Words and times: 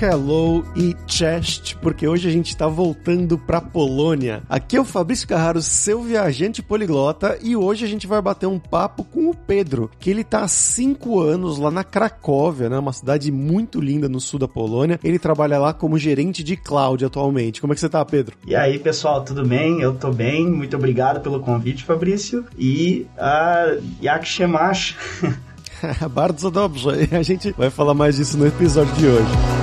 Hello 0.00 0.64
e 0.74 0.96
chest, 1.06 1.74
porque 1.82 2.08
hoje 2.08 2.26
a 2.26 2.32
gente 2.32 2.48
está 2.48 2.66
voltando 2.66 3.36
para 3.36 3.60
Polônia. 3.60 4.42
Aqui 4.48 4.76
é 4.76 4.80
o 4.80 4.86
Fabrício 4.86 5.28
Carraro, 5.28 5.60
seu 5.60 6.00
viajante 6.02 6.62
poliglota, 6.62 7.38
e 7.42 7.54
hoje 7.54 7.84
a 7.84 7.88
gente 7.88 8.06
vai 8.06 8.22
bater 8.22 8.46
um 8.46 8.58
papo 8.58 9.04
com 9.04 9.28
o 9.28 9.34
Pedro, 9.34 9.90
que 9.98 10.08
ele 10.08 10.22
está 10.22 10.44
há 10.44 10.48
cinco 10.48 11.20
anos 11.20 11.58
lá 11.58 11.70
na 11.70 11.84
Cracóvia, 11.84 12.70
né, 12.70 12.78
uma 12.78 12.92
cidade 12.94 13.30
muito 13.30 13.82
linda 13.82 14.08
no 14.08 14.18
sul 14.18 14.38
da 14.38 14.48
Polônia. 14.48 14.98
Ele 15.04 15.18
trabalha 15.18 15.58
lá 15.58 15.74
como 15.74 15.98
gerente 15.98 16.42
de 16.42 16.56
cloud 16.56 17.04
atualmente. 17.04 17.60
Como 17.60 17.72
é 17.72 17.74
que 17.74 17.80
você 17.80 17.88
tá, 17.88 18.02
Pedro? 18.02 18.36
E 18.46 18.56
aí, 18.56 18.78
pessoal, 18.78 19.22
tudo 19.22 19.46
bem? 19.46 19.82
Eu 19.82 19.94
tô 19.94 20.10
bem. 20.10 20.48
Muito 20.50 20.74
obrigado 20.74 21.20
pelo 21.20 21.40
convite, 21.40 21.84
Fabrício. 21.84 22.46
E 22.58 23.06
uh, 23.18 23.82
jak 24.00 24.24
masz? 25.82 26.08
Bardzo 26.08 26.50
dobrze. 26.50 27.08
A 27.12 27.22
gente 27.22 27.52
vai 27.58 27.70
falar 27.70 27.94
mais 27.94 28.16
disso 28.16 28.38
no 28.38 28.46
episódio 28.46 28.94
de 28.94 29.06
hoje. 29.06 29.59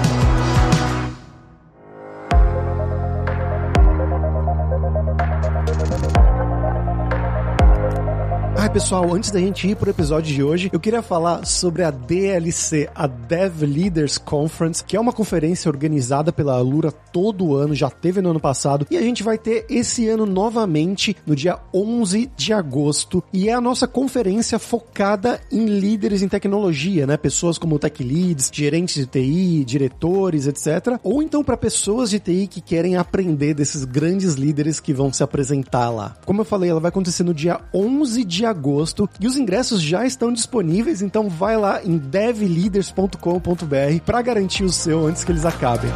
Pessoal, 8.78 9.12
antes 9.12 9.32
da 9.32 9.40
gente 9.40 9.68
ir 9.68 9.76
pro 9.76 9.90
episódio 9.90 10.32
de 10.36 10.44
hoje, 10.44 10.70
eu 10.72 10.80
queria 10.80 11.02
falar 11.02 11.48
sobre 11.48 11.82
a 11.82 11.90
DLC, 11.90 12.88
a 12.94 13.08
Dev 13.08 13.64
Leaders 13.64 14.20
Conference, 14.20 14.84
que 14.84 14.96
é 14.96 15.00
uma 15.00 15.12
conferência 15.12 15.68
organizada 15.68 16.32
pela 16.32 16.56
Alura 16.56 16.92
todo 16.92 17.56
ano, 17.56 17.74
já 17.74 17.90
teve 17.90 18.22
no 18.22 18.30
ano 18.30 18.40
passado, 18.40 18.86
e 18.92 18.96
a 18.96 19.02
gente 19.02 19.24
vai 19.24 19.36
ter 19.36 19.66
esse 19.68 20.08
ano 20.08 20.28
novamente 20.28 21.18
no 21.26 21.36
dia 21.36 21.58
11 21.74 22.30
de 22.38 22.54
agosto, 22.54 23.24
e 23.34 23.50
é 23.50 23.54
a 23.54 23.60
nossa 23.60 23.88
conferência 23.88 24.60
focada 24.60 25.42
em 25.52 25.66
líderes 25.66 26.22
em 26.22 26.28
tecnologia, 26.28 27.08
né? 27.08 27.18
Pessoas 27.18 27.58
como 27.58 27.80
tech 27.80 28.04
leads, 28.04 28.52
gerentes 28.54 28.94
de 28.94 29.08
TI, 29.08 29.66
diretores, 29.66 30.46
etc. 30.46 31.00
Ou 31.04 31.24
então 31.24 31.44
para 31.44 31.58
pessoas 31.58 32.12
de 32.12 32.20
TI 32.20 32.46
que 32.46 32.62
querem 32.62 32.96
aprender 32.96 33.56
desses 33.56 33.84
grandes 33.84 34.36
líderes 34.36 34.80
que 34.80 34.94
vão 34.94 35.12
se 35.12 35.24
apresentar 35.24 35.90
lá. 35.90 36.16
Como 36.28 36.42
eu 36.42 36.46
falei, 36.46 36.70
ela 36.70 36.80
vai 36.80 36.90
acontecer 36.90 37.24
no 37.24 37.34
dia 37.34 37.60
11 37.74 38.24
de 38.24 38.46
agosto 38.46 38.67
agosto 38.68 39.10
e 39.20 39.28
os 39.28 39.38
ingressos 39.38 39.82
já 39.82 40.06
estão 40.06 40.32
disponíveis, 40.32 41.02
então 41.02 41.30
vai 41.30 41.58
lá 41.58 41.82
em 41.84 41.98
devleaders.com.br 41.98 44.02
para 44.06 44.22
garantir 44.22 44.64
o 44.64 44.72
seu 44.72 45.08
antes 45.08 45.24
que 45.24 45.32
eles 45.32 45.46
acabem. 45.46 45.90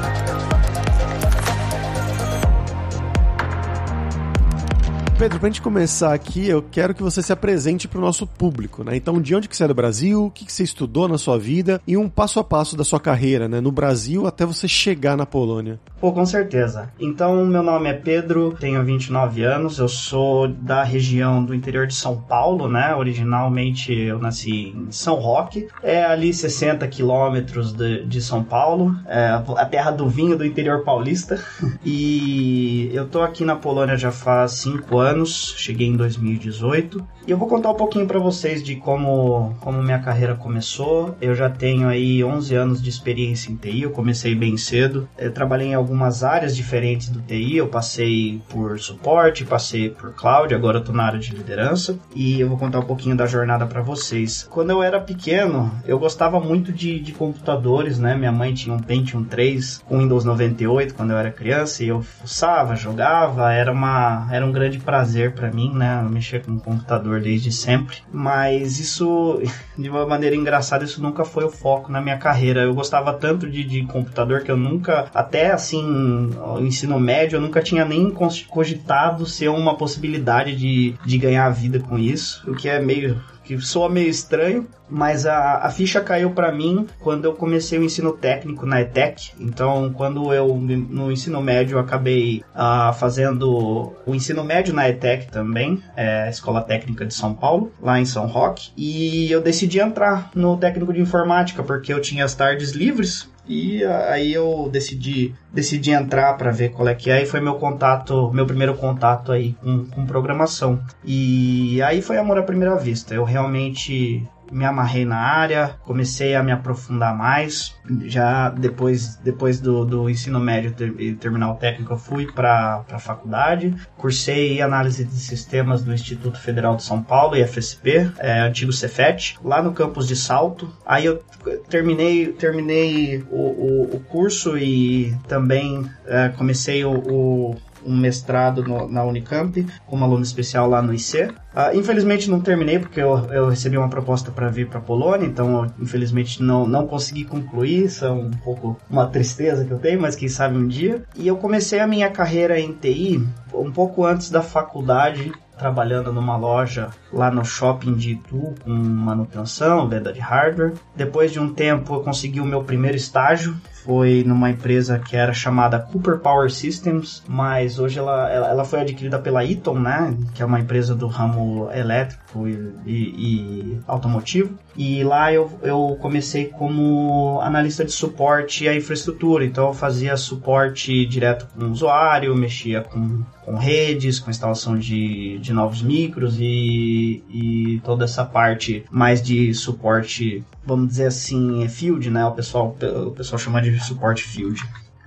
Pedro, 5.22 5.40
pra 5.40 5.50
gente 5.50 5.62
começar 5.62 6.16
aqui, 6.16 6.48
eu 6.48 6.64
quero 6.64 6.96
que 6.96 7.04
você 7.04 7.22
se 7.22 7.32
apresente 7.32 7.88
pro 7.88 8.02
nosso 8.02 8.26
público, 8.26 8.84
né? 8.84 8.96
Então, 8.96 9.22
de 9.22 9.36
onde 9.36 9.48
que 9.48 9.56
você 9.56 9.66
é 9.66 9.68
do 9.68 9.74
Brasil, 9.76 10.26
o 10.26 10.32
que, 10.32 10.44
que 10.44 10.52
você 10.52 10.64
estudou 10.64 11.08
na 11.08 11.16
sua 11.16 11.38
vida 11.38 11.80
e 11.86 11.96
um 11.96 12.10
passo 12.10 12.40
a 12.40 12.44
passo 12.44 12.76
da 12.76 12.84
sua 12.84 13.00
carreira, 13.00 13.48
né? 13.48 13.62
No 13.62 13.72
Brasil 13.72 14.26
até 14.26 14.48
você 14.48 14.68
chegar 14.68 15.16
na 15.16 15.24
Polônia. 15.24 15.80
Pô, 16.00 16.12
com 16.12 16.26
certeza. 16.26 16.90
Então, 17.00 17.46
meu 17.46 17.62
nome 17.62 17.88
é 17.88 17.94
Pedro, 17.94 18.58
tenho 18.60 18.84
29 18.84 19.44
anos, 19.44 19.78
eu 19.78 19.88
sou 19.88 20.48
da 20.48 20.82
região 20.82 21.46
do 21.46 21.54
interior 21.54 21.86
de 21.86 21.94
São 21.94 22.18
Paulo, 22.18 22.68
né? 22.68 22.96
Originalmente 22.96 23.94
eu 23.94 24.18
nasci 24.18 24.70
em 24.76 24.92
São 24.92 25.20
Roque, 25.20 25.68
é 25.84 26.04
ali 26.04 26.34
60 26.34 26.88
quilômetros 26.88 27.72
de, 27.72 28.04
de 28.06 28.22
São 28.24 28.44
Paulo, 28.44 28.96
é 29.06 29.40
a 29.56 29.66
terra 29.68 29.92
do 29.92 30.10
vinho 30.10 30.36
do 30.36 30.44
interior 30.44 30.84
paulista. 30.84 31.40
e 31.86 32.90
eu 32.92 33.08
tô 33.08 33.22
aqui 33.22 33.46
na 33.46 33.56
Polônia 33.56 33.96
já 33.96 34.12
faz 34.12 34.54
5 34.54 34.98
anos 34.98 35.11
anos, 35.12 35.54
cheguei 35.58 35.88
em 35.88 35.96
2018. 35.96 37.06
E 37.28 37.32
eu 37.32 37.38
vou 37.38 37.48
contar 37.48 37.70
um 37.70 37.76
pouquinho 37.76 38.08
para 38.08 38.20
vocês 38.20 38.64
de 38.64 38.76
como, 38.76 39.56
como 39.62 39.82
minha 39.82 40.00
carreira 40.00 40.36
começou. 40.36 41.16
Eu 41.22 41.36
já 41.36 41.50
tenho 41.50 41.88
aí 41.88 42.24
11 42.24 42.56
anos 42.56 42.82
de 42.82 42.90
experiência 42.90 43.52
em 43.52 43.56
TI, 43.56 43.84
eu 43.84 43.92
comecei 43.92 44.34
bem 44.34 44.58
cedo. 44.58 45.08
Eu 45.18 45.32
trabalhei 45.32 45.68
em 45.68 45.76
algumas 45.76 46.24
áreas 46.24 46.56
diferentes 46.56 47.10
do 47.10 47.22
TI, 47.22 47.58
eu 47.58 47.68
passei 47.68 48.42
por 48.50 48.80
suporte, 48.80 49.46
passei 49.46 49.90
por 49.90 50.14
cloud, 50.14 50.54
agora 50.54 50.80
eu 50.80 50.84
tô 50.84 50.92
na 50.92 51.04
área 51.04 51.20
de 51.20 51.32
liderança. 51.32 51.98
E 52.16 52.40
eu 52.40 52.50
vou 52.50 52.58
contar 52.58 52.80
um 52.80 52.86
pouquinho 52.86 53.16
da 53.16 53.26
jornada 53.26 53.66
para 53.66 53.82
vocês. 53.82 54.48
Quando 54.50 54.72
eu 54.72 54.82
era 54.82 55.00
pequeno, 55.00 55.72
eu 55.86 56.00
gostava 56.00 56.40
muito 56.40 56.72
de, 56.72 57.00
de 57.00 57.12
computadores, 57.12 58.00
né? 58.00 58.16
Minha 58.16 58.32
mãe 58.32 58.54
tinha 58.54 58.76
um 58.76 58.80
Pentium 58.80 59.24
3 59.24 59.84
com 59.86 60.00
Windows 60.00 60.26
98 60.26 60.96
quando 60.96 61.12
eu 61.12 61.18
era 61.18 61.32
criança 61.32 61.84
e 61.84 61.88
eu 61.88 62.02
fuçava, 62.02 62.76
jogava, 62.76 63.52
era, 63.54 63.72
uma, 63.72 64.28
era 64.32 64.46
um 64.46 64.52
grande 64.52 64.80
prazer 64.80 65.34
para 65.34 65.52
mim, 65.52 65.74
né, 65.74 66.02
mexer 66.10 66.44
com 66.44 66.54
o 66.54 66.60
computador 66.60 67.11
desde 67.20 67.52
sempre, 67.52 67.98
mas 68.12 68.80
isso, 68.80 69.42
de 69.78 69.90
uma 69.90 70.06
maneira 70.06 70.36
engraçada, 70.36 70.86
isso 70.86 71.02
nunca 71.02 71.26
foi 71.26 71.44
o 71.44 71.50
foco 71.50 71.92
na 71.92 72.02
minha 72.02 72.18
carreira. 72.18 72.62
Eu 72.62 72.74
gostava 72.74 73.14
tanto 73.14 73.50
de, 73.50 73.64
de 73.64 73.84
computador 73.86 74.44
que 74.44 74.52
eu 74.52 74.58
nunca, 74.58 75.10
até 75.14 75.52
assim, 75.52 75.84
no 75.84 76.66
ensino 76.66 77.00
médio, 77.00 77.38
eu 77.38 77.42
nunca 77.42 77.62
tinha 77.62 77.84
nem 77.84 78.12
cogitado 78.48 79.26
ser 79.26 79.50
uma 79.50 79.76
possibilidade 79.76 80.56
de, 80.56 80.96
de 81.06 81.18
ganhar 81.18 81.50
vida 81.50 81.80
com 81.80 81.98
isso, 81.98 82.44
o 82.50 82.56
que 82.56 82.70
é 82.70 82.80
meio 82.80 83.20
que 83.44 83.60
soa 83.60 83.90
meio 83.90 84.10
estranho, 84.10 84.68
mas 84.90 85.26
a, 85.26 85.58
a 85.58 85.70
ficha 85.70 86.02
caiu 86.02 86.32
para 86.32 86.52
mim 86.52 86.88
quando 87.00 87.26
eu 87.26 87.34
comecei 87.34 87.80
o 87.80 87.84
ensino 87.84 88.12
técnico 88.12 88.66
na 88.66 88.82
ETEC. 88.82 89.32
Então, 89.40 89.92
quando 89.94 90.34
eu 90.34 90.56
no 90.56 91.12
ensino 91.12 91.42
médio 91.42 91.80
acabei 91.80 92.44
uh, 92.54 92.94
fazendo 92.94 93.94
o 94.06 94.14
ensino 94.14 94.44
médio 94.44 94.74
na 94.74 94.90
ETEC 94.90 95.32
também, 95.32 95.82
é, 95.96 96.30
Escola 96.30 96.62
Técnica 96.62 97.06
de 97.06 97.14
São 97.14 97.34
Paulo, 97.34 97.72
lá 97.82 98.00
em 98.00 98.06
São 98.06 98.28
Roque, 98.28 98.72
e 98.76 99.32
eu 99.32 99.42
decidi 99.42 99.80
entrar 99.80 100.30
no 100.36 100.58
técnico 100.58 100.94
de 100.94 101.00
informática 101.00 101.64
porque 101.64 101.94
eu 101.94 102.02
tinha 102.02 102.26
as 102.26 102.36
tardes 102.36 102.72
livres 102.72 103.31
e 103.48 103.84
aí 103.84 104.34
eu 104.34 104.70
decidi, 104.72 105.34
decidi 105.52 105.92
entrar 105.92 106.34
para 106.38 106.52
ver 106.52 106.70
qual 106.70 106.88
é 106.88 106.96
que 106.96 107.10
é 107.10 107.24
e 107.24 107.26
foi 107.26 107.40
meu 107.40 107.56
contato, 107.56 108.32
meu 108.34 108.46
primeiro 108.46 108.76
contato 108.76 109.32
aí 109.32 109.54
com, 109.62 109.86
com 109.86 110.06
programação. 110.06 110.80
E 111.04 111.82
aí 111.82 112.02
foi 112.02 112.18
amor 112.18 112.38
à 112.38 112.44
primeira 112.44 112.76
vista. 112.78 113.14
Eu 113.14 113.24
realmente 113.24 114.24
me 114.52 114.66
amarrei 114.66 115.06
na 115.06 115.18
área, 115.18 115.76
comecei 115.84 116.36
a 116.36 116.44
me 116.44 116.52
aprofundar 116.52 117.18
mais. 117.18 117.76
Já 118.06 118.50
depois, 118.50 119.16
depois 119.18 119.60
do, 119.60 119.86
do 119.86 120.10
ensino 120.10 120.40
médio 120.40 120.76
e 121.00 121.14
terminal 121.14 121.56
técnico, 121.56 121.94
eu 121.94 121.98
fui 121.98 122.32
para 122.32 122.84
a 122.92 123.00
faculdade, 123.00 123.74
cursei 123.98 124.62
análise 124.62 125.06
de 125.06 125.16
sistemas 125.16 125.84
do 125.84 125.94
Instituto 125.94 126.40
Federal 126.40 126.76
de 126.76 126.84
São 126.84 127.02
Paulo, 127.02 127.36
IFSP, 127.36 128.12
é, 128.20 128.42
antigo 128.42 128.72
Cefet, 128.72 129.38
lá 129.44 129.62
no 129.62 129.74
campus 129.74 130.08
de 130.08 130.16
Salto. 130.16 130.70
Aí 130.86 131.06
eu 131.06 131.24
terminei, 131.70 132.28
terminei 132.34 133.24
o, 133.32 133.36
o, 133.36 133.96
o 133.96 134.00
curso 134.02 134.58
e 134.58 135.16
também 135.28 135.90
é, 136.06 136.30
comecei 136.30 136.84
o, 136.84 136.92
o 136.92 137.56
um 137.86 137.98
mestrado 137.98 138.64
no, 138.64 138.88
na 138.88 139.04
Unicamp, 139.04 139.66
como 139.86 140.04
aluno 140.04 140.24
especial 140.24 140.70
lá 140.70 140.82
no 140.82 140.94
IC. 140.94 141.24
Uh, 141.24 141.36
ah, 141.54 141.76
infelizmente 141.76 142.30
não 142.30 142.40
terminei 142.40 142.80
porque 142.80 143.02
eu, 143.02 143.18
eu 143.32 143.50
recebi 143.50 143.78
uma 143.78 143.90
proposta 143.90 144.32
para 144.32 144.48
vir 144.48 144.68
para 144.68 144.80
Polônia, 144.80 145.26
então 145.26 145.64
eu, 145.64 145.72
infelizmente 145.80 146.42
não, 146.42 146.68
não 146.68 146.88
consegui 146.88 147.26
concluir. 147.26 147.86
Isso 147.86 148.06
é 148.06 148.12
um 148.12 148.32
pouco 148.32 148.78
uma 148.90 149.08
tristeza 149.08 149.66
que 149.66 149.72
eu 149.72 149.80
tenho, 149.80 150.02
mas 150.02 150.16
quem 150.16 150.30
sabe 150.30 150.58
um 150.58 150.68
dia. 150.68 151.04
E 151.16 151.28
eu 151.28 151.38
comecei 151.38 151.80
a 151.80 151.88
minha 151.88 152.10
carreira 152.10 152.60
em 152.60 152.72
TI 152.74 153.22
um 153.54 153.72
pouco 153.72 154.06
antes 154.06 154.30
da 154.30 154.42
faculdade, 154.42 155.32
trabalhando 155.58 156.12
numa 156.12 156.36
loja 156.38 156.90
lá 157.14 157.30
no 157.30 157.46
shopping 157.46 157.94
de 157.94 158.14
Itu 158.14 158.56
com 158.64 158.72
manutenção, 158.72 159.88
venda 159.88 160.12
de 160.12 160.20
hardware. 160.20 160.74
Depois 160.96 161.32
de 161.32 161.40
um 161.40 161.54
tempo 161.54 161.96
eu 161.96 162.02
consegui 162.02 162.40
o 162.40 162.46
meu 162.46 162.64
primeiro 162.64 162.98
estágio 162.98 163.56
foi 163.84 164.24
numa 164.26 164.50
empresa 164.50 165.00
que 165.00 165.16
era 165.16 165.34
chamada 165.34 165.80
Cooper 165.80 166.20
Power 166.20 166.52
Systems, 166.52 167.24
mas 167.28 167.80
hoje 167.80 168.00
ela, 168.00 168.30
ela, 168.30 168.48
ela 168.50 168.66
foi 168.66 168.82
adquirida 168.82 169.20
pela 169.20 169.46
Eaton, 169.46 169.80
né, 169.80 170.16
que 170.34 170.42
é 170.42 170.46
uma 170.46 170.60
empresa 170.60 170.96
do 170.96 171.08
ramo 171.08 171.70
elétrico 171.72 172.21
e, 172.48 172.92
e, 172.92 172.94
e 172.94 173.80
automotivo. 173.88 174.58
E 174.76 175.04
lá 175.04 175.34
eu, 175.34 175.52
eu 175.62 175.98
comecei 176.02 176.46
como 176.46 177.40
analista 177.42 177.84
de 177.84 177.92
suporte 177.92 178.68
à 178.68 178.76
infraestrutura, 178.76 179.46
então 179.46 179.68
eu 179.68 179.74
fazia 179.74 180.16
suporte 180.16 181.06
direto 181.06 181.48
com 181.48 181.66
o 181.66 181.72
usuário, 181.72 182.36
mexia 182.36 182.82
com, 182.82 183.24
com 183.44 183.56
redes, 183.56 184.20
com 184.20 184.32
instalação 184.32 184.78
de, 184.78 185.38
de 185.40 185.52
novos 185.52 185.82
micros 185.82 186.38
e, 186.40 187.24
e 187.30 187.82
toda 187.84 188.06
essa 188.06 188.24
parte 188.24 188.86
mais 188.90 189.22
de 189.22 189.54
suporte, 189.54 190.44
vamos 190.66 190.88
dizer 190.88 191.08
assim, 191.08 191.68
field, 191.68 192.10
né? 192.10 192.26
O 192.26 192.32
pessoal, 192.32 192.76
o 193.06 193.12
pessoal 193.12 193.40
chama 193.40 193.62
de 193.62 193.78
suporte 193.80 194.24
field. 194.24 194.62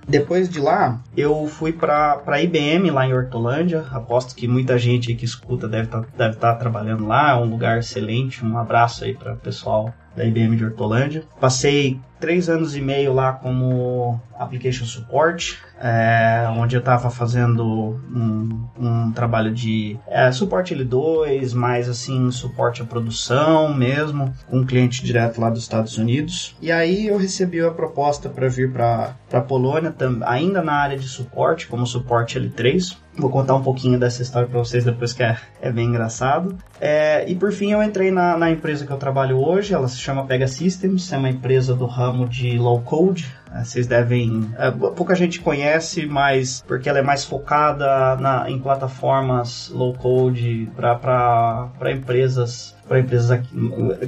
Depois 0.07 0.47
de 0.47 0.59
lá, 0.59 1.01
eu 1.17 1.47
fui 1.47 1.73
para 1.73 2.21
a 2.25 2.41
IBM 2.41 2.91
lá 2.91 3.07
em 3.07 3.13
Hortolândia. 3.13 3.85
Aposto 3.91 4.35
que 4.35 4.47
muita 4.47 4.77
gente 4.77 5.15
que 5.15 5.25
escuta 5.25 5.67
deve 5.67 5.85
estar 5.85 6.01
tá, 6.01 6.07
deve 6.15 6.35
tá 6.35 6.55
trabalhando 6.55 7.07
lá. 7.07 7.31
É 7.31 7.35
um 7.35 7.49
lugar 7.49 7.79
excelente. 7.79 8.45
Um 8.45 8.57
abraço 8.57 9.03
aí 9.03 9.15
para 9.15 9.33
o 9.33 9.37
pessoal 9.37 9.93
da 10.15 10.23
IBM 10.23 10.55
de 10.55 10.65
Hortolândia. 10.65 11.23
Passei 11.39 11.99
três 12.19 12.49
anos 12.49 12.75
e 12.75 12.81
meio 12.81 13.13
lá 13.13 13.33
como 13.33 14.19
application 14.37 14.85
support, 14.85 15.57
é, 15.79 16.47
onde 16.57 16.75
eu 16.75 16.79
estava 16.79 17.09
fazendo 17.09 17.63
um, 17.63 18.67
um, 18.79 19.11
trabalho 19.11 19.53
de 19.53 19.97
é, 20.07 20.31
suporte 20.31 20.75
L2, 20.75 21.53
mais 21.53 21.87
assim, 21.89 22.31
suporte 22.31 22.81
à 22.81 22.85
produção 22.85 23.73
mesmo, 23.73 24.33
com 24.49 24.59
um 24.59 24.65
cliente 24.65 25.03
direto 25.03 25.39
lá 25.39 25.49
dos 25.49 25.61
Estados 25.61 25.97
Unidos. 25.97 26.55
E 26.61 26.71
aí 26.71 27.07
eu 27.07 27.17
recebi 27.17 27.61
a 27.61 27.71
proposta 27.71 28.29
para 28.29 28.47
vir 28.47 28.71
para 28.71 29.15
a 29.31 29.41
Polônia, 29.41 29.93
ainda 30.25 30.61
na 30.61 30.73
área 30.73 30.97
de 30.97 31.07
suporte, 31.07 31.67
como 31.67 31.85
suporte 31.85 32.39
L3. 32.39 32.97
Vou 33.17 33.29
contar 33.29 33.55
um 33.55 33.63
pouquinho 33.63 33.97
dessa 33.97 34.21
história 34.21 34.47
para 34.47 34.59
vocês 34.59 34.83
depois 34.83 35.13
que 35.13 35.23
é, 35.23 35.37
é 35.61 35.71
bem 35.71 35.87
engraçado. 35.87 36.57
É, 36.81 37.27
e 37.29 37.35
por 37.35 37.51
fim 37.51 37.71
eu 37.71 37.81
entrei 37.81 38.11
na, 38.11 38.37
na, 38.37 38.51
empresa 38.51 38.85
que 38.85 38.91
eu 38.91 38.97
trabalho 38.97 39.37
hoje, 39.37 39.73
ela 39.73 39.87
se 39.87 39.97
chama 39.97 40.25
Pega 40.25 40.47
Systems, 40.47 41.11
é 41.13 41.17
uma 41.17 41.29
empresa 41.29 41.73
do 41.73 41.85
ramo 41.85 42.27
de 42.27 42.57
low 42.57 42.81
code. 42.81 43.33
É, 43.53 43.63
vocês 43.63 43.87
devem. 43.87 44.49
É, 44.57 44.69
pouca 44.69 45.15
gente 45.15 45.39
conhece, 45.39 46.05
mas 46.05 46.61
porque 46.67 46.89
ela 46.89 46.99
é 46.99 47.01
mais 47.01 47.23
focada 47.23 48.17
na, 48.17 48.49
em 48.49 48.59
plataformas 48.59 49.69
low 49.73 49.93
code 49.93 50.69
para 50.75 51.91
empresas 51.91 52.75
para 52.87 52.99
empresas 52.99 53.39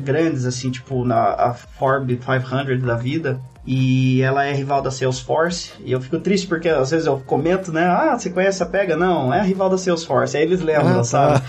grandes 0.04 0.46
assim 0.46 0.70
tipo 0.70 1.04
na 1.04 1.34
a 1.34 1.54
Forbes 1.54 2.20
500 2.24 2.84
da 2.84 2.96
vida 2.96 3.40
e 3.68 4.22
ela 4.22 4.46
é 4.46 4.54
rival 4.54 4.82
da 4.82 4.90
Salesforce. 4.90 5.74
E 5.84 5.92
eu 5.92 6.00
fico 6.00 6.18
triste 6.20 6.48
porque 6.48 6.70
às 6.70 6.90
vezes 6.90 7.06
eu 7.06 7.20
comento, 7.20 7.70
né? 7.70 7.86
Ah, 7.86 8.18
você 8.18 8.30
conhece 8.30 8.64
a 8.64 8.66
Pega? 8.66 8.96
Não, 8.96 9.34
é 9.34 9.42
a 9.42 9.44
rival 9.44 9.70
da 9.70 9.78
Salesforce. 9.78 10.38
Aí 10.38 10.44
eles 10.44 10.62
lembram, 10.62 10.92
ah, 10.92 10.96
tá. 10.96 11.04
sabe? 11.04 11.42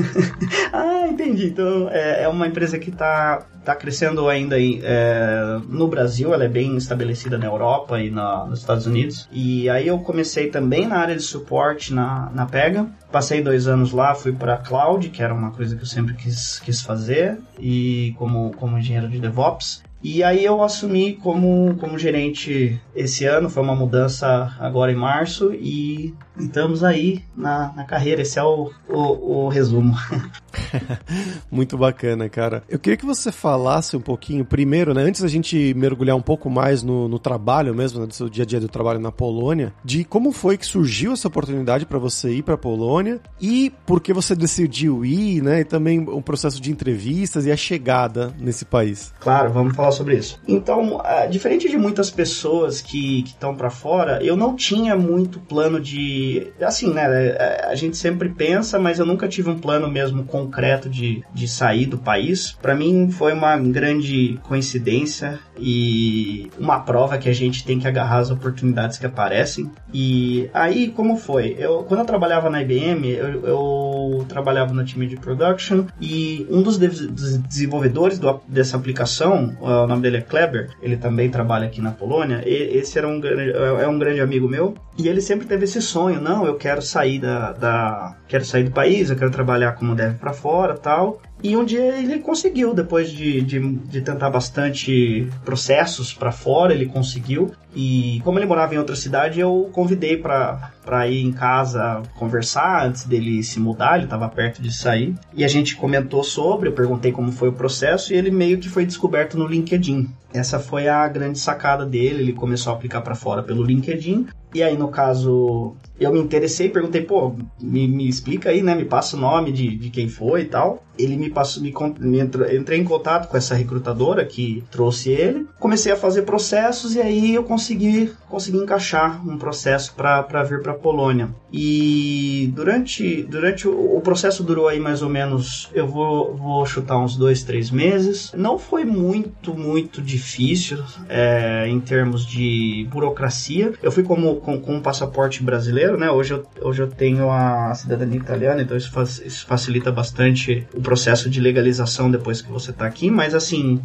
ah, 0.72 1.06
entendi. 1.06 1.48
Então 1.48 1.90
é, 1.90 2.22
é, 2.22 2.28
uma 2.28 2.46
empresa 2.46 2.78
que 2.78 2.88
está 2.88 3.46
tá 3.62 3.76
crescendo 3.76 4.30
ainda 4.30 4.56
aí, 4.56 4.80
é, 4.82 5.58
no 5.68 5.86
Brasil, 5.88 6.32
ela 6.32 6.44
é 6.44 6.48
bem 6.48 6.74
estabelecida 6.78 7.36
na 7.36 7.44
Europa 7.44 8.00
e 8.00 8.10
na, 8.10 8.46
nos 8.46 8.60
Estados 8.60 8.86
Unidos. 8.86 9.28
E 9.30 9.68
aí 9.68 9.86
eu 9.86 9.98
comecei 9.98 10.48
também 10.48 10.88
na 10.88 10.96
área 10.96 11.14
de 11.14 11.22
suporte 11.22 11.92
na, 11.92 12.30
na 12.34 12.46
Pega. 12.46 12.86
Passei 13.10 13.42
dois 13.42 13.68
anos 13.68 13.92
lá, 13.92 14.14
fui 14.14 14.32
para 14.32 14.56
cloud, 14.56 15.10
que 15.10 15.22
era 15.22 15.34
uma 15.34 15.50
coisa 15.50 15.76
que 15.76 15.82
eu 15.82 15.86
sempre 15.86 16.14
quis, 16.14 16.58
quis 16.60 16.80
fazer, 16.80 17.36
e 17.60 18.14
como, 18.16 18.52
como 18.52 18.78
engenheiro 18.78 19.06
de 19.06 19.18
DevOps. 19.18 19.82
E 20.02 20.22
aí 20.24 20.44
eu 20.44 20.62
assumi 20.62 21.14
como, 21.14 21.76
como 21.76 21.96
gerente 21.96 22.80
esse 22.94 23.24
ano, 23.24 23.48
foi 23.48 23.62
uma 23.62 23.74
mudança 23.74 24.52
agora 24.58 24.90
em 24.90 24.96
março 24.96 25.54
e 25.54 26.12
estamos 26.36 26.82
aí 26.82 27.22
na, 27.36 27.72
na 27.74 27.84
carreira. 27.84 28.22
Esse 28.22 28.38
é 28.38 28.42
o, 28.42 28.72
o, 28.88 29.44
o 29.44 29.48
resumo. 29.48 29.94
Muito 31.50 31.76
bacana, 31.76 32.28
cara. 32.28 32.62
Eu 32.68 32.78
queria 32.78 32.96
que 32.96 33.06
você 33.06 33.32
falasse 33.32 33.96
um 33.96 34.00
pouquinho, 34.00 34.44
primeiro, 34.44 34.94
né, 34.94 35.02
antes 35.02 35.22
da 35.22 35.28
gente 35.28 35.74
mergulhar 35.74 36.16
um 36.16 36.22
pouco 36.22 36.48
mais 36.50 36.82
no, 36.82 37.08
no 37.08 37.18
trabalho 37.18 37.74
mesmo, 37.74 38.00
né, 38.00 38.06
do 38.06 38.14
seu 38.14 38.28
dia 38.28 38.44
a 38.44 38.46
dia 38.46 38.60
do 38.60 38.68
trabalho 38.68 38.98
na 38.98 39.12
Polônia, 39.12 39.72
de 39.84 40.04
como 40.04 40.32
foi 40.32 40.56
que 40.56 40.66
surgiu 40.66 41.12
essa 41.12 41.28
oportunidade 41.28 41.86
para 41.86 41.98
você 41.98 42.32
ir 42.32 42.42
para 42.42 42.54
a 42.54 42.58
Polônia 42.58 43.20
e 43.40 43.72
por 43.86 44.00
que 44.00 44.12
você 44.12 44.34
decidiu 44.34 45.04
ir, 45.04 45.42
né, 45.42 45.60
e 45.60 45.64
também 45.64 46.00
o 46.00 46.22
processo 46.22 46.60
de 46.60 46.70
entrevistas 46.70 47.46
e 47.46 47.52
a 47.52 47.56
chegada 47.56 48.32
nesse 48.38 48.64
país. 48.64 49.12
Claro, 49.20 49.52
vamos 49.52 49.74
falar 49.74 49.92
sobre 49.92 50.16
isso. 50.16 50.40
Então, 50.46 50.96
uh, 50.96 51.30
diferente 51.30 51.68
de 51.68 51.76
muitas 51.76 52.10
pessoas 52.10 52.80
que 52.80 53.22
estão 53.24 53.54
para 53.54 53.70
fora, 53.70 54.22
eu 54.22 54.36
não 54.36 54.54
tinha 54.54 54.96
muito 54.96 55.40
plano 55.40 55.80
de. 55.80 56.52
Assim, 56.60 56.92
né? 56.92 57.02
É, 57.02 57.66
a 57.68 57.74
gente 57.74 57.96
sempre 57.96 58.28
pensa, 58.28 58.78
mas 58.78 58.98
eu 58.98 59.06
nunca 59.06 59.28
tive 59.28 59.50
um 59.50 59.58
plano 59.58 59.90
mesmo 59.90 60.24
concreto 60.42 60.88
de, 60.88 61.22
de 61.32 61.48
sair 61.48 61.86
do 61.86 61.98
país. 61.98 62.52
Para 62.60 62.74
mim 62.74 63.10
foi 63.10 63.32
uma 63.32 63.56
grande 63.56 64.38
coincidência 64.42 65.38
e 65.58 66.50
uma 66.58 66.80
prova 66.80 67.18
que 67.18 67.28
a 67.28 67.32
gente 67.32 67.64
tem 67.64 67.78
que 67.78 67.86
agarrar 67.86 68.18
as 68.18 68.30
oportunidades 68.30 68.98
que 68.98 69.06
aparecem. 69.06 69.70
E 69.92 70.50
aí, 70.52 70.88
como 70.88 71.16
foi? 71.16 71.56
Eu, 71.58 71.84
quando 71.84 72.00
eu 72.00 72.06
trabalhava 72.06 72.50
na 72.50 72.62
IBM, 72.62 73.08
eu, 73.08 73.46
eu 73.46 74.26
trabalhava 74.28 74.72
no 74.72 74.84
time 74.84 75.06
de 75.06 75.16
production 75.16 75.84
e 76.00 76.46
um 76.50 76.62
dos, 76.62 76.78
de 76.78 76.88
dos 76.88 77.38
desenvolvedores 77.38 78.18
do, 78.18 78.40
dessa 78.48 78.76
aplicação, 78.76 79.56
o 79.60 79.86
nome 79.86 80.02
dele 80.02 80.18
é 80.18 80.20
Kleber, 80.20 80.70
ele 80.82 80.96
também 80.96 81.30
trabalha 81.30 81.66
aqui 81.66 81.80
na 81.80 81.90
Polônia. 81.90 82.42
E, 82.46 82.78
esse 82.78 82.98
era 82.98 83.06
um, 83.06 83.20
é 83.24 83.86
um 83.86 83.98
grande 83.98 84.20
amigo 84.20 84.48
meu 84.48 84.74
e 84.98 85.08
ele 85.08 85.20
sempre 85.20 85.46
teve 85.46 85.64
esse 85.64 85.80
sonho: 85.80 86.20
não, 86.20 86.44
eu 86.44 86.56
quero 86.56 86.82
sair 86.82 87.18
da, 87.18 87.52
da 87.52 88.16
quero 88.28 88.44
sair 88.44 88.64
do 88.64 88.70
país, 88.70 89.10
eu 89.10 89.16
quero 89.16 89.30
trabalhar 89.30 89.72
como 89.72 89.94
deve 89.94 90.16
para 90.16 90.31
fora, 90.32 90.76
tal. 90.76 91.20
E 91.42 91.56
um 91.56 91.64
dia 91.64 91.98
ele 91.98 92.20
conseguiu, 92.20 92.72
depois 92.72 93.10
de, 93.10 93.40
de, 93.40 93.58
de 93.76 94.00
tentar 94.00 94.30
bastante 94.30 95.28
processos 95.44 96.12
para 96.14 96.30
fora, 96.30 96.72
ele 96.72 96.86
conseguiu. 96.86 97.50
E 97.74 98.20
como 98.22 98.38
ele 98.38 98.46
morava 98.46 98.74
em 98.74 98.78
outra 98.78 98.94
cidade, 98.94 99.40
eu 99.40 99.68
convidei 99.72 100.16
para 100.16 101.08
ir 101.08 101.22
em 101.22 101.32
casa 101.32 102.02
conversar 102.14 102.86
antes 102.86 103.04
dele 103.04 103.42
se 103.42 103.58
mudar, 103.58 103.96
ele 103.96 104.04
estava 104.04 104.28
perto 104.28 104.62
de 104.62 104.72
sair. 104.72 105.14
E 105.34 105.44
a 105.44 105.48
gente 105.48 105.74
comentou 105.74 106.22
sobre, 106.22 106.68
eu 106.68 106.72
perguntei 106.72 107.10
como 107.10 107.32
foi 107.32 107.48
o 107.48 107.52
processo 107.52 108.12
e 108.12 108.16
ele 108.16 108.30
meio 108.30 108.58
que 108.58 108.68
foi 108.68 108.84
descoberto 108.84 109.38
no 109.38 109.46
LinkedIn. 109.46 110.08
Essa 110.34 110.58
foi 110.58 110.88
a 110.88 111.06
grande 111.08 111.38
sacada 111.38 111.84
dele, 111.84 112.22
ele 112.22 112.32
começou 112.32 112.72
a 112.72 112.76
aplicar 112.76 113.00
para 113.02 113.14
fora 113.14 113.42
pelo 113.42 113.62
LinkedIn. 113.62 114.26
E 114.54 114.62
aí, 114.62 114.76
no 114.76 114.88
caso, 114.88 115.74
eu 115.98 116.12
me 116.12 116.20
interessei, 116.20 116.68
perguntei, 116.68 117.02
pô, 117.02 117.34
me, 117.60 117.88
me 117.88 118.06
explica 118.06 118.50
aí, 118.50 118.62
né? 118.62 118.74
Me 118.74 118.84
passa 118.84 119.16
o 119.16 119.20
nome 119.20 119.50
de, 119.50 119.76
de 119.76 119.88
quem 119.88 120.08
foi 120.08 120.42
e 120.42 120.44
tal. 120.46 120.84
Ele 120.98 121.16
me 121.16 121.30
passou, 121.32 121.62
me, 121.62 121.74
me 121.98 122.20
entrei 122.20 122.78
em 122.78 122.84
contato 122.84 123.28
com 123.28 123.36
essa 123.36 123.54
recrutadora 123.54 124.24
que 124.24 124.62
trouxe 124.70 125.10
ele. 125.10 125.46
Comecei 125.58 125.92
a 125.92 125.96
fazer 125.96 126.22
processos 126.22 126.94
e 126.94 127.00
aí 127.00 127.34
eu 127.34 127.44
consegui, 127.44 128.12
consegui 128.28 128.58
encaixar 128.58 129.26
um 129.26 129.36
processo 129.38 129.94
para 129.94 130.42
vir 130.44 130.62
para 130.62 130.74
Polônia. 130.74 131.30
E 131.52 132.50
durante, 132.54 133.22
durante 133.22 133.68
o, 133.68 133.96
o, 133.96 134.00
processo 134.00 134.42
durou 134.42 134.68
aí 134.68 134.80
mais 134.80 135.02
ou 135.02 135.10
menos, 135.10 135.68
eu 135.74 135.86
vou, 135.86 136.34
vou 136.34 136.64
chutar 136.64 136.98
uns 136.98 137.14
dois, 137.14 137.42
três 137.42 137.70
meses. 137.70 138.32
Não 138.34 138.58
foi 138.58 138.84
muito, 138.84 139.54
muito 139.54 140.00
difícil 140.00 140.82
é, 141.08 141.66
em 141.68 141.78
termos 141.78 142.24
de 142.24 142.88
burocracia. 142.90 143.74
Eu 143.82 143.92
fui 143.92 144.02
como 144.02 144.36
com, 144.36 144.58
com 144.58 144.76
um 144.76 144.80
passaporte 144.80 145.42
brasileiro, 145.42 145.98
né? 145.98 146.10
Hoje 146.10 146.32
eu, 146.32 146.46
hoje 146.62 146.82
eu 146.82 146.88
tenho 146.88 147.30
a 147.30 147.74
cidadania 147.74 148.18
italiana, 148.18 148.62
então 148.62 148.76
isso, 148.76 148.90
faz, 148.90 149.20
isso 149.24 149.46
facilita 149.46 149.92
bastante 149.92 150.66
o 150.74 150.80
processo 150.80 151.11
de 151.30 151.40
legalização 151.40 152.10
depois 152.10 152.40
que 152.40 152.50
você 152.50 152.70
está 152.70 152.86
aqui, 152.86 153.10
mas 153.10 153.34
assim, 153.34 153.80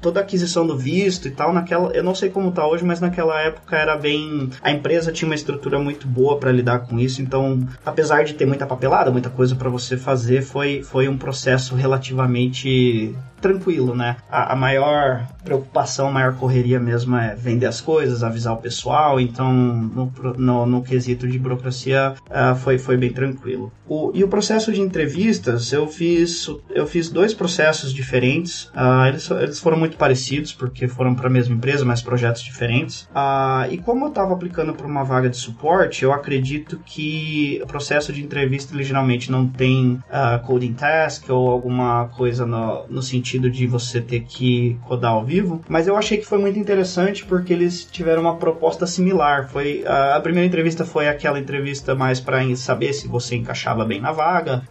toda 0.00 0.20
aquisição 0.20 0.66
do 0.66 0.76
visto 0.76 1.28
e 1.28 1.30
tal, 1.30 1.52
naquela, 1.52 1.90
eu 1.92 2.02
não 2.02 2.14
sei 2.14 2.30
como 2.30 2.52
tá 2.52 2.66
hoje, 2.66 2.84
mas 2.84 3.00
naquela 3.00 3.40
época 3.40 3.76
era 3.76 3.96
bem, 3.96 4.50
a 4.62 4.70
empresa 4.70 5.12
tinha 5.12 5.28
uma 5.28 5.34
estrutura 5.34 5.78
muito 5.78 6.06
boa 6.06 6.38
para 6.38 6.52
lidar 6.52 6.80
com 6.80 6.98
isso, 6.98 7.20
então, 7.20 7.66
apesar 7.84 8.24
de 8.24 8.34
ter 8.34 8.46
muita 8.46 8.66
papelada, 8.66 9.10
muita 9.10 9.30
coisa 9.30 9.54
para 9.54 9.68
você 9.68 9.96
fazer, 9.96 10.42
foi, 10.42 10.82
foi 10.82 11.08
um 11.08 11.16
processo 11.16 11.74
relativamente 11.74 13.14
tranquilo, 13.46 13.94
né? 13.94 14.16
A, 14.28 14.52
a, 14.52 14.56
maior 14.56 15.26
preocupação, 15.44 16.08
a 16.08 16.10
maior 16.10 16.34
correria 16.34 16.80
mesmo 16.80 17.16
é 17.16 17.34
vender 17.34 17.66
as 17.66 17.80
coisas, 17.80 18.24
avisar 18.24 18.54
o 18.54 18.56
pessoal, 18.56 19.20
então 19.20 19.52
no, 19.52 20.12
no, 20.36 20.66
no 20.66 20.82
quesito 20.82 21.28
de 21.28 21.38
burocracia 21.38 22.14
uh, 22.28 22.56
foi, 22.56 22.78
foi 22.78 22.96
bem 22.96 23.12
tranquilo. 23.12 23.72
O, 23.88 24.10
e 24.12 24.24
o 24.24 24.28
processo 24.28 24.72
de 24.72 24.80
entrevistas, 24.80 25.72
eu 25.72 25.86
fiz, 25.86 26.48
eu 26.70 26.86
fiz 26.86 27.08
dois 27.08 27.32
processos 27.32 27.92
diferentes, 27.94 28.64
uh, 28.74 29.06
eles, 29.06 29.30
eles 29.30 29.60
foram 29.60 29.78
muito 29.78 29.96
parecidos, 29.96 30.52
porque 30.52 30.88
foram 30.88 31.14
para 31.14 31.28
a 31.28 31.30
mesma 31.30 31.54
empresa, 31.54 31.84
mas 31.84 32.02
projetos 32.02 32.42
diferentes. 32.42 33.02
Uh, 33.04 33.70
e 33.70 33.78
como 33.78 34.06
eu 34.06 34.08
estava 34.08 34.34
aplicando 34.34 34.74
para 34.74 34.86
uma 34.86 35.04
vaga 35.04 35.30
de 35.30 35.36
suporte, 35.36 36.02
eu 36.02 36.12
acredito 36.12 36.80
que 36.84 37.60
o 37.62 37.66
processo 37.66 38.12
de 38.12 38.22
entrevista 38.22 38.74
ele 38.74 38.82
geralmente 38.82 39.30
não 39.30 39.46
tem 39.46 40.00
coding 40.44 40.72
task 40.72 41.28
ou 41.28 41.50
alguma 41.50 42.06
coisa 42.08 42.44
no, 42.44 42.86
no 42.88 43.02
sentido 43.02 43.35
sentido 43.36 43.50
de 43.50 43.66
você 43.66 44.00
ter 44.00 44.20
que 44.20 44.78
codar 44.86 45.12
ao 45.12 45.24
vivo, 45.24 45.60
mas 45.68 45.86
eu 45.86 45.96
achei 45.96 46.18
que 46.18 46.26
foi 46.26 46.38
muito 46.38 46.58
interessante 46.58 47.24
porque 47.24 47.52
eles 47.52 47.84
tiveram 47.84 48.22
uma 48.22 48.36
proposta 48.36 48.86
similar. 48.86 49.48
Foi 49.48 49.84
a, 49.86 50.20
primeira 50.20 50.46
entrevista 50.46 50.84
foi 50.84 51.08
aquela 51.08 51.38
entrevista 51.38 51.94
mais 51.94 52.20
para 52.20 52.36
saber 52.56 52.92
se 52.92 53.06
você 53.06 53.36
encaixava 53.36 53.84
bem 53.84 54.00
na 54.00 54.12
vaga. 54.12 54.62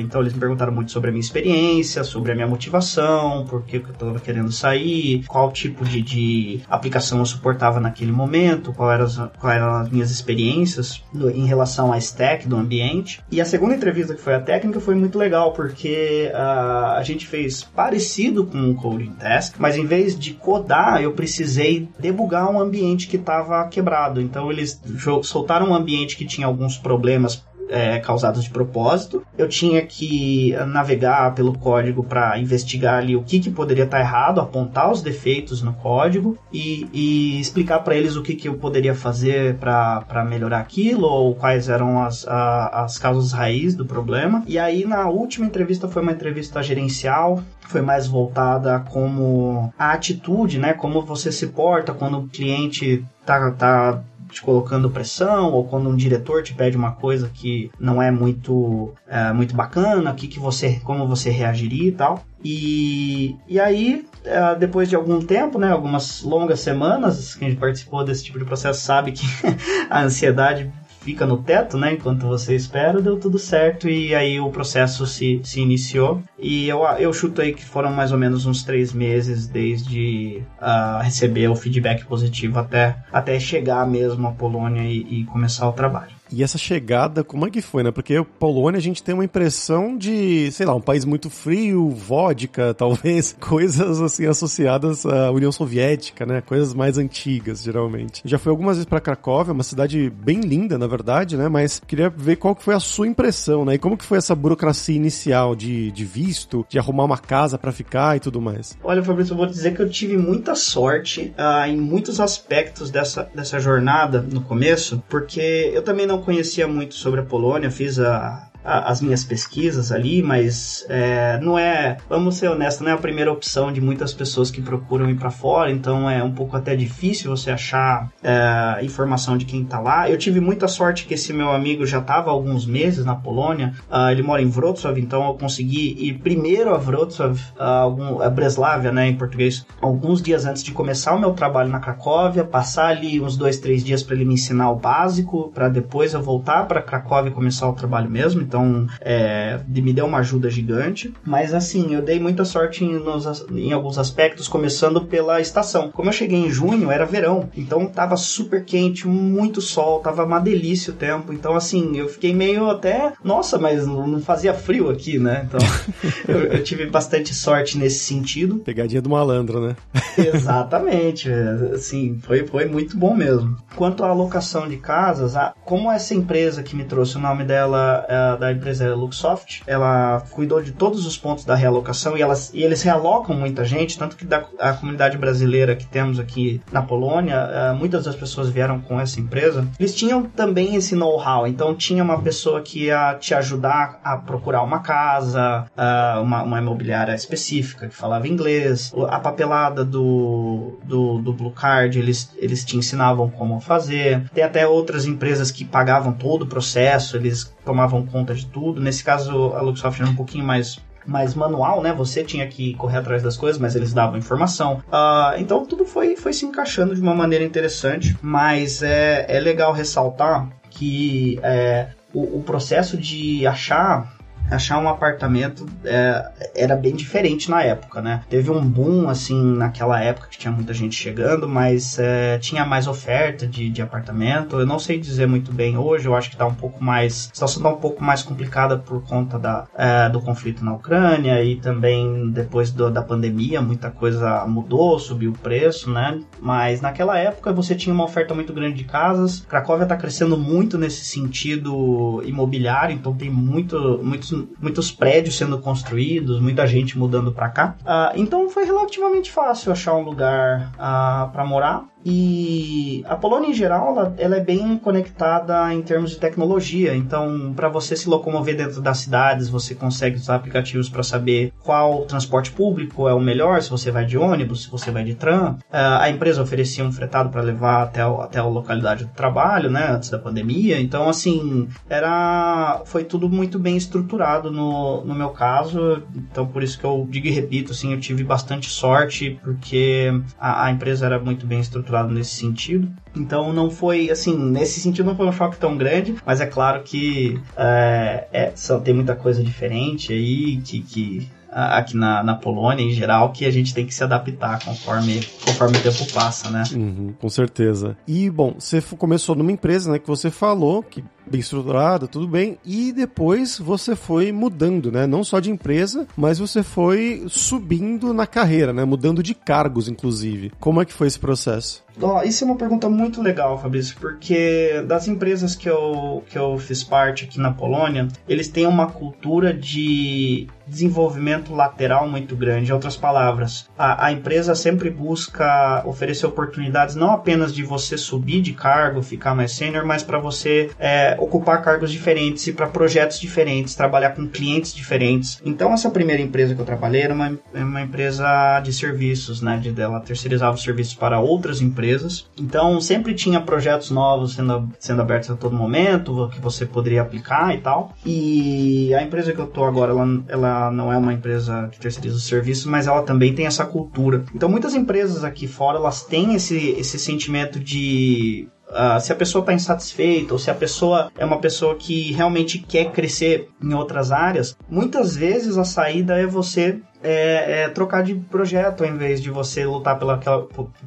Então 0.00 0.20
eles 0.20 0.32
me 0.32 0.40
perguntaram 0.40 0.72
muito 0.72 0.90
sobre 0.90 1.10
a 1.10 1.12
minha 1.12 1.20
experiência, 1.20 2.02
sobre 2.04 2.32
a 2.32 2.34
minha 2.34 2.46
motivação, 2.46 3.46
por 3.46 3.62
que 3.64 3.76
eu 3.76 3.82
estava 3.82 4.18
querendo 4.18 4.50
sair, 4.50 5.24
qual 5.26 5.52
tipo 5.52 5.84
de, 5.84 6.00
de 6.02 6.60
aplicação 6.68 7.18
eu 7.18 7.26
suportava 7.26 7.80
naquele 7.80 8.12
momento, 8.12 8.72
qual 8.72 8.90
eram 8.90 9.04
as, 9.04 9.16
qual 9.38 9.52
eram 9.52 9.74
as 9.74 9.90
minhas 9.90 10.10
experiências 10.10 11.02
no, 11.12 11.30
em 11.30 11.46
relação 11.46 11.92
à 11.92 11.98
stack 11.98 12.48
do 12.48 12.56
ambiente. 12.56 13.22
E 13.30 13.40
a 13.40 13.44
segunda 13.44 13.74
entrevista 13.74 14.14
que 14.14 14.20
foi 14.20 14.34
a 14.34 14.40
técnica 14.40 14.80
foi 14.80 14.94
muito 14.94 15.18
legal 15.18 15.52
porque 15.52 16.30
a 16.34 17.02
gente 17.04 17.26
fez 17.26 17.66
parecido 17.74 18.46
com 18.46 18.58
um 18.58 18.74
coding 18.74 19.12
task, 19.12 19.56
mas 19.58 19.76
em 19.76 19.84
vez 19.84 20.18
de 20.18 20.32
codar, 20.32 21.02
eu 21.02 21.12
precisei 21.12 21.88
debugar 21.98 22.50
um 22.50 22.60
ambiente 22.60 23.08
que 23.08 23.16
estava 23.16 23.66
quebrado. 23.68 24.20
Então 24.20 24.50
eles 24.50 24.80
soltaram 25.22 25.70
um 25.70 25.74
ambiente 25.74 26.16
que 26.16 26.24
tinha 26.24 26.46
alguns 26.46 26.78
problemas 26.78 27.42
é, 27.74 27.98
causados 27.98 28.44
de 28.44 28.50
propósito. 28.50 29.26
Eu 29.36 29.48
tinha 29.48 29.84
que 29.84 30.54
navegar 30.68 31.34
pelo 31.34 31.58
código 31.58 32.04
para 32.04 32.38
investigar 32.38 32.98
ali 32.98 33.16
o 33.16 33.22
que, 33.22 33.40
que 33.40 33.50
poderia 33.50 33.84
estar 33.84 33.98
tá 33.98 34.02
errado, 34.02 34.40
apontar 34.40 34.90
os 34.90 35.02
defeitos 35.02 35.60
no 35.60 35.72
código 35.74 36.38
e, 36.52 36.88
e 36.92 37.40
explicar 37.40 37.80
para 37.80 37.96
eles 37.96 38.14
o 38.16 38.22
que, 38.22 38.34
que 38.34 38.48
eu 38.48 38.54
poderia 38.54 38.94
fazer 38.94 39.56
para 39.56 40.24
melhorar 40.28 40.60
aquilo 40.60 41.06
ou 41.06 41.34
quais 41.34 41.68
eram 41.68 42.02
as, 42.02 42.26
a, 42.28 42.84
as 42.84 42.96
causas 42.96 43.32
raiz 43.32 43.74
do 43.74 43.84
problema. 43.84 44.44
E 44.46 44.58
aí, 44.58 44.84
na 44.84 45.08
última 45.08 45.46
entrevista, 45.46 45.88
foi 45.88 46.02
uma 46.02 46.12
entrevista 46.12 46.62
gerencial, 46.62 47.42
foi 47.68 47.82
mais 47.82 48.06
voltada 48.06 48.80
como 48.90 49.72
a 49.76 49.92
atitude, 49.92 50.58
né? 50.58 50.72
Como 50.74 51.02
você 51.02 51.32
se 51.32 51.48
porta 51.48 51.92
quando 51.92 52.18
o 52.18 52.28
cliente 52.28 53.04
tá, 53.24 53.50
tá 53.50 54.00
te 54.30 54.42
colocando 54.42 54.90
pressão 54.90 55.52
ou 55.52 55.64
quando 55.64 55.88
um 55.88 55.96
diretor 55.96 56.42
te 56.42 56.54
pede 56.54 56.76
uma 56.76 56.92
coisa 56.92 57.30
que 57.32 57.70
não 57.78 58.02
é 58.02 58.10
muito 58.10 58.94
é, 59.06 59.32
muito 59.32 59.54
bacana, 59.54 60.14
que, 60.14 60.26
que 60.26 60.38
você 60.38 60.80
como 60.84 61.06
você 61.06 61.30
reagiria 61.30 61.88
e 61.88 61.92
tal. 61.92 62.24
E, 62.44 63.36
e 63.48 63.58
aí, 63.58 64.04
é, 64.22 64.54
depois 64.54 64.88
de 64.88 64.94
algum 64.94 65.20
tempo, 65.20 65.58
né, 65.58 65.70
algumas 65.70 66.22
longas 66.22 66.60
semanas, 66.60 67.34
quem 67.34 67.54
participou 67.56 68.04
desse 68.04 68.24
tipo 68.24 68.38
de 68.38 68.44
processo 68.44 68.80
sabe 68.82 69.12
que 69.12 69.26
a 69.88 70.02
ansiedade 70.02 70.70
fica 71.04 71.26
no 71.26 71.36
teto, 71.36 71.76
né? 71.76 71.92
Enquanto 71.92 72.26
você 72.26 72.56
espera, 72.56 73.00
deu 73.00 73.18
tudo 73.18 73.38
certo 73.38 73.88
e 73.88 74.14
aí 74.14 74.40
o 74.40 74.50
processo 74.50 75.06
se, 75.06 75.40
se 75.44 75.60
iniciou. 75.60 76.22
E 76.38 76.66
eu, 76.66 76.82
eu 76.98 77.12
chuto 77.12 77.42
aí 77.42 77.52
que 77.52 77.64
foram 77.64 77.92
mais 77.92 78.10
ou 78.10 78.18
menos 78.18 78.46
uns 78.46 78.62
três 78.62 78.92
meses 78.92 79.46
desde 79.46 80.42
uh, 80.60 81.02
receber 81.02 81.48
o 81.48 81.56
feedback 81.56 82.04
positivo 82.06 82.58
até, 82.58 82.96
até 83.12 83.38
chegar 83.38 83.86
mesmo 83.86 84.26
à 84.26 84.32
Polônia 84.32 84.82
e, 84.82 85.20
e 85.20 85.24
começar 85.24 85.68
o 85.68 85.72
trabalho. 85.72 86.13
E 86.30 86.42
essa 86.42 86.58
chegada, 86.58 87.22
como 87.22 87.46
é 87.46 87.50
que 87.50 87.60
foi, 87.60 87.82
né? 87.82 87.90
Porque 87.90 88.22
Polônia 88.38 88.78
a 88.78 88.82
gente 88.82 89.02
tem 89.02 89.14
uma 89.14 89.24
impressão 89.24 89.96
de, 89.96 90.50
sei 90.52 90.66
lá, 90.66 90.74
um 90.74 90.80
país 90.80 91.04
muito 91.04 91.30
frio, 91.30 91.90
vodka, 91.90 92.72
talvez, 92.74 93.36
coisas 93.38 94.00
assim 94.00 94.26
associadas 94.26 95.04
à 95.06 95.30
União 95.30 95.52
Soviética, 95.52 96.26
né? 96.26 96.40
Coisas 96.40 96.74
mais 96.74 96.98
antigas, 96.98 97.62
geralmente. 97.62 98.22
Já 98.24 98.38
fui 98.38 98.50
algumas 98.50 98.76
vezes 98.76 98.88
para 98.88 99.00
Cracóvia, 99.00 99.52
uma 99.52 99.62
cidade 99.62 100.10
bem 100.10 100.40
linda, 100.40 100.78
na 100.78 100.86
verdade, 100.86 101.36
né? 101.36 101.48
Mas 101.48 101.80
queria 101.86 102.08
ver 102.08 102.36
qual 102.36 102.54
que 102.54 102.62
foi 102.62 102.74
a 102.74 102.80
sua 102.80 103.06
impressão, 103.06 103.64
né? 103.64 103.74
E 103.74 103.78
como 103.78 103.96
que 103.96 104.04
foi 104.04 104.18
essa 104.18 104.34
burocracia 104.34 104.96
inicial 104.96 105.54
de, 105.54 105.90
de 105.90 106.04
visto, 106.04 106.66
de 106.68 106.78
arrumar 106.78 107.04
uma 107.04 107.18
casa 107.18 107.58
para 107.58 107.72
ficar 107.72 108.16
e 108.16 108.20
tudo 108.20 108.40
mais. 108.40 108.76
Olha, 108.82 109.02
Fabrício, 109.02 109.32
eu 109.32 109.36
vou 109.36 109.46
dizer 109.46 109.74
que 109.74 109.82
eu 109.82 109.88
tive 109.88 110.16
muita 110.16 110.54
sorte 110.54 111.34
uh, 111.38 111.66
em 111.68 111.76
muitos 111.76 112.20
aspectos 112.20 112.90
dessa, 112.90 113.28
dessa 113.34 113.58
jornada 113.58 114.20
no 114.22 114.40
começo, 114.40 115.02
porque 115.08 115.70
eu 115.72 115.82
também 115.82 116.06
não 116.06 116.13
conhecia 116.20 116.66
muito 116.66 116.94
sobre 116.94 117.20
a 117.20 117.24
Polônia, 117.24 117.70
fiz 117.70 117.98
a, 117.98 118.48
as 118.64 119.00
minhas 119.00 119.24
pesquisas 119.24 119.92
ali, 119.92 120.22
mas 120.22 120.86
é, 120.88 121.38
não 121.40 121.58
é, 121.58 121.98
vamos 122.08 122.36
ser 122.36 122.48
honestos, 122.48 122.82
não 122.82 122.90
é 122.90 122.94
a 122.94 122.98
primeira 122.98 123.30
opção 123.30 123.70
de 123.70 123.80
muitas 123.80 124.12
pessoas 124.12 124.50
que 124.50 124.62
procuram 124.62 125.08
ir 125.10 125.16
para 125.16 125.30
fora, 125.30 125.70
então 125.70 126.08
é 126.08 126.22
um 126.22 126.32
pouco 126.32 126.56
até 126.56 126.74
difícil 126.74 127.30
você 127.30 127.50
achar 127.50 128.10
é, 128.22 128.82
informação 128.82 129.36
de 129.36 129.44
quem 129.44 129.62
está 129.62 129.78
lá. 129.78 130.08
Eu 130.08 130.16
tive 130.16 130.40
muita 130.40 130.66
sorte 130.66 131.06
que 131.06 131.14
esse 131.14 131.32
meu 131.32 131.50
amigo 131.50 131.84
já 131.84 131.98
estava 131.98 132.30
alguns 132.30 132.66
meses 132.66 133.04
na 133.04 133.14
Polônia, 133.14 133.74
uh, 133.90 134.10
ele 134.10 134.22
mora 134.22 134.40
em 134.40 134.48
Wrocław, 134.48 134.98
então 134.98 135.26
eu 135.26 135.34
consegui 135.34 135.96
ir 135.98 136.14
primeiro 136.18 136.74
a 136.74 136.78
Wrocław, 136.78 137.36
algum, 137.58 138.22
a 138.22 138.30
Breslávia, 138.30 138.90
né, 138.90 139.08
em 139.08 139.16
português, 139.16 139.66
alguns 139.80 140.22
dias 140.22 140.46
antes 140.46 140.62
de 140.62 140.72
começar 140.72 141.14
o 141.14 141.20
meu 141.20 141.32
trabalho 141.32 141.70
na 141.70 141.80
Cracóvia, 141.80 142.44
passar 142.44 142.86
ali 142.86 143.20
uns 143.20 143.36
dois, 143.36 143.58
três 143.58 143.84
dias 143.84 144.02
para 144.02 144.14
ele 144.14 144.24
me 144.24 144.34
ensinar 144.34 144.70
o 144.70 144.76
básico, 144.76 145.50
para 145.52 145.68
depois 145.68 146.14
eu 146.14 146.22
voltar 146.22 146.66
para 146.66 146.80
Cracóvia 146.80 147.30
e 147.30 147.32
começar 147.32 147.68
o 147.68 147.72
trabalho 147.72 148.10
mesmo. 148.10 148.40
Então, 148.54 148.86
é, 149.00 149.58
me 149.66 149.92
deu 149.92 150.06
uma 150.06 150.18
ajuda 150.18 150.48
gigante. 150.48 151.12
Mas 151.24 151.52
assim, 151.52 151.92
eu 151.92 152.00
dei 152.00 152.20
muita 152.20 152.44
sorte 152.44 152.84
em, 152.84 152.92
nos, 152.92 153.44
em 153.50 153.72
alguns 153.72 153.98
aspectos, 153.98 154.46
começando 154.46 155.04
pela 155.06 155.40
estação. 155.40 155.90
Como 155.90 156.08
eu 156.08 156.12
cheguei 156.12 156.38
em 156.38 156.50
junho, 156.50 156.88
era 156.88 157.04
verão, 157.04 157.48
então 157.56 157.86
tava 157.86 158.16
super 158.16 158.64
quente, 158.64 159.08
muito 159.08 159.60
sol, 159.60 159.98
tava 159.98 160.24
uma 160.24 160.38
delícia 160.38 160.92
o 160.92 160.96
tempo. 160.96 161.32
Então, 161.32 161.56
assim, 161.56 161.96
eu 161.96 162.08
fiquei 162.08 162.32
meio 162.32 162.70
até, 162.70 163.12
nossa, 163.24 163.58
mas 163.58 163.86
não 163.86 164.20
fazia 164.20 164.54
frio 164.54 164.88
aqui, 164.88 165.18
né? 165.18 165.48
Então, 165.48 165.60
eu, 166.28 166.52
eu, 166.52 166.62
tive 166.62 166.86
bastante 166.86 167.34
sorte 167.34 167.76
nesse 167.76 168.04
sentido. 168.04 168.58
Pegadinha 168.58 169.02
do 169.02 169.10
malandro, 169.10 169.66
né? 169.66 169.76
Exatamente, 170.16 171.28
assim, 171.74 172.20
foi, 172.22 172.46
foi 172.46 172.66
muito 172.66 172.96
bom 172.96 173.14
mesmo. 173.14 173.56
Quanto 173.74 174.04
à 174.04 174.08
alocação 174.08 174.68
de 174.68 174.76
casas, 174.76 175.34
a, 175.34 175.52
como 175.64 175.90
essa 175.90 176.14
empresa 176.14 176.62
que 176.62 176.76
me 176.76 176.84
trouxe 176.84 177.16
o 177.16 177.20
nome 177.20 177.44
dela, 177.44 178.06
é, 178.08 178.43
da 178.44 178.52
empresa 178.52 178.94
Luxoft, 178.94 179.62
ela 179.66 180.22
cuidou 180.30 180.62
de 180.62 180.72
todos 180.72 181.06
os 181.06 181.16
pontos 181.16 181.44
da 181.44 181.54
realocação 181.54 182.16
e, 182.16 182.22
elas, 182.22 182.52
e 182.52 182.62
eles 182.62 182.82
realocam 182.82 183.34
muita 183.34 183.64
gente, 183.64 183.98
tanto 183.98 184.16
que 184.16 184.24
da 184.24 184.44
a 184.60 184.74
comunidade 184.74 185.16
brasileira 185.16 185.74
que 185.74 185.86
temos 185.86 186.18
aqui 186.20 186.60
na 186.70 186.82
Polônia, 186.82 187.48
uh, 187.72 187.76
muitas 187.76 188.04
das 188.04 188.14
pessoas 188.14 188.50
vieram 188.50 188.80
com 188.80 189.00
essa 189.00 189.18
empresa. 189.18 189.66
Eles 189.78 189.94
tinham 189.94 190.22
também 190.22 190.74
esse 190.74 190.94
know-how, 190.94 191.46
então 191.46 191.74
tinha 191.74 192.02
uma 192.02 192.20
pessoa 192.20 192.60
que 192.60 192.86
ia 192.86 193.14
te 193.14 193.34
ajudar 193.34 194.00
a 194.04 194.16
procurar 194.16 194.62
uma 194.62 194.80
casa, 194.80 195.66
uh, 195.76 196.22
uma, 196.22 196.42
uma 196.42 196.58
imobiliária 196.58 197.14
específica 197.14 197.88
que 197.88 197.94
falava 197.94 198.28
inglês, 198.28 198.92
a 199.08 199.18
papelada 199.18 199.84
do, 199.84 200.78
do, 200.84 201.18
do 201.18 201.32
Blue 201.32 201.50
Card, 201.50 201.98
eles, 201.98 202.30
eles 202.36 202.64
te 202.64 202.76
ensinavam 202.76 203.30
como 203.30 203.60
fazer. 203.60 204.28
Tem 204.34 204.44
até 204.44 204.66
outras 204.66 205.06
empresas 205.06 205.50
que 205.50 205.64
pagavam 205.64 206.12
todo 206.12 206.42
o 206.42 206.46
processo, 206.46 207.16
eles 207.16 207.54
tomavam 207.64 208.04
conta 208.04 208.33
de 208.34 208.46
tudo. 208.46 208.80
Nesse 208.80 209.02
caso, 209.02 209.52
a 209.54 209.60
Luxoft 209.60 210.00
era 210.00 210.10
um 210.10 210.16
pouquinho 210.16 210.44
mais 210.44 210.78
mais 211.06 211.34
manual, 211.34 211.82
né? 211.82 211.92
Você 211.92 212.24
tinha 212.24 212.46
que 212.46 212.74
correr 212.76 212.96
atrás 212.96 213.22
das 213.22 213.36
coisas, 213.36 213.60
mas 213.60 213.76
eles 213.76 213.92
davam 213.92 214.16
informação. 214.16 214.82
Uh, 214.88 215.38
então 215.38 215.64
tudo 215.66 215.84
foi, 215.84 216.16
foi 216.16 216.32
se 216.32 216.46
encaixando 216.46 216.94
de 216.94 217.00
uma 217.02 217.14
maneira 217.14 217.44
interessante, 217.44 218.16
mas 218.22 218.82
é, 218.82 219.26
é 219.28 219.38
legal 219.38 219.72
ressaltar 219.72 220.48
que 220.70 221.38
é, 221.42 221.88
o, 222.12 222.38
o 222.38 222.42
processo 222.42 222.96
de 222.96 223.46
achar 223.46 224.16
achar 224.54 224.78
um 224.78 224.88
apartamento 224.88 225.66
é, 225.84 226.30
era 226.54 226.76
bem 226.76 226.94
diferente 226.94 227.50
na 227.50 227.62
época, 227.62 228.00
né? 228.00 228.22
Teve 228.28 228.50
um 228.50 228.64
boom, 228.64 229.08
assim, 229.08 229.56
naquela 229.56 230.00
época 230.00 230.28
que 230.30 230.38
tinha 230.38 230.52
muita 230.52 230.72
gente 230.72 230.94
chegando, 230.94 231.48
mas 231.48 231.98
é, 231.98 232.38
tinha 232.38 232.64
mais 232.64 232.86
oferta 232.86 233.46
de, 233.46 233.70
de 233.70 233.82
apartamento. 233.82 234.58
Eu 234.58 234.66
não 234.66 234.78
sei 234.78 234.98
dizer 234.98 235.26
muito 235.26 235.52
bem 235.52 235.76
hoje, 235.76 236.06
eu 236.06 236.14
acho 236.14 236.30
que 236.30 236.36
tá 236.36 236.46
um 236.46 236.54
pouco 236.54 236.82
mais. 236.82 237.28
A 237.32 237.34
situação 237.34 237.62
tá 237.62 237.68
um 237.68 237.76
pouco 237.76 238.02
mais 238.02 238.22
complicada 238.22 238.78
por 238.78 239.02
conta 239.02 239.38
da, 239.38 239.66
é, 239.76 240.08
do 240.08 240.20
conflito 240.20 240.64
na 240.64 240.74
Ucrânia 240.74 241.42
e 241.42 241.56
também 241.56 242.30
depois 242.30 242.70
do, 242.70 242.90
da 242.90 243.02
pandemia, 243.02 243.60
muita 243.60 243.90
coisa 243.90 244.44
mudou, 244.46 244.98
subiu 244.98 245.32
o 245.32 245.38
preço, 245.38 245.90
né? 245.90 246.20
Mas 246.40 246.80
naquela 246.80 247.18
época 247.18 247.52
você 247.52 247.74
tinha 247.74 247.94
uma 247.94 248.04
oferta 248.04 248.34
muito 248.34 248.52
grande 248.52 248.76
de 248.76 248.84
casas. 248.84 249.40
Cracóvia 249.48 249.86
tá 249.86 249.96
crescendo 249.96 250.36
muito 250.36 250.78
nesse 250.78 251.04
sentido 251.04 252.22
imobiliário, 252.24 252.94
então 252.94 253.14
tem 253.14 253.30
muito, 253.30 254.00
muitos 254.02 254.32
muitos 254.60 254.90
prédios 254.90 255.36
sendo 255.36 255.58
construídos, 255.58 256.40
muita 256.40 256.66
gente 256.66 256.98
mudando 256.98 257.32
para 257.32 257.48
cá. 257.48 257.76
Uh, 257.80 258.18
então 258.18 258.48
foi 258.48 258.64
relativamente 258.64 259.30
fácil 259.30 259.72
achar 259.72 259.94
um 259.94 260.02
lugar 260.02 260.72
ah, 260.78 261.30
para 261.32 261.44
morar. 261.44 261.84
E 262.04 263.02
a 263.08 263.16
Polônia 263.16 263.48
em 263.48 263.54
geral, 263.54 263.88
ela, 263.90 264.14
ela, 264.18 264.36
é 264.36 264.40
bem 264.40 264.76
conectada 264.76 265.72
em 265.72 265.80
termos 265.80 266.10
de 266.10 266.18
tecnologia. 266.18 266.94
Então, 266.94 267.54
para 267.56 267.68
você 267.68 267.96
se 267.96 268.08
locomover 268.08 268.56
dentro 268.56 268.82
das 268.82 268.98
cidades, 268.98 269.48
você 269.48 269.74
consegue 269.74 270.16
usar 270.16 270.36
aplicativos 270.36 270.90
para 270.90 271.02
saber 271.02 271.52
qual 271.62 272.04
transporte 272.04 272.52
público 272.52 273.08
é 273.08 273.14
o 273.14 273.20
melhor, 273.20 273.62
se 273.62 273.70
você 273.70 273.90
vai 273.90 274.04
de 274.04 274.18
ônibus, 274.18 274.64
se 274.64 274.70
você 274.70 274.90
vai 274.90 275.02
de 275.02 275.14
tram. 275.14 275.52
Uh, 275.52 276.00
a 276.00 276.10
empresa 276.10 276.42
oferecia 276.42 276.84
um 276.84 276.92
fretado 276.92 277.30
para 277.30 277.40
levar 277.40 277.84
até, 277.84 278.06
o, 278.06 278.20
até 278.20 278.38
a 278.38 278.44
localidade 278.44 279.04
do 279.04 279.12
trabalho, 279.12 279.70
né, 279.70 279.88
antes 279.90 280.10
da 280.10 280.18
pandemia. 280.18 280.78
Então, 280.78 281.08
assim, 281.08 281.68
era 281.88 282.82
foi 282.84 283.04
tudo 283.04 283.30
muito 283.30 283.58
bem 283.58 283.76
estruturado 283.76 284.50
no, 284.50 285.04
no 285.04 285.14
meu 285.14 285.30
caso. 285.30 286.02
Então, 286.14 286.46
por 286.46 286.62
isso 286.62 286.78
que 286.78 286.84
eu 286.84 287.06
digo 287.08 287.28
e 287.28 287.30
repito, 287.30 287.72
assim, 287.72 287.92
eu 287.92 288.00
tive 288.00 288.22
bastante 288.22 288.68
sorte 288.68 289.38
porque 289.42 290.12
a, 290.38 290.66
a 290.66 290.70
empresa 290.70 291.06
era 291.06 291.18
muito 291.18 291.46
bem 291.46 291.60
estruturada 291.60 291.93
nesse 292.02 292.36
sentido. 292.36 292.88
Então 293.14 293.52
não 293.52 293.70
foi, 293.70 294.10
assim, 294.10 294.36
nesse 294.36 294.80
sentido 294.80 295.06
não 295.06 295.16
foi 295.16 295.26
um 295.26 295.32
choque 295.32 295.56
tão 295.56 295.76
grande, 295.76 296.16
mas 296.26 296.40
é 296.40 296.46
claro 296.46 296.82
que 296.82 297.40
é, 297.56 298.26
é, 298.32 298.52
só 298.56 298.80
tem 298.80 298.94
muita 298.94 299.14
coisa 299.14 299.42
diferente 299.42 300.12
aí 300.12 300.56
que, 300.62 300.80
que 300.80 301.28
aqui 301.54 301.96
na, 301.96 302.22
na 302.24 302.34
Polônia 302.34 302.82
em 302.82 302.90
geral 302.90 303.30
que 303.30 303.46
a 303.46 303.50
gente 303.50 303.72
tem 303.72 303.86
que 303.86 303.94
se 303.94 304.02
adaptar 304.02 304.64
conforme, 304.64 305.20
conforme 305.44 305.78
o 305.78 305.80
tempo 305.80 306.12
passa, 306.12 306.50
né? 306.50 306.64
Uhum, 306.74 307.14
com 307.18 307.28
certeza. 307.28 307.96
E, 308.08 308.28
bom, 308.28 308.56
você 308.58 308.82
começou 308.98 309.36
numa 309.36 309.52
empresa, 309.52 309.92
né, 309.92 309.98
que 310.00 310.08
você 310.08 310.30
falou, 310.30 310.82
que 310.82 311.04
bem 311.26 311.40
estruturada, 311.40 312.06
tudo 312.06 312.28
bem. 312.28 312.58
E 312.64 312.92
depois 312.92 313.58
você 313.58 313.96
foi 313.96 314.32
mudando, 314.32 314.90
né? 314.90 315.06
Não 315.06 315.24
só 315.24 315.40
de 315.40 315.50
empresa, 315.50 316.06
mas 316.16 316.38
você 316.38 316.62
foi 316.62 317.24
subindo 317.28 318.12
na 318.12 318.26
carreira, 318.26 318.72
né? 318.72 318.84
Mudando 318.84 319.22
de 319.22 319.34
cargos, 319.34 319.88
inclusive. 319.88 320.52
Como 320.60 320.80
é 320.80 320.84
que 320.84 320.92
foi 320.92 321.06
esse 321.06 321.18
processo? 321.18 321.84
Oh, 322.00 322.20
isso 322.22 322.42
é 322.42 322.46
uma 322.46 322.56
pergunta 322.56 322.88
muito 322.88 323.22
legal, 323.22 323.56
Fabrício, 323.60 323.96
porque 324.00 324.82
das 324.86 325.06
empresas 325.06 325.54
que 325.54 325.68
eu, 325.68 326.24
que 326.28 326.36
eu 326.36 326.58
fiz 326.58 326.82
parte 326.82 327.24
aqui 327.24 327.38
na 327.38 327.52
Polônia, 327.52 328.08
eles 328.28 328.48
têm 328.48 328.66
uma 328.66 328.88
cultura 328.88 329.54
de 329.54 330.48
desenvolvimento 330.66 331.54
lateral 331.54 332.08
muito 332.08 332.34
grande. 332.34 332.70
Em 332.70 332.74
outras 332.74 332.96
palavras, 332.96 333.68
a, 333.78 334.06
a 334.06 334.12
empresa 334.12 334.54
sempre 334.54 334.90
busca 334.90 335.82
oferecer 335.86 336.26
oportunidades 336.26 336.96
não 336.96 337.12
apenas 337.12 337.54
de 337.54 337.62
você 337.62 337.96
subir 337.96 338.40
de 338.40 338.54
cargo, 338.54 339.02
ficar 339.02 339.34
mais 339.34 339.52
sênior, 339.52 339.84
mas 339.86 340.02
para 340.02 340.18
você 340.18 340.70
é, 340.78 341.13
ocupar 341.18 341.62
cargos 341.62 341.90
diferentes 341.90 342.46
e 342.46 342.52
para 342.52 342.66
projetos 342.66 343.20
diferentes, 343.20 343.74
trabalhar 343.74 344.10
com 344.10 344.26
clientes 344.26 344.74
diferentes. 344.74 345.40
Então, 345.44 345.72
essa 345.72 345.90
primeira 345.90 346.22
empresa 346.22 346.54
que 346.54 346.60
eu 346.60 346.64
trabalhei 346.64 347.02
era 347.02 347.14
uma, 347.14 347.38
uma 347.54 347.82
empresa 347.82 348.60
de 348.60 348.72
serviços, 348.72 349.40
né? 349.40 349.58
De, 349.58 349.80
ela 349.80 350.00
terceirizava 350.00 350.54
os 350.54 350.62
serviços 350.62 350.94
para 350.94 351.20
outras 351.20 351.60
empresas. 351.60 352.26
Então, 352.38 352.80
sempre 352.80 353.14
tinha 353.14 353.40
projetos 353.40 353.90
novos 353.90 354.34
sendo, 354.34 354.68
sendo 354.78 355.02
abertos 355.02 355.30
a 355.30 355.36
todo 355.36 355.56
momento, 355.56 356.30
que 356.32 356.40
você 356.40 356.66
poderia 356.66 357.02
aplicar 357.02 357.54
e 357.54 357.60
tal. 357.60 357.94
E 358.04 358.94
a 358.94 359.02
empresa 359.02 359.32
que 359.32 359.40
eu 359.40 359.46
tô 359.46 359.64
agora, 359.64 359.92
ela, 359.92 360.24
ela 360.28 360.70
não 360.70 360.92
é 360.92 360.96
uma 360.96 361.12
empresa 361.12 361.68
que 361.70 361.78
terceiriza 361.78 362.16
os 362.16 362.26
serviços, 362.26 362.66
mas 362.66 362.86
ela 362.86 363.02
também 363.02 363.34
tem 363.34 363.46
essa 363.46 363.64
cultura. 363.64 364.24
Então, 364.34 364.48
muitas 364.48 364.74
empresas 364.74 365.24
aqui 365.24 365.46
fora, 365.46 365.78
elas 365.78 366.02
têm 366.02 366.34
esse, 366.34 366.70
esse 366.78 366.98
sentimento 366.98 367.58
de 367.58 368.48
Uh, 368.68 369.00
se 369.00 369.12
a 369.12 369.16
pessoa 369.16 369.42
está 369.42 369.52
insatisfeita 369.52 370.32
ou 370.32 370.38
se 370.38 370.50
a 370.50 370.54
pessoa 370.54 371.12
é 371.16 371.24
uma 371.24 371.40
pessoa 371.40 371.76
que 371.76 372.12
realmente 372.12 372.58
quer 372.58 372.90
crescer 372.90 373.48
em 373.62 373.72
outras 373.74 374.10
áreas, 374.10 374.56
muitas 374.68 375.14
vezes 375.14 375.56
a 375.56 375.64
saída 375.64 376.18
é 376.18 376.26
você 376.26 376.80
é, 377.04 377.64
é, 377.64 377.68
trocar 377.68 378.02
de 378.02 378.14
projeto 378.14 378.82
ao 378.82 378.90
invés 378.90 379.20
de 379.20 379.30
você 379.30 379.64
lutar 379.64 379.98
pela, 379.98 380.18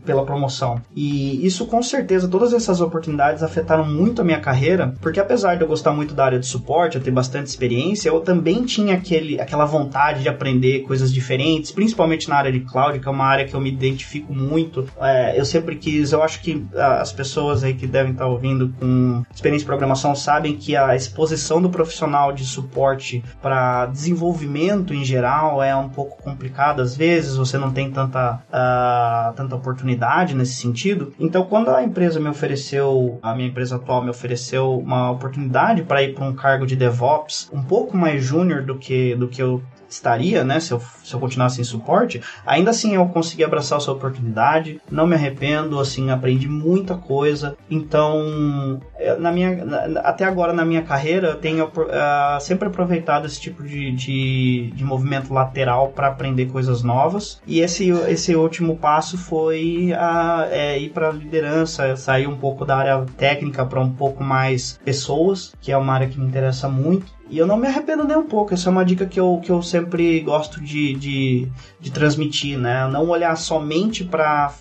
pela 0.05 0.25
promoção. 0.25 0.81
E 0.95 1.45
isso 1.45 1.67
com 1.67 1.81
certeza, 1.81 2.27
todas 2.27 2.53
essas 2.53 2.81
oportunidades 2.81 3.43
afetaram 3.43 3.85
muito 3.85 4.21
a 4.21 4.25
minha 4.25 4.39
carreira, 4.39 4.95
porque 4.99 5.19
apesar 5.19 5.55
de 5.55 5.61
eu 5.61 5.67
gostar 5.67 5.91
muito 5.91 6.13
da 6.13 6.25
área 6.25 6.39
de 6.39 6.45
suporte, 6.45 6.97
eu 6.97 7.03
ter 7.03 7.11
bastante 7.11 7.47
experiência, 7.47 8.09
eu 8.09 8.19
também 8.21 8.63
tinha 8.63 8.95
aquele, 8.95 9.39
aquela 9.39 9.65
vontade 9.65 10.23
de 10.23 10.29
aprender 10.29 10.79
coisas 10.81 11.13
diferentes, 11.13 11.71
principalmente 11.71 12.27
na 12.27 12.35
área 12.35 12.51
de 12.51 12.61
cloud, 12.61 12.99
que 12.99 13.07
é 13.07 13.11
uma 13.11 13.25
área 13.25 13.45
que 13.45 13.53
eu 13.53 13.61
me 13.61 13.69
identifico 13.69 14.33
muito. 14.33 14.87
É, 14.99 15.39
eu 15.39 15.45
sempre 15.45 15.75
quis, 15.75 16.11
eu 16.11 16.23
acho 16.23 16.41
que 16.41 16.65
as 16.75 17.11
pessoas 17.11 17.63
aí 17.63 17.73
que 17.73 17.85
devem 17.85 18.13
estar 18.13 18.25
ouvindo 18.25 18.73
com 18.79 19.23
experiência 19.33 19.63
de 19.63 19.67
programação 19.67 20.15
sabem 20.15 20.55
que 20.55 20.75
a 20.75 20.95
exposição 20.95 21.61
do 21.61 21.69
profissional 21.69 22.31
de 22.31 22.43
suporte 22.45 23.23
para 23.41 23.85
desenvolvimento 23.87 24.93
em 24.93 25.03
geral 25.03 25.61
é 25.61 25.75
um 25.75 25.89
pouco 25.89 26.06
pouco 26.07 26.23
complicado 26.23 26.81
às 26.81 26.95
vezes, 26.95 27.35
você 27.35 27.57
não 27.57 27.71
tem 27.71 27.91
tanta, 27.91 28.41
uh, 28.49 29.33
tanta 29.35 29.55
oportunidade 29.55 30.33
nesse 30.33 30.55
sentido. 30.55 31.13
Então, 31.19 31.43
quando 31.43 31.69
a 31.69 31.83
empresa 31.83 32.19
me 32.19 32.29
ofereceu, 32.29 33.19
a 33.21 33.35
minha 33.35 33.49
empresa 33.49 33.75
atual 33.75 34.03
me 34.03 34.09
ofereceu 34.09 34.77
uma 34.77 35.11
oportunidade 35.11 35.83
para 35.83 36.01
ir 36.01 36.13
para 36.13 36.25
um 36.25 36.33
cargo 36.33 36.65
de 36.65 36.75
DevOps 36.75 37.49
um 37.53 37.61
pouco 37.61 37.95
mais 37.97 38.23
júnior 38.23 38.63
do 38.63 38.77
que, 38.77 39.15
do 39.15 39.27
que 39.27 39.41
eu 39.41 39.61
estaria, 39.89 40.43
né, 40.43 40.59
se 40.59 40.71
eu, 40.71 40.81
se 41.03 41.13
eu 41.13 41.19
continuasse 41.19 41.61
em 41.61 41.63
suporte, 41.63 42.21
ainda 42.45 42.71
assim 42.71 42.95
eu 42.95 43.05
consegui 43.07 43.43
abraçar 43.43 43.77
essa 43.77 43.91
oportunidade, 43.91 44.81
não 44.91 45.07
me 45.07 45.15
arrependo, 45.15 45.79
assim, 45.79 46.09
aprendi 46.09 46.47
muita 46.47 46.95
coisa, 46.95 47.55
então, 47.69 48.79
na 49.19 49.31
minha, 49.31 49.63
até 50.03 50.25
agora 50.25 50.53
na 50.53 50.65
minha 50.65 50.81
carreira, 50.81 51.29
eu 51.29 51.35
tenho 51.35 51.65
uh, 51.65 52.39
sempre 52.41 52.67
aproveitado 52.67 53.25
esse 53.25 53.39
tipo 53.39 53.63
de, 53.63 53.91
de, 53.91 54.71
de 54.73 54.83
movimento 54.83 55.33
lateral 55.33 55.89
para 55.89 56.07
aprender 56.07 56.47
coisas 56.47 56.83
novas, 56.83 57.41
e 57.45 57.59
esse, 57.59 57.89
esse 57.89 58.35
último 58.35 58.77
passo 58.77 59.17
foi 59.17 59.91
uh, 59.93 60.47
é, 60.51 60.79
ir 60.79 60.89
para 60.89 61.11
liderança, 61.11 61.95
sair 61.95 62.27
um 62.27 62.37
pouco 62.37 62.65
da 62.65 62.77
área 62.77 63.05
técnica 63.17 63.65
para 63.65 63.79
um 63.79 63.91
pouco 63.91 64.23
mais 64.23 64.79
pessoas, 64.83 65.53
que 65.61 65.71
é 65.71 65.77
uma 65.77 65.93
área 65.93 66.07
que 66.07 66.19
me 66.19 66.25
interessa 66.25 66.67
muito, 66.67 67.16
e 67.29 67.37
eu 67.37 67.47
não 67.47 67.57
me 67.57 67.67
arrependo 67.67 68.03
nem 68.03 68.17
um 68.17 68.25
pouco. 68.25 68.53
Essa 68.53 68.69
é 68.69 68.71
uma 68.71 68.85
dica 68.85 69.05
que 69.05 69.19
eu, 69.19 69.41
que 69.43 69.51
eu 69.51 69.61
sempre 69.61 70.19
gosto 70.21 70.61
de, 70.61 70.93
de, 70.95 71.47
de 71.79 71.91
transmitir, 71.91 72.57
né? 72.57 72.87
Não 72.87 73.09
olhar 73.09 73.35
somente 73.35 74.03
para 74.03 74.53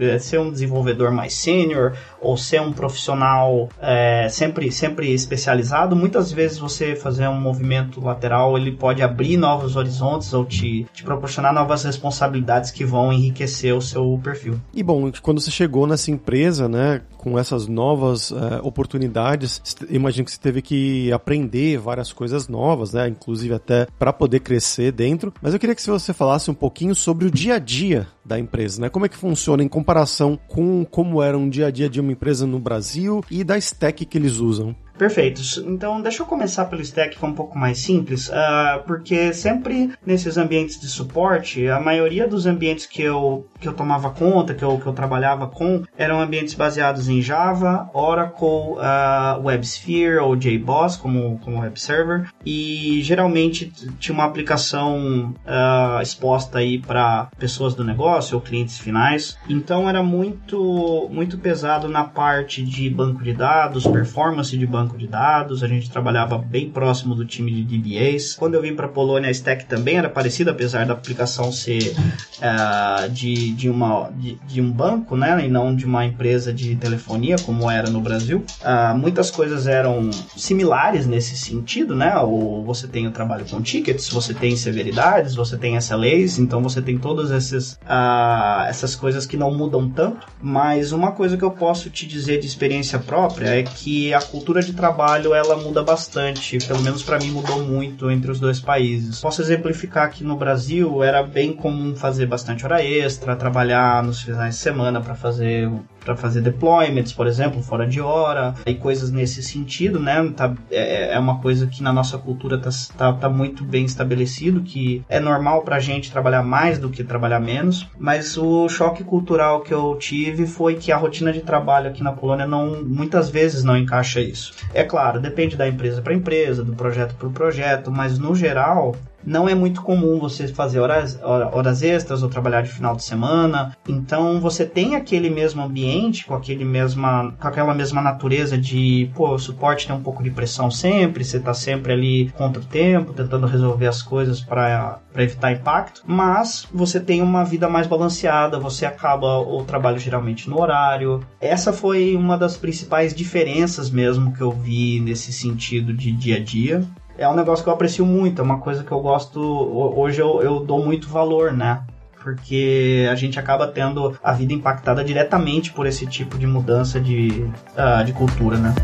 é, 0.00 0.18
ser 0.18 0.38
um 0.38 0.50
desenvolvedor 0.50 1.10
mais 1.10 1.34
sênior 1.34 1.96
ou 2.20 2.36
ser 2.36 2.60
um 2.60 2.72
profissional 2.72 3.68
é, 3.80 4.28
sempre, 4.28 4.70
sempre 4.72 5.12
especializado, 5.12 5.96
muitas 5.96 6.32
vezes 6.32 6.58
você 6.58 6.94
fazer 6.96 7.28
um 7.28 7.40
movimento 7.40 8.00
lateral 8.00 8.56
ele 8.56 8.72
pode 8.72 9.02
abrir 9.02 9.36
novos 9.36 9.76
horizontes 9.76 10.32
ou 10.32 10.44
te, 10.44 10.86
te 10.92 11.02
proporcionar 11.02 11.52
novas 11.52 11.84
responsabilidades 11.84 12.70
que 12.70 12.84
vão 12.84 13.12
enriquecer 13.12 13.74
o 13.74 13.80
seu 13.80 14.18
perfil. 14.22 14.60
E 14.74 14.82
bom, 14.82 15.10
quando 15.22 15.40
você 15.40 15.50
chegou 15.50 15.86
nessa 15.86 16.10
empresa, 16.10 16.68
né, 16.68 17.02
com 17.16 17.38
essas 17.38 17.66
novas 17.66 18.32
é, 18.32 18.60
oportunidades, 18.62 19.60
imagino 19.88 20.24
que 20.24 20.30
você 20.30 20.40
teve 20.40 20.62
que 20.62 21.12
aprender 21.12 21.78
várias 21.78 22.12
coisas 22.12 22.48
novas, 22.48 22.92
né, 22.92 23.08
inclusive 23.08 23.54
até 23.54 23.86
para 23.98 24.12
poder 24.12 24.40
crescer 24.40 24.92
dentro. 24.92 25.32
Mas 25.42 25.52
eu 25.52 25.60
queria 25.60 25.74
que 25.74 25.82
você 25.82 26.12
falasse 26.12 26.50
um 26.50 26.54
pouquinho 26.54 26.94
sobre 26.94 27.26
o 27.26 27.30
dia 27.30 27.54
a 27.54 27.58
dia 27.58 28.06
da 28.24 28.38
empresa, 28.38 28.80
né? 28.80 28.88
Como 28.88 29.06
é 29.06 29.08
que 29.08 29.16
funciona 29.16 29.62
em 29.62 29.68
comparação 29.68 30.38
com 30.48 30.84
como 30.84 31.22
era 31.22 31.38
um 31.38 31.48
dia 31.48 31.66
a 31.66 31.70
dia 31.70 31.88
de 31.88 32.00
uma 32.00 32.12
empresa 32.16 32.46
no 32.46 32.58
Brasil 32.58 33.22
e 33.30 33.44
da 33.44 33.58
stack 33.58 34.06
que 34.06 34.18
eles 34.18 34.38
usam? 34.38 34.74
Perfeito. 34.98 35.42
Então, 35.66 36.00
deixa 36.00 36.22
eu 36.22 36.26
começar 36.26 36.64
pelo 36.66 36.80
stack, 36.80 37.18
que 37.18 37.24
é 37.24 37.28
um 37.28 37.34
pouco 37.34 37.58
mais 37.58 37.78
simples, 37.78 38.28
uh, 38.28 38.82
porque 38.86 39.32
sempre 39.32 39.92
nesses 40.04 40.38
ambientes 40.38 40.80
de 40.80 40.88
suporte, 40.88 41.68
a 41.68 41.78
maioria 41.78 42.26
dos 42.26 42.46
ambientes 42.46 42.86
que 42.86 43.02
eu, 43.02 43.46
que 43.60 43.68
eu 43.68 43.74
tomava 43.74 44.10
conta, 44.10 44.54
que 44.54 44.64
eu, 44.64 44.78
que 44.78 44.86
eu 44.86 44.92
trabalhava 44.92 45.46
com, 45.48 45.82
eram 45.98 46.20
ambientes 46.20 46.54
baseados 46.54 47.08
em 47.08 47.20
Java, 47.20 47.90
Oracle, 47.92 48.46
uh, 48.46 49.44
WebSphere 49.44 50.18
ou 50.18 50.34
JBoss 50.34 50.96
como, 50.96 51.38
como 51.40 51.60
web 51.60 51.78
server, 51.78 52.30
e 52.44 53.00
geralmente 53.02 53.70
tinha 53.98 54.14
uma 54.14 54.24
aplicação 54.24 55.34
uh, 55.44 56.00
exposta 56.00 56.58
aí 56.58 56.78
para 56.78 57.28
pessoas 57.38 57.74
do 57.74 57.84
negócio 57.84 58.34
ou 58.34 58.40
clientes 58.40 58.78
finais. 58.78 59.36
Então, 59.48 59.88
era 59.88 60.02
muito, 60.02 61.08
muito 61.10 61.36
pesado 61.36 61.86
na 61.86 62.04
parte 62.04 62.62
de 62.62 62.88
banco 62.88 63.22
de 63.22 63.34
dados, 63.34 63.86
performance 63.86 64.56
de 64.56 64.66
banco 64.66 64.85
banco 64.86 64.96
de 64.96 65.06
dados, 65.06 65.62
a 65.62 65.68
gente 65.68 65.90
trabalhava 65.90 66.38
bem 66.38 66.70
próximo 66.70 67.14
do 67.14 67.24
time 67.24 67.50
de 67.50 67.78
DBAs. 67.78 68.36
Quando 68.36 68.54
eu 68.54 68.62
vim 68.62 68.74
para 68.74 68.86
a 68.86 68.88
Polônia, 68.88 69.28
a 69.28 69.32
stack 69.32 69.66
também 69.66 69.98
era 69.98 70.08
parecida, 70.08 70.52
apesar 70.52 70.86
da 70.86 70.92
aplicação 70.92 71.50
ser 71.50 71.94
uh, 72.38 73.08
de, 73.10 73.52
de, 73.52 73.68
uma, 73.68 74.10
de, 74.16 74.38
de, 74.46 74.60
um 74.60 74.70
banco, 74.70 75.16
né, 75.16 75.44
e 75.44 75.48
não 75.48 75.74
de 75.74 75.84
uma 75.84 76.04
empresa 76.04 76.52
de 76.52 76.76
telefonia, 76.76 77.36
como 77.44 77.70
era 77.70 77.90
no 77.90 78.00
Brasil. 78.00 78.44
Uh, 78.62 78.96
muitas 78.96 79.30
coisas 79.30 79.66
eram 79.66 80.10
similares 80.36 81.06
nesse 81.06 81.36
sentido, 81.36 81.96
né, 81.96 82.16
ou 82.18 82.64
você 82.64 82.86
tem 82.86 83.06
o 83.06 83.10
trabalho 83.10 83.44
com 83.46 83.60
tickets, 83.60 84.08
você 84.08 84.32
tem 84.32 84.56
severidades, 84.56 85.34
você 85.34 85.56
tem 85.56 85.76
SLAs, 85.76 86.38
então 86.38 86.62
você 86.62 86.80
tem 86.80 86.96
todas 86.96 87.30
essas, 87.30 87.72
uh, 87.72 88.66
essas 88.68 88.94
coisas 88.94 89.26
que 89.26 89.36
não 89.36 89.52
mudam 89.52 89.88
tanto, 89.90 90.26
mas 90.40 90.92
uma 90.92 91.12
coisa 91.12 91.36
que 91.36 91.44
eu 91.44 91.50
posso 91.50 91.90
te 91.90 92.06
dizer 92.06 92.38
de 92.38 92.46
experiência 92.46 92.98
própria 92.98 93.48
é 93.48 93.62
que 93.62 94.14
a 94.14 94.20
cultura 94.20 94.62
de 94.62 94.75
trabalho 94.76 95.34
ela 95.34 95.56
muda 95.56 95.82
bastante, 95.82 96.58
pelo 96.58 96.80
menos 96.80 97.02
para 97.02 97.18
mim 97.18 97.30
mudou 97.30 97.62
muito 97.64 98.10
entre 98.10 98.30
os 98.30 98.38
dois 98.38 98.60
países. 98.60 99.20
Posso 99.20 99.42
exemplificar 99.42 100.04
aqui 100.04 100.22
no 100.22 100.36
Brasil, 100.36 101.02
era 101.02 101.22
bem 101.22 101.52
comum 101.52 101.96
fazer 101.96 102.26
bastante 102.26 102.64
hora 102.64 102.84
extra, 102.84 103.34
trabalhar 103.34 104.02
nos 104.04 104.20
finais 104.20 104.54
de 104.54 104.60
semana 104.60 105.00
para 105.00 105.14
fazer 105.14 105.68
para 106.06 106.14
fazer 106.14 106.40
deployments, 106.40 107.12
por 107.12 107.26
exemplo, 107.26 107.60
fora 107.60 107.84
de 107.84 108.00
hora, 108.00 108.54
e 108.64 108.74
coisas 108.74 109.10
nesse 109.10 109.42
sentido, 109.42 109.98
né? 109.98 110.32
Tá, 110.36 110.54
é, 110.70 111.14
é 111.14 111.18
uma 111.18 111.40
coisa 111.40 111.66
que 111.66 111.82
na 111.82 111.92
nossa 111.92 112.16
cultura 112.16 112.56
tá, 112.58 112.70
tá, 112.96 113.12
tá 113.12 113.28
muito 113.28 113.64
bem 113.64 113.84
estabelecido, 113.84 114.62
que 114.62 115.04
é 115.08 115.18
normal 115.18 115.62
pra 115.62 115.80
gente 115.80 116.12
trabalhar 116.12 116.44
mais 116.44 116.78
do 116.78 116.88
que 116.88 117.02
trabalhar 117.02 117.40
menos, 117.40 117.88
mas 117.98 118.38
o 118.38 118.68
choque 118.68 119.02
cultural 119.02 119.62
que 119.62 119.74
eu 119.74 119.96
tive 119.98 120.46
foi 120.46 120.76
que 120.76 120.92
a 120.92 120.96
rotina 120.96 121.32
de 121.32 121.40
trabalho 121.40 121.88
aqui 121.88 122.04
na 122.04 122.12
Polônia 122.12 122.46
não, 122.46 122.84
muitas 122.84 123.28
vezes 123.28 123.64
não 123.64 123.76
encaixa 123.76 124.20
isso. 124.20 124.54
É 124.72 124.84
claro, 124.84 125.20
depende 125.20 125.56
da 125.56 125.66
empresa 125.66 126.00
para 126.00 126.14
empresa, 126.14 126.62
do 126.62 126.74
projeto 126.74 127.16
para 127.16 127.28
projeto, 127.30 127.90
mas 127.90 128.18
no 128.18 128.34
geral 128.34 128.94
não 129.26 129.48
é 129.48 129.54
muito 129.54 129.82
comum 129.82 130.18
você 130.18 130.46
fazer 130.46 130.78
horas, 130.78 131.18
horas 131.22 131.82
extras 131.82 132.22
ou 132.22 132.28
trabalhar 132.28 132.62
de 132.62 132.70
final 132.70 132.94
de 132.94 133.02
semana. 133.02 133.76
Então 133.88 134.40
você 134.40 134.64
tem 134.64 134.94
aquele 134.94 135.28
mesmo 135.28 135.62
ambiente, 135.62 136.24
com 136.24 136.34
aquele 136.34 136.64
mesma, 136.64 137.34
com 137.38 137.48
aquela 137.48 137.74
mesma 137.74 138.00
natureza 138.00 138.56
de, 138.56 139.10
pô, 139.14 139.34
o 139.34 139.38
suporte 139.38 139.86
tem 139.86 139.96
um 139.96 140.02
pouco 140.02 140.22
de 140.22 140.30
pressão 140.30 140.70
sempre, 140.70 141.24
você 141.24 141.38
está 141.38 141.52
sempre 141.52 141.92
ali 141.92 142.30
contra 142.36 142.62
o 142.62 142.64
tempo, 142.64 143.12
tentando 143.12 143.46
resolver 143.46 143.88
as 143.88 144.00
coisas 144.00 144.40
para 144.40 145.00
evitar 145.16 145.52
impacto, 145.52 146.02
mas 146.06 146.68
você 146.72 147.00
tem 147.00 147.20
uma 147.20 147.44
vida 147.44 147.68
mais 147.68 147.86
balanceada, 147.86 148.58
você 148.58 148.86
acaba 148.86 149.38
o 149.38 149.64
trabalho 149.64 149.98
geralmente 149.98 150.48
no 150.48 150.60
horário. 150.60 151.20
Essa 151.40 151.72
foi 151.72 152.14
uma 152.14 152.38
das 152.38 152.56
principais 152.56 153.14
diferenças 153.14 153.90
mesmo 153.90 154.32
que 154.32 154.42
eu 154.42 154.52
vi 154.52 155.00
nesse 155.00 155.32
sentido 155.32 155.92
de 155.92 156.12
dia 156.12 156.36
a 156.36 156.40
dia 156.40 156.86
é 157.18 157.28
um 157.28 157.34
negócio 157.34 157.62
que 157.62 157.68
eu 157.68 157.74
aprecio 157.74 158.04
muito, 158.04 158.40
é 158.40 158.44
uma 158.44 158.58
coisa 158.58 158.84
que 158.84 158.92
eu 158.92 159.00
gosto. 159.00 159.40
Hoje 159.40 160.20
eu, 160.20 160.42
eu 160.42 160.60
dou 160.60 160.84
muito 160.84 161.08
valor, 161.08 161.52
né? 161.52 161.82
Porque 162.22 163.06
a 163.10 163.14
gente 163.14 163.38
acaba 163.38 163.68
tendo 163.68 164.18
a 164.22 164.32
vida 164.32 164.52
impactada 164.52 165.04
diretamente 165.04 165.72
por 165.72 165.86
esse 165.86 166.06
tipo 166.06 166.36
de 166.36 166.46
mudança 166.46 167.00
de, 167.00 167.48
uh, 167.76 168.04
de 168.04 168.12
cultura, 168.12 168.58
né? 168.58 168.74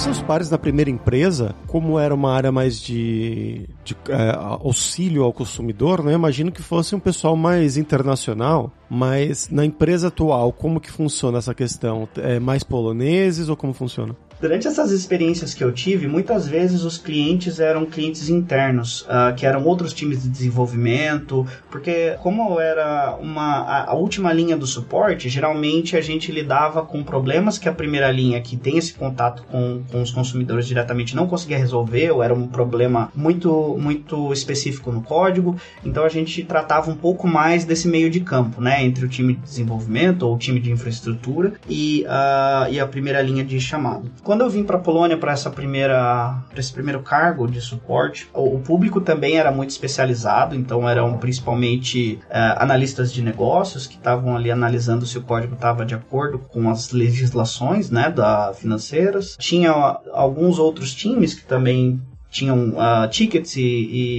Seus 0.00 0.20
pares 0.22 0.50
na 0.50 0.58
primeira 0.58 0.90
empresa, 0.90 1.54
como 1.66 1.98
era 1.98 2.14
uma 2.14 2.32
área 2.32 2.52
mais 2.52 2.80
de, 2.80 3.68
de 3.84 3.96
é, 4.08 4.36
auxílio 4.36 5.22
ao 5.22 5.32
consumidor, 5.32 6.02
né? 6.02 6.12
Imagino 6.12 6.52
que 6.52 6.62
fosse 6.62 6.94
um 6.94 7.00
pessoal 7.00 7.36
mais 7.36 7.76
internacional, 7.76 8.72
mas 8.88 9.48
na 9.50 9.64
empresa 9.64 10.08
atual, 10.08 10.52
como 10.52 10.80
que 10.80 10.90
funciona 10.90 11.38
essa 11.38 11.54
questão? 11.54 12.08
É 12.16 12.38
mais 12.38 12.62
poloneses 12.62 13.48
ou 13.48 13.56
como 13.56 13.72
funciona? 13.72 14.16
Durante 14.38 14.68
essas 14.68 14.90
experiências 14.90 15.54
que 15.54 15.64
eu 15.64 15.72
tive, 15.72 16.06
muitas 16.06 16.46
vezes 16.46 16.82
os 16.82 16.98
clientes 16.98 17.58
eram 17.58 17.86
clientes 17.86 18.28
internos, 18.28 19.00
uh, 19.02 19.34
que 19.34 19.46
eram 19.46 19.64
outros 19.64 19.94
times 19.94 20.22
de 20.22 20.28
desenvolvimento, 20.28 21.46
porque 21.70 22.16
como 22.22 22.60
era 22.60 23.16
uma 23.18 23.60
a, 23.60 23.90
a, 23.92 23.94
última 23.94 24.32
linha 24.34 24.54
do 24.54 24.66
suporte, 24.66 25.30
geralmente 25.30 25.96
a 25.96 26.02
gente 26.02 26.30
lidava 26.30 26.82
com 26.82 27.02
problemas 27.02 27.56
que 27.56 27.66
a 27.66 27.72
primeira 27.72 28.10
linha 28.12 28.38
que 28.42 28.58
tem 28.58 28.76
esse 28.76 28.92
contato 28.92 29.42
com, 29.50 29.82
com 29.90 30.02
os 30.02 30.10
consumidores 30.10 30.66
diretamente 30.66 31.16
não 31.16 31.26
conseguia 31.26 31.56
resolver, 31.56 32.10
ou 32.10 32.22
era 32.22 32.34
um 32.34 32.46
problema 32.46 33.10
muito 33.14 33.78
muito 33.78 34.32
específico 34.34 34.92
no 34.92 35.00
código, 35.00 35.56
então 35.82 36.04
a 36.04 36.10
gente 36.10 36.44
tratava 36.44 36.90
um 36.90 36.96
pouco 36.96 37.26
mais 37.26 37.64
desse 37.64 37.88
meio 37.88 38.10
de 38.10 38.20
campo, 38.20 38.60
né, 38.60 38.84
entre 38.84 39.06
o 39.06 39.08
time 39.08 39.34
de 39.34 39.40
desenvolvimento 39.40 40.24
ou 40.24 40.34
o 40.34 40.38
time 40.38 40.60
de 40.60 40.70
infraestrutura 40.70 41.54
e, 41.66 42.04
uh, 42.04 42.70
e 42.70 42.78
a 42.78 42.86
primeira 42.86 43.22
linha 43.22 43.42
de 43.42 43.58
chamado. 43.58 44.10
Quando 44.26 44.40
eu 44.40 44.50
vim 44.50 44.64
para 44.64 44.76
a 44.76 44.80
Polônia 44.80 45.16
para 45.16 45.30
essa 45.30 45.48
primeira, 45.48 46.42
pra 46.50 46.58
esse 46.58 46.72
primeiro 46.72 47.00
cargo 47.00 47.46
de 47.46 47.60
suporte, 47.60 48.28
o, 48.34 48.56
o, 48.56 48.60
público 48.60 49.00
também 49.00 49.36
era 49.36 49.52
muito 49.52 49.70
especializado, 49.70 50.52
então 50.56 50.88
eram 50.88 51.16
principalmente 51.16 52.18
uh, 52.24 52.58
analistas 52.58 53.12
de 53.12 53.22
negócios 53.22 53.86
que 53.86 53.94
estavam 53.94 54.34
ali 54.34 54.50
analisando 54.50 55.06
se 55.06 55.16
o 55.16 55.22
código 55.22 55.54
estava 55.54 55.86
de 55.86 55.94
acordo 55.94 56.40
com 56.40 56.68
as 56.68 56.90
legislações, 56.90 57.88
né, 57.88 58.10
da 58.10 58.52
financeiras. 58.52 59.36
Tinha 59.38 59.70
alguns 60.12 60.58
outros 60.58 60.92
times 60.92 61.32
que 61.32 61.44
também 61.44 62.02
tinham 62.36 62.70
uh, 62.70 63.08
tickets 63.10 63.56
e, 63.56 63.62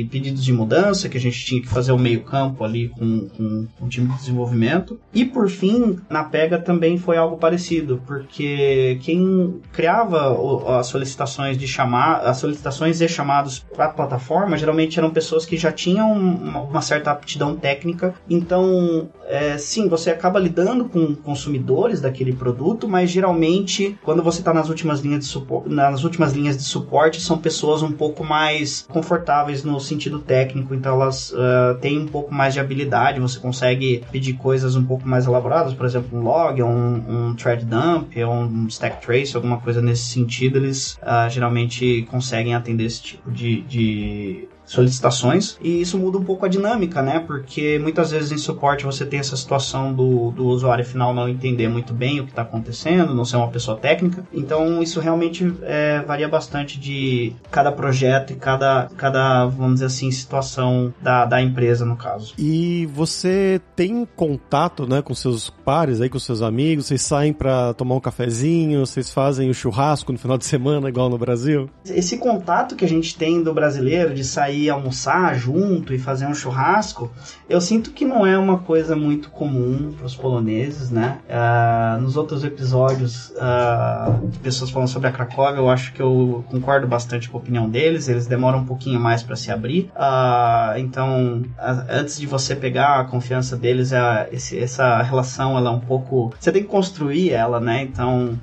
e, 0.01 0.05
pedidos 0.05 0.43
de 0.43 0.51
mudança, 0.51 1.07
que 1.07 1.17
a 1.17 1.19
gente 1.21 1.45
tinha 1.45 1.61
que 1.61 1.67
fazer 1.67 1.91
o 1.91 1.99
meio 1.99 2.21
campo 2.21 2.63
ali 2.63 2.89
com, 2.89 3.29
com, 3.29 3.67
com, 3.77 3.85
o 3.85 3.89
time 3.89 4.07
de 4.07 4.17
desenvolvimento. 4.17 4.99
E 5.13 5.23
por 5.23 5.49
fim, 5.49 5.99
na 6.09 6.23
Pega 6.23 6.57
também 6.57 6.97
foi 6.97 7.17
algo 7.17 7.37
parecido, 7.37 8.01
porque 8.07 8.99
quem 9.03 9.61
criava 9.71 10.35
as 10.79 10.87
solicitações 10.87 11.57
de 11.57 11.67
chamar, 11.67 12.21
as 12.21 12.37
solicitações 12.37 12.99
e 13.01 13.07
chamados 13.07 13.59
para 13.59 13.85
a 13.85 13.89
plataforma, 13.89 14.57
geralmente 14.57 14.97
eram 14.97 15.11
pessoas 15.11 15.45
que 15.45 15.55
já 15.55 15.71
tinham 15.71 16.11
uma, 16.11 16.61
uma 16.61 16.81
certa 16.81 17.11
aptidão 17.11 17.55
técnica. 17.55 18.15
Então, 18.27 19.09
é, 19.27 19.57
sim, 19.57 19.87
você 19.87 20.09
acaba 20.09 20.39
lidando 20.39 20.85
com 20.85 21.13
consumidores 21.13 22.01
daquele 22.01 22.33
produto, 22.33 22.87
mas 22.87 23.11
geralmente 23.11 23.97
quando 24.03 24.23
você 24.23 24.39
está 24.39 24.53
nas 24.53 24.69
últimas 24.69 25.01
linhas 25.01 25.19
de 25.19 25.25
suporte, 25.25 25.69
nas 25.69 26.03
últimas 26.03 26.33
linhas 26.33 26.57
de 26.57 26.63
suporte, 26.63 27.21
são 27.21 27.37
pessoas 27.37 27.83
um 27.83 27.91
pouco 27.91 28.06
pouco 28.07 28.23
mais 28.23 28.85
confortáveis 28.89 29.63
no 29.63 29.79
sentido 29.79 30.19
técnico, 30.19 30.73
então 30.73 30.93
elas 30.93 31.31
uh, 31.31 31.77
têm 31.81 31.99
um 31.99 32.07
pouco 32.07 32.33
mais 32.33 32.53
de 32.53 32.59
habilidade, 32.59 33.19
você 33.19 33.37
consegue 33.37 34.03
pedir 34.11 34.33
coisas 34.33 34.75
um 34.75 34.83
pouco 34.83 35.07
mais 35.07 35.25
elaboradas, 35.25 35.73
por 35.73 35.85
exemplo, 35.85 36.17
um 36.17 36.23
log, 36.23 36.61
um, 36.63 37.29
um 37.29 37.35
thread 37.35 37.65
dump, 37.65 38.15
um 38.23 38.67
stack 38.67 39.05
trace, 39.05 39.35
alguma 39.35 39.59
coisa 39.59 39.81
nesse 39.81 40.05
sentido, 40.05 40.57
eles 40.57 40.97
uh, 41.03 41.29
geralmente 41.29 42.07
conseguem 42.09 42.55
atender 42.55 42.85
esse 42.85 43.01
tipo 43.01 43.29
de, 43.29 43.61
de 43.61 44.47
solicitações 44.67 45.57
e 45.61 45.81
isso 45.81 45.97
muda 45.97 46.17
um 46.17 46.23
pouco 46.23 46.45
a 46.45 46.49
dinâmica, 46.49 47.01
né? 47.01 47.23
Porque 47.25 47.79
muitas 47.79 48.11
vezes 48.11 48.31
em 48.31 48.37
suporte 48.37 48.85
você 48.85 49.05
tem 49.05 49.19
essa 49.19 49.35
situação 49.35 49.93
do, 49.93 50.29
do 50.31 50.45
usuário 50.45 50.85
final 50.85 51.13
não 51.13 51.27
entender 51.27 51.69
muito 51.69 51.93
bem 51.93 52.19
o 52.19 52.25
que 52.25 52.31
está 52.31 52.41
acontecendo, 52.41 53.15
não 53.15 53.23
ser 53.23 53.37
uma 53.37 53.47
pessoa 53.47 53.77
técnica. 53.77 54.27
Então 54.31 54.83
isso 54.83 54.99
realmente 54.99 55.51
é, 55.63 56.01
varia 56.05 56.27
bastante 56.27 56.79
de 56.79 57.33
cada 57.49 57.71
projeto 57.71 58.33
e 58.33 58.35
cada, 58.35 58.89
cada 58.97 59.45
vamos 59.45 59.75
dizer 59.75 59.85
assim, 59.85 60.11
situação 60.11 60.93
da, 61.01 61.25
da 61.25 61.41
empresa 61.41 61.85
no 61.85 61.95
caso. 61.95 62.33
E 62.37 62.85
você 62.87 63.61
tem 63.75 64.05
contato, 64.15 64.85
né, 64.85 65.01
com 65.01 65.15
seus 65.15 65.49
pares 65.49 66.01
aí, 66.01 66.09
com 66.09 66.19
seus 66.19 66.41
amigos? 66.41 66.87
Vocês 66.87 67.01
saem 67.01 67.31
para 67.31 67.73
tomar 67.73 67.95
um 67.95 68.01
cafezinho? 68.01 68.85
Vocês 68.85 69.09
fazem 69.09 69.49
o 69.49 69.53
churrasco 69.53 70.11
no 70.11 70.19
final 70.19 70.37
de 70.37 70.45
semana 70.45 70.89
igual 70.89 71.09
no 71.09 71.17
Brasil? 71.17 71.69
Esse 71.85 72.17
contato 72.17 72.75
que 72.75 72.83
a 72.83 72.89
gente 72.89 73.17
tem 73.17 73.41
do 73.41 73.53
brasileiro 73.53 74.13
de 74.13 74.25
sair 74.25 74.56
ir 74.57 74.69
almoçar 74.69 75.35
junto 75.35 75.93
e 75.93 75.99
fazer 75.99 76.25
um 76.25 76.33
churrasco, 76.33 77.11
eu 77.49 77.61
sinto 77.61 77.91
que 77.91 78.05
não 78.05 78.25
é 78.25 78.37
uma 78.37 78.59
coisa 78.59 78.95
muito 78.95 79.29
comum 79.29 79.93
para 79.95 80.05
os 80.05 80.15
poloneses, 80.15 80.89
né? 80.89 81.19
Uh, 81.27 82.01
nos 82.01 82.17
outros 82.17 82.43
episódios 82.43 83.29
uh, 83.31 84.27
pessoas 84.41 84.69
falando 84.69 84.89
sobre 84.89 85.07
a 85.07 85.11
Cracóvia, 85.11 85.59
eu 85.59 85.69
acho 85.69 85.93
que 85.93 86.01
eu 86.01 86.43
concordo 86.49 86.87
bastante 86.87 87.29
com 87.29 87.37
a 87.37 87.41
opinião 87.41 87.69
deles. 87.69 88.07
Eles 88.07 88.27
demoram 88.27 88.59
um 88.59 88.65
pouquinho 88.65 88.99
mais 88.99 89.23
para 89.23 89.35
se 89.35 89.51
abrir. 89.51 89.91
Uh, 89.95 90.77
então, 90.77 91.43
antes 91.89 92.17
de 92.17 92.25
você 92.25 92.55
pegar 92.55 92.99
a 92.99 93.03
confiança 93.05 93.55
deles, 93.55 93.91
é, 93.91 94.29
esse, 94.31 94.57
essa 94.57 95.01
relação 95.01 95.57
ela 95.57 95.69
é 95.69 95.73
um 95.73 95.79
pouco. 95.79 96.33
Você 96.39 96.51
tem 96.51 96.63
que 96.63 96.69
construir 96.69 97.31
ela, 97.31 97.59
né? 97.59 97.83
Então, 97.83 98.37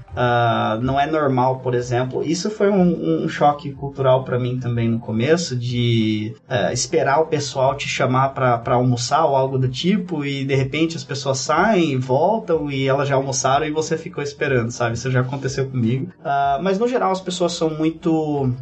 não 0.83 0.99
é 0.99 1.07
normal, 1.07 1.61
por 1.61 1.75
exemplo. 1.75 2.23
Isso 2.25 2.51
foi 2.51 2.71
um, 2.71 3.25
um 3.25 3.29
choque 3.29 3.73
cultural 3.73 4.25
para 4.25 4.39
mim 4.39 4.59
também 4.59 4.89
no 4.89 4.99
começo 4.99 5.57
de 5.57 6.04
uh, 6.49 6.73
esperar 6.73 7.21
o 7.21 7.27
pessoal 7.27 7.77
te 7.77 7.89
chamar 7.89 8.31
para 8.31 8.75
almoçar 8.75 9.25
ou 9.25 9.37
algo 9.37 9.59
do 9.59 9.69
tipo 9.69 10.25
e 10.25 10.45
de 10.45 10.55
repente 10.55 10.97
as 10.97 11.05
pessoas 11.05 11.39
saem 11.39 11.99
voltam 11.99 12.71
e 12.71 12.87
elas 12.87 13.09
já 13.09 13.15
almoçaram 13.15 13.67
e 13.67 13.71
você 13.71 13.97
ficou 13.97 14.23
esperando, 14.23 14.71
sabe? 14.71 14.95
Isso 14.95 15.11
já 15.11 15.21
aconteceu 15.21 15.69
comigo. 15.69 16.07
Uh, 16.21 16.63
mas 16.63 16.79
no 16.79 16.89
geral 16.89 17.13
as 17.13 17.21
pessoas 17.21 17.53
são 17.53 17.71
muito 17.71 18.53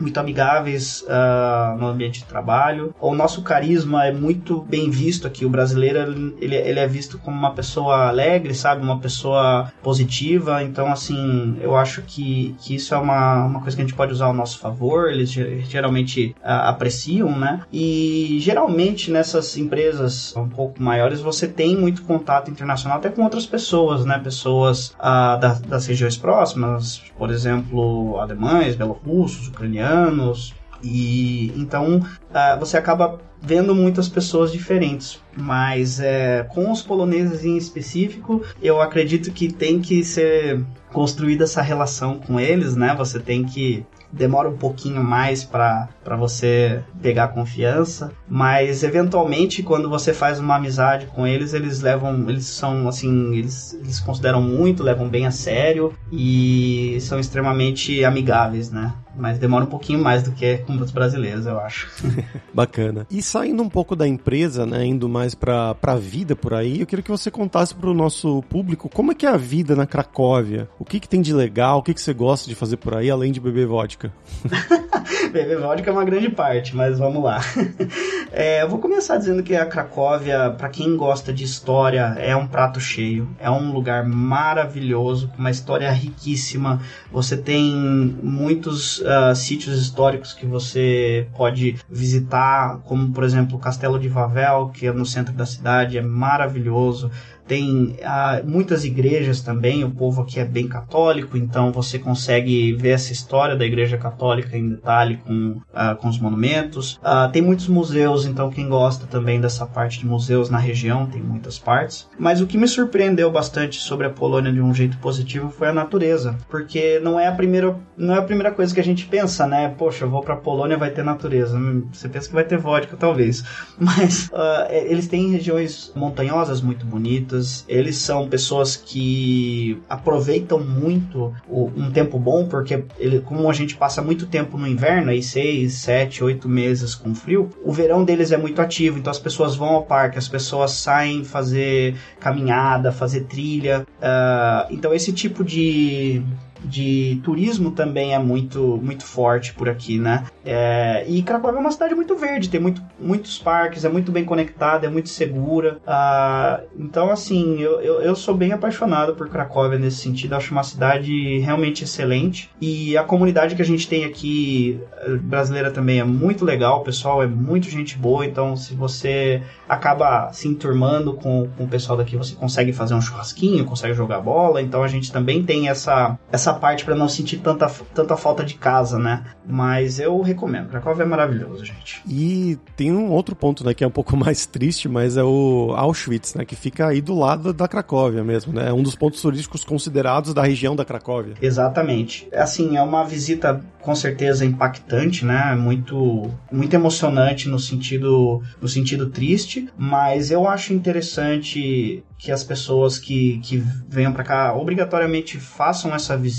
muito 0.00 0.18
amigáveis 0.18 1.02
uh, 1.02 1.78
no 1.78 1.86
ambiente 1.86 2.20
de 2.20 2.26
trabalho. 2.26 2.94
O 3.00 3.14
nosso 3.14 3.42
carisma 3.42 4.04
é 4.06 4.12
muito 4.12 4.60
bem 4.60 4.90
visto 4.90 5.26
aqui. 5.26 5.44
O 5.44 5.50
brasileiro 5.50 6.34
ele, 6.40 6.54
ele 6.54 6.78
é 6.78 6.86
visto 6.86 7.18
como 7.18 7.36
uma 7.36 7.52
pessoa 7.52 8.08
alegre, 8.08 8.54
sabe, 8.54 8.82
uma 8.82 8.98
pessoa 8.98 9.72
positiva. 9.82 10.62
Então, 10.62 10.90
assim, 10.90 11.56
eu 11.60 11.76
acho 11.76 12.02
que, 12.02 12.54
que 12.60 12.74
isso 12.74 12.94
é 12.94 12.98
uma, 12.98 13.44
uma 13.44 13.60
coisa 13.60 13.76
que 13.76 13.82
a 13.82 13.86
gente 13.86 13.96
pode 13.96 14.12
usar 14.12 14.26
ao 14.26 14.34
nosso 14.34 14.58
favor. 14.58 15.10
Eles 15.10 15.30
geralmente 15.30 16.34
uh, 16.38 16.68
apreciam, 16.68 17.36
né? 17.38 17.62
E 17.72 18.38
geralmente 18.40 19.10
nessas 19.10 19.56
empresas 19.56 20.34
um 20.36 20.48
pouco 20.48 20.82
maiores 20.82 21.20
você 21.20 21.48
tem 21.48 21.76
muito 21.76 22.02
contato 22.02 22.50
internacional 22.50 22.98
até 22.98 23.08
com 23.08 23.22
outras 23.22 23.46
pessoas, 23.46 24.04
né? 24.04 24.18
Pessoas 24.18 24.88
uh, 24.98 25.38
das, 25.40 25.60
das 25.60 25.86
regiões 25.86 26.16
próximas, 26.16 27.02
por 27.16 27.30
exemplo, 27.30 28.18
alemães, 28.18 28.74
belorussos, 28.74 29.48
ucranianos 29.48 29.85
anos. 29.86 30.54
E 30.82 31.52
então 31.56 31.98
uh, 31.98 32.60
você 32.60 32.76
acaba 32.76 33.18
vendo 33.40 33.74
muitas 33.74 34.08
pessoas 34.08 34.52
diferentes. 34.52 35.20
Mas 35.36 36.00
é, 36.00 36.44
com 36.50 36.70
os 36.70 36.82
poloneses 36.82 37.44
em 37.44 37.56
específico, 37.56 38.42
eu 38.60 38.80
acredito 38.80 39.30
que 39.32 39.52
tem 39.52 39.80
que 39.80 40.04
ser 40.04 40.64
construída 40.92 41.44
essa 41.44 41.62
relação 41.62 42.18
com 42.18 42.40
eles, 42.40 42.74
né? 42.74 42.94
Você 42.96 43.20
tem 43.20 43.44
que 43.44 43.84
demora 44.12 44.48
um 44.48 44.56
pouquinho 44.56 45.02
mais 45.02 45.44
para 45.44 45.88
você 46.18 46.82
pegar 47.02 47.28
confiança, 47.28 48.12
mas 48.28 48.82
eventualmente 48.82 49.62
quando 49.62 49.90
você 49.90 50.14
faz 50.14 50.38
uma 50.38 50.56
amizade 50.56 51.06
com 51.06 51.26
eles, 51.26 51.52
eles 51.52 51.80
levam, 51.80 52.28
eles 52.28 52.46
são 52.46 52.88
assim, 52.88 53.34
eles, 53.34 53.74
eles 53.74 54.00
consideram 54.00 54.40
muito, 54.40 54.82
levam 54.82 55.08
bem 55.08 55.26
a 55.26 55.30
sério 55.30 55.92
e 56.10 56.96
são 57.00 57.18
extremamente 57.18 58.04
amigáveis, 58.04 58.70
né? 58.70 58.94
Mas 59.16 59.38
demora 59.38 59.64
um 59.64 59.68
pouquinho 59.68 59.98
mais 59.98 60.22
do 60.22 60.32
que 60.32 60.58
com 60.58 60.74
os 60.74 60.90
brasileiros, 60.90 61.46
eu 61.46 61.58
acho. 61.58 61.88
Bacana. 62.52 63.06
E 63.10 63.22
saindo 63.22 63.62
um 63.62 63.68
pouco 63.68 63.96
da 63.96 64.06
empresa, 64.06 64.66
né, 64.66 64.84
indo 64.84 65.08
mais 65.08 65.34
para 65.34 65.76
a 65.82 65.94
vida 65.96 66.36
por 66.36 66.54
aí, 66.54 66.80
eu 66.80 66.86
queria 66.86 67.02
que 67.02 67.10
você 67.10 67.30
contasse 67.30 67.74
para 67.74 67.90
o 67.90 67.94
nosso 67.94 68.42
público 68.48 68.88
como 68.88 69.12
é 69.12 69.14
que 69.14 69.26
é 69.26 69.28
a 69.28 69.36
vida 69.36 69.74
na 69.74 69.86
Cracóvia. 69.86 70.68
O 70.78 70.84
que, 70.84 71.00
que 71.00 71.08
tem 71.08 71.20
de 71.20 71.32
legal, 71.32 71.78
o 71.78 71.82
que, 71.82 71.94
que 71.94 72.00
você 72.00 72.12
gosta 72.12 72.48
de 72.48 72.54
fazer 72.54 72.76
por 72.76 72.94
aí, 72.94 73.10
além 73.10 73.32
de 73.32 73.40
beber 73.40 73.66
vodka? 73.66 74.12
beber 75.32 75.58
vodka 75.58 75.90
é 75.90 75.92
uma 75.92 76.04
grande 76.04 76.30
parte, 76.30 76.74
mas 76.74 76.98
vamos 76.98 77.22
lá. 77.22 77.40
É, 78.32 78.60
eu 78.62 78.68
vou 78.68 78.78
começar 78.78 79.16
dizendo 79.16 79.42
que 79.42 79.56
a 79.56 79.64
Cracóvia, 79.64 80.50
para 80.50 80.68
quem 80.68 80.94
gosta 80.94 81.32
de 81.32 81.42
história, 81.42 82.14
é 82.18 82.36
um 82.36 82.46
prato 82.46 82.78
cheio. 82.78 83.26
É 83.38 83.50
um 83.50 83.72
lugar 83.72 84.04
maravilhoso, 84.04 85.28
com 85.28 85.38
uma 85.38 85.50
história 85.50 85.90
riquíssima. 85.90 86.82
Você 87.10 87.34
tem 87.34 87.74
muitos 88.22 89.02
uh, 89.06 89.34
sítios 89.34 89.80
históricos 89.80 90.34
que 90.34 90.44
você 90.44 91.28
pode 91.36 91.76
visitar, 91.88 92.80
como 92.84 93.12
por 93.12 93.24
exemplo 93.24 93.56
o 93.56 93.60
Castelo 93.60 93.98
de 93.98 94.08
Vavel, 94.08 94.70
que 94.74 94.86
é 94.86 94.92
no 94.92 95.06
centro 95.06 95.32
da 95.32 95.46
cidade, 95.46 95.96
é 95.96 96.02
maravilhoso 96.02 97.10
tem 97.46 97.96
ah, 98.02 98.40
muitas 98.44 98.84
igrejas 98.84 99.40
também, 99.40 99.84
o 99.84 99.90
povo 99.90 100.22
aqui 100.22 100.40
é 100.40 100.44
bem 100.44 100.68
católico, 100.68 101.36
então 101.36 101.72
você 101.72 101.98
consegue 101.98 102.72
ver 102.74 102.90
essa 102.90 103.12
história 103.12 103.56
da 103.56 103.64
igreja 103.64 103.96
católica 103.96 104.56
em 104.56 104.70
detalhe 104.70 105.18
com, 105.18 105.60
ah, 105.72 105.94
com 105.94 106.08
os 106.08 106.18
monumentos. 106.18 106.98
Ah, 107.02 107.28
tem 107.28 107.42
muitos 107.42 107.68
museus, 107.68 108.26
então 108.26 108.50
quem 108.50 108.68
gosta 108.68 109.06
também 109.06 109.40
dessa 109.40 109.66
parte 109.66 110.00
de 110.00 110.06
museus 110.06 110.50
na 110.50 110.58
região, 110.58 111.06
tem 111.06 111.22
muitas 111.22 111.58
partes. 111.58 112.08
Mas 112.18 112.40
o 112.40 112.46
que 112.46 112.58
me 112.58 112.66
surpreendeu 112.66 113.30
bastante 113.30 113.80
sobre 113.80 114.06
a 114.06 114.10
Polônia 114.10 114.52
de 114.52 114.60
um 114.60 114.74
jeito 114.74 114.98
positivo 114.98 115.50
foi 115.50 115.68
a 115.68 115.72
natureza, 115.72 116.36
porque 116.48 116.98
não 117.00 117.18
é 117.18 117.28
a 117.28 117.32
primeira, 117.32 117.76
não 117.96 118.14
é 118.14 118.18
a 118.18 118.22
primeira 118.22 118.50
coisa 118.50 118.74
que 118.74 118.80
a 118.80 118.84
gente 118.84 119.06
pensa, 119.06 119.46
né? 119.46 119.72
Poxa, 119.76 120.04
eu 120.04 120.10
vou 120.10 120.22
pra 120.22 120.36
Polônia, 120.36 120.76
vai 120.76 120.90
ter 120.90 121.04
natureza. 121.04 121.56
Hum, 121.56 121.88
você 121.92 122.08
pensa 122.08 122.28
que 122.28 122.34
vai 122.34 122.44
ter 122.44 122.58
vodka, 122.58 122.96
talvez. 122.96 123.44
Mas 123.78 124.30
eles 124.70 125.06
têm 125.06 125.30
regiões 125.30 125.92
montanhosas 125.94 126.60
muito 126.60 126.84
bonitas, 126.84 127.35
eles 127.68 127.96
são 127.96 128.28
pessoas 128.28 128.76
que 128.76 129.80
aproveitam 129.88 130.58
muito 130.58 131.34
o, 131.48 131.70
um 131.76 131.90
tempo 131.90 132.18
bom, 132.18 132.46
porque 132.46 132.84
ele, 132.98 133.20
como 133.20 133.48
a 133.48 133.52
gente 133.52 133.76
passa 133.76 134.02
muito 134.02 134.26
tempo 134.26 134.56
no 134.58 134.66
inverno, 134.66 135.10
aí 135.10 135.22
seis, 135.22 135.74
sete, 135.74 136.22
oito 136.22 136.48
meses 136.48 136.94
com 136.94 137.14
frio, 137.14 137.50
o 137.64 137.72
verão 137.72 138.04
deles 138.04 138.32
é 138.32 138.36
muito 138.36 138.60
ativo, 138.60 138.98
então 138.98 139.10
as 139.10 139.18
pessoas 139.18 139.56
vão 139.56 139.68
ao 139.68 139.82
parque, 139.84 140.18
as 140.18 140.28
pessoas 140.28 140.72
saem 140.72 141.24
fazer 141.24 141.96
caminhada, 142.20 142.92
fazer 142.92 143.22
trilha. 143.22 143.86
Uh, 143.98 144.72
então 144.72 144.94
esse 144.94 145.12
tipo 145.12 145.44
de 145.44 146.22
de 146.66 147.20
turismo 147.22 147.70
também 147.70 148.14
é 148.14 148.18
muito, 148.18 148.78
muito 148.82 149.04
forte 149.04 149.54
por 149.54 149.68
aqui, 149.68 149.98
né? 149.98 150.24
É, 150.44 151.04
e 151.08 151.22
Cracóvia 151.22 151.58
é 151.58 151.60
uma 151.60 151.70
cidade 151.70 151.94
muito 151.94 152.14
verde, 152.16 152.48
tem 152.48 152.60
muito, 152.60 152.82
muitos 153.00 153.38
parques, 153.38 153.84
é 153.84 153.88
muito 153.88 154.12
bem 154.12 154.24
conectada, 154.24 154.86
é 154.86 154.90
muito 154.90 155.08
segura. 155.08 155.78
Ah, 155.86 156.60
então, 156.78 157.10
assim, 157.10 157.60
eu, 157.60 157.80
eu, 157.80 158.00
eu, 158.00 158.16
sou 158.16 158.34
bem 158.34 158.52
apaixonado 158.52 159.14
por 159.14 159.28
Cracóvia 159.28 159.78
nesse 159.78 159.98
sentido. 159.98 160.34
Acho 160.34 160.52
uma 160.52 160.62
cidade 160.62 161.38
realmente 161.38 161.84
excelente. 161.84 162.50
E 162.60 162.96
a 162.96 163.02
comunidade 163.02 163.54
que 163.54 163.62
a 163.62 163.64
gente 163.64 163.88
tem 163.88 164.04
aqui, 164.04 164.80
eh, 164.98 165.16
brasileira 165.16 165.70
também, 165.70 166.00
é 166.00 166.04
muito 166.04 166.44
legal. 166.44 166.80
O 166.80 166.84
pessoal 166.84 167.22
é 167.22 167.26
muito 167.26 167.68
gente 167.68 167.96
boa. 167.96 168.24
Então, 168.24 168.56
se 168.56 168.74
você 168.74 169.42
acaba 169.68 170.32
se 170.32 170.48
enturmando 170.48 171.14
com, 171.14 171.48
com 171.56 171.64
o 171.64 171.68
pessoal 171.68 171.98
daqui, 171.98 172.16
você 172.16 172.34
consegue 172.34 172.72
fazer 172.72 172.94
um 172.94 173.00
churrasquinho, 173.00 173.64
consegue 173.64 173.94
jogar 173.94 174.20
bola. 174.20 174.62
Então, 174.62 174.82
a 174.82 174.88
gente 174.88 175.10
também 175.10 175.42
tem 175.42 175.68
essa, 175.68 176.18
essa 176.30 176.54
parte 176.56 176.84
para 176.84 176.94
não 176.94 177.08
sentir 177.08 177.38
tanta, 177.38 177.70
tanta 177.94 178.16
falta 178.16 178.44
de 178.44 178.54
casa, 178.54 178.98
né? 178.98 179.24
Mas 179.46 179.98
eu 179.98 180.20
recomendo. 180.20 180.68
Cracóvia 180.68 181.04
é 181.04 181.06
maravilhoso, 181.06 181.64
gente. 181.64 182.02
E 182.08 182.58
tem 182.74 182.92
um 182.92 183.10
outro 183.10 183.36
ponto, 183.36 183.64
né, 183.64 183.74
que 183.74 183.84
é 183.84 183.86
um 183.86 183.90
pouco 183.90 184.16
mais 184.18 184.46
triste, 184.46 184.88
mas 184.88 185.16
é 185.16 185.22
o 185.22 185.72
Auschwitz, 185.76 186.34
né, 186.34 186.44
que 186.44 186.56
fica 186.56 186.88
aí 186.88 187.00
do 187.00 187.14
lado 187.14 187.52
da 187.52 187.68
Cracóvia 187.68 188.24
mesmo, 188.24 188.52
né? 188.52 188.68
É 188.68 188.72
um 188.72 188.82
dos 188.82 188.94
pontos 188.94 189.20
turísticos 189.20 189.64
considerados 189.64 190.34
da 190.34 190.42
região 190.42 190.74
da 190.74 190.84
Cracóvia. 190.84 191.34
Exatamente. 191.40 192.28
Assim, 192.32 192.76
é 192.76 192.82
uma 192.82 193.04
visita 193.04 193.60
com 193.80 193.94
certeza 193.94 194.44
impactante, 194.44 195.24
né? 195.24 195.54
Muito 195.54 196.28
muito 196.50 196.74
emocionante 196.74 197.48
no 197.48 197.58
sentido 197.58 198.42
no 198.60 198.68
sentido 198.68 199.10
triste, 199.10 199.68
mas 199.78 200.30
eu 200.30 200.48
acho 200.48 200.72
interessante 200.72 202.02
que 202.18 202.32
as 202.32 202.42
pessoas 202.42 202.98
que, 202.98 203.38
que 203.44 203.62
venham 203.88 204.12
para 204.12 204.24
cá 204.24 204.54
obrigatoriamente 204.54 205.38
façam 205.38 205.94
essa 205.94 206.16
visita 206.16 206.35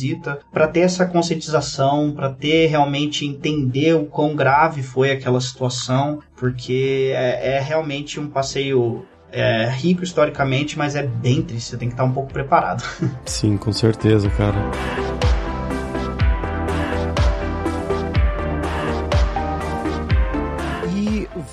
para 0.52 0.68
ter 0.68 0.82
essa 0.82 1.06
conscientização, 1.06 2.12
para 2.12 2.30
ter 2.30 2.68
realmente 2.68 3.26
entender 3.26 3.94
o 3.96 4.06
quão 4.06 4.36
grave 4.36 4.82
foi 4.82 5.12
aquela 5.12 5.42
situação, 5.42 6.20
porque 6.36 7.12
é, 7.14 7.56
é 7.56 7.60
realmente 7.60 8.20
um 8.20 8.28
passeio 8.28 9.06
é, 9.32 9.70
rico 9.70 10.04
historicamente, 10.04 10.78
mas 10.78 10.96
é 10.96 11.04
bem 11.04 11.42
triste, 11.42 11.70
você 11.70 11.78
tem 11.78 11.88
que 11.88 11.94
estar 11.94 12.04
um 12.04 12.14
pouco 12.14 12.32
preparado. 12.32 12.84
Sim, 13.26 13.58
com 13.58 13.72
certeza, 13.72 14.30
cara. 14.30 14.58